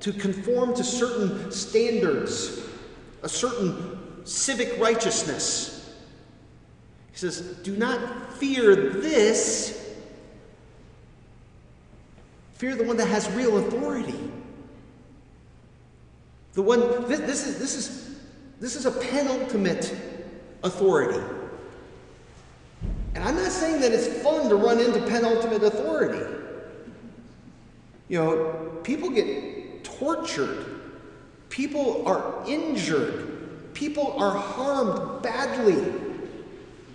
to 0.00 0.12
conform 0.12 0.74
to 0.74 0.84
certain 0.84 1.52
standards, 1.52 2.60
a 3.22 3.28
certain 3.28 4.24
civic 4.24 4.78
righteousness. 4.80 5.94
He 7.12 7.16
says, 7.16 7.40
Do 7.62 7.76
not 7.76 8.34
fear 8.34 8.74
this. 8.74 9.87
Fear 12.58 12.74
the 12.74 12.84
one 12.84 12.96
that 12.96 13.06
has 13.06 13.30
real 13.32 13.58
authority. 13.58 14.18
The 16.54 16.62
one, 16.62 16.80
this, 17.08 17.20
this, 17.20 17.46
is, 17.46 17.58
this, 17.60 17.74
is, 17.76 18.18
this 18.58 18.74
is 18.74 18.84
a 18.84 18.90
penultimate 18.90 19.94
authority. 20.64 21.20
And 23.14 23.22
I'm 23.22 23.36
not 23.36 23.52
saying 23.52 23.80
that 23.80 23.92
it's 23.92 24.08
fun 24.22 24.48
to 24.48 24.56
run 24.56 24.80
into 24.80 25.00
penultimate 25.06 25.62
authority. 25.62 26.34
You 28.08 28.18
know, 28.18 28.80
people 28.82 29.10
get 29.10 29.84
tortured, 29.84 30.80
people 31.50 32.06
are 32.08 32.42
injured, 32.48 33.72
people 33.72 34.14
are 34.20 34.36
harmed 34.36 35.22
badly 35.22 35.92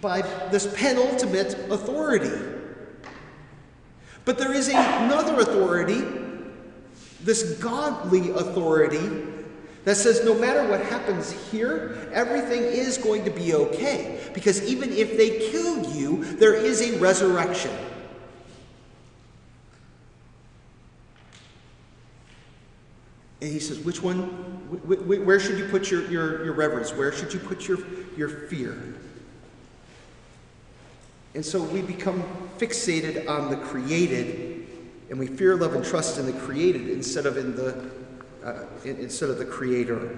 by 0.01 0.23
this 0.51 0.67
penultimate 0.75 1.53
authority. 1.71 2.52
But 4.25 4.37
there 4.37 4.53
is 4.53 4.69
another 4.69 5.39
authority, 5.41 6.01
this 7.21 7.57
godly 7.59 8.29
authority, 8.31 9.27
that 9.83 9.97
says 9.97 10.23
no 10.23 10.33
matter 10.33 10.65
what 10.69 10.81
happens 10.85 11.31
here, 11.51 12.09
everything 12.13 12.61
is 12.61 12.97
going 12.97 13.25
to 13.25 13.31
be 13.31 13.53
okay. 13.53 14.21
Because 14.33 14.63
even 14.63 14.93
if 14.93 15.17
they 15.17 15.51
kill 15.51 15.85
you, 15.93 16.23
there 16.35 16.53
is 16.53 16.81
a 16.81 16.97
resurrection. 16.99 17.71
And 23.41 23.51
he 23.51 23.59
says, 23.59 23.79
which 23.79 24.01
one, 24.01 24.21
where 24.85 25.37
should 25.37 25.59
you 25.59 25.65
put 25.65 25.91
your, 25.91 26.09
your, 26.09 26.45
your 26.45 26.53
reverence? 26.53 26.93
Where 26.93 27.11
should 27.11 27.33
you 27.33 27.39
put 27.39 27.67
your, 27.67 27.79
your 28.15 28.29
fear? 28.29 28.95
And 31.35 31.45
so 31.45 31.61
we 31.61 31.81
become 31.81 32.23
fixated 32.57 33.27
on 33.27 33.49
the 33.49 33.57
created, 33.57 34.67
and 35.09 35.17
we 35.17 35.27
fear, 35.27 35.55
love, 35.55 35.73
and 35.73 35.83
trust 35.83 36.19
in 36.19 36.25
the 36.25 36.33
created 36.33 36.89
instead 36.89 37.25
of 37.25 37.37
in 37.37 37.55
the 37.55 37.89
uh, 38.43 38.65
instead 38.83 39.29
of 39.29 39.37
the 39.37 39.45
creator. 39.45 40.17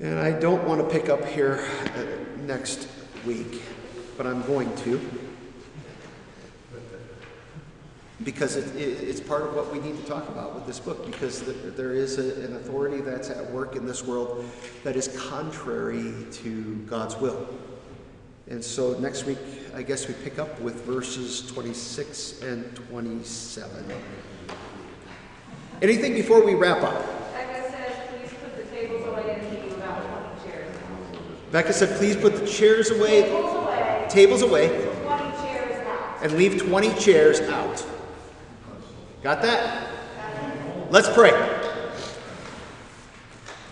And 0.00 0.18
I 0.18 0.32
don't 0.32 0.66
want 0.66 0.80
to 0.80 0.88
pick 0.88 1.08
up 1.08 1.24
here 1.24 1.66
uh, 1.96 2.42
next 2.42 2.88
week, 3.26 3.62
but 4.16 4.26
I'm 4.26 4.42
going 4.42 4.74
to. 4.76 5.17
Because 8.24 8.56
it, 8.56 8.74
it, 8.74 9.08
it's 9.08 9.20
part 9.20 9.42
of 9.42 9.54
what 9.54 9.72
we 9.72 9.78
need 9.78 9.96
to 9.96 10.04
talk 10.04 10.28
about 10.28 10.54
with 10.54 10.66
this 10.66 10.80
book, 10.80 11.06
because 11.06 11.42
the, 11.42 11.52
there 11.52 11.92
is 11.92 12.18
a, 12.18 12.44
an 12.44 12.56
authority 12.56 13.00
that's 13.00 13.30
at 13.30 13.48
work 13.52 13.76
in 13.76 13.86
this 13.86 14.04
world 14.04 14.44
that 14.82 14.96
is 14.96 15.08
contrary 15.28 16.12
to 16.32 16.74
God's 16.88 17.16
will. 17.16 17.48
And 18.48 18.64
so 18.64 18.98
next 18.98 19.24
week, 19.24 19.38
I 19.74 19.82
guess 19.82 20.08
we 20.08 20.14
pick 20.14 20.38
up 20.38 20.58
with 20.60 20.84
verses 20.84 21.46
26 21.52 22.42
and 22.42 22.74
27. 22.74 23.84
Anything 25.80 26.14
before 26.14 26.44
we 26.44 26.54
wrap 26.54 26.82
up? 26.82 27.06
Becca 27.34 27.70
says, 27.70 28.08
please 28.08 28.30
put 28.42 28.56
the 28.56 28.64
tables 28.74 29.06
away 29.06 29.38
and 29.38 29.62
leave 29.62 29.76
about 29.76 30.40
20 30.42 30.50
chairs. 30.50 30.76
Becca 31.52 31.72
said, 31.72 31.98
please 31.98 32.16
put 32.16 32.36
the 32.36 32.46
chairs 32.46 32.90
away, 32.90 33.22
Tables 33.22 33.54
away, 33.54 34.06
tables 34.08 34.42
away, 34.42 34.68
20 35.04 35.30
chairs 35.46 35.86
out. 35.86 36.22
and 36.22 36.32
leave 36.32 36.60
20 36.60 36.94
chairs 36.94 37.40
out. 37.42 37.86
Got 39.22 39.42
that? 39.42 39.88
Let's 40.90 41.08
pray. 41.12 41.32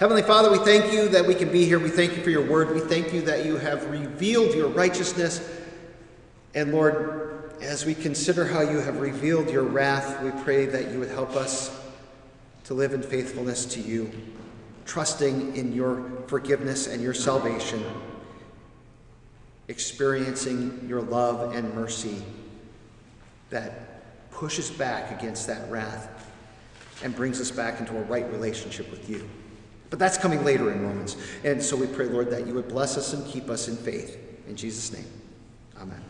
Heavenly 0.01 0.22
Father, 0.22 0.51
we 0.51 0.59
thank 0.59 0.92
you 0.92 1.09
that 1.11 1.24
we 1.24 1.34
can 1.34 1.51
be 1.53 1.64
here. 1.64 1.78
We 1.78 1.88
thank 1.88 2.16
you 2.16 2.22
for 2.22 2.30
your 2.30 2.44
word. 2.44 2.74
We 2.74 2.80
thank 2.80 3.14
you 3.14 3.22
that 3.22 3.47
you 3.47 3.57
have 3.57 3.88
revealed 3.88 4.55
your 4.55 4.68
righteousness. 4.68 5.49
And 6.55 6.72
Lord, 6.72 7.55
as 7.62 7.86
we 7.86 7.94
consider 7.94 8.44
how 8.44 8.61
you 8.61 8.80
have 8.80 9.01
revealed 9.01 9.49
your 9.49 9.62
wrath, 9.62 10.20
we 10.22 10.32
pray 10.42 10.66
that 10.66 10.90
you 10.90 10.99
would 10.99 11.11
help 11.11 11.36
us 11.36 11.80
to 12.64 12.74
live 12.74 12.92
in 12.92 13.03
faithfulness 13.03 13.64
to 13.66 13.80
you, 13.80 14.11
trusting 14.84 15.57
in 15.57 15.72
your 15.72 16.11
forgiveness 16.26 16.88
and 16.88 17.01
your 17.01 17.14
salvation, 17.14 17.84
experiencing 19.68 20.84
your 20.88 21.01
love 21.01 21.55
and 21.55 21.72
mercy 21.72 22.22
that 23.51 23.86
pushes 24.37 24.70
back 24.70 25.18
against 25.18 25.47
that 25.47 25.68
wrath 25.70 26.30
and 27.03 27.16
brings 27.16 27.41
us 27.41 27.51
back 27.51 27.80
into 27.80 27.97
a 27.97 28.03
right 28.03 28.30
relationship 28.30 28.91
with 28.91 29.09
you. 29.09 29.26
But 29.89 29.99
that's 29.99 30.18
coming 30.18 30.45
later 30.45 30.70
in 30.70 30.82
Romans. 30.82 31.16
And 31.43 31.62
so 31.62 31.74
we 31.74 31.87
pray, 31.87 32.07
Lord, 32.07 32.30
that 32.30 32.47
you 32.47 32.53
would 32.55 32.68
bless 32.68 32.99
us 32.99 33.14
and 33.14 33.26
keep 33.26 33.49
us 33.49 33.68
in 33.68 33.76
faith. 33.76 34.18
In 34.47 34.55
Jesus' 34.55 34.93
name, 34.93 35.07
amen. 35.80 36.03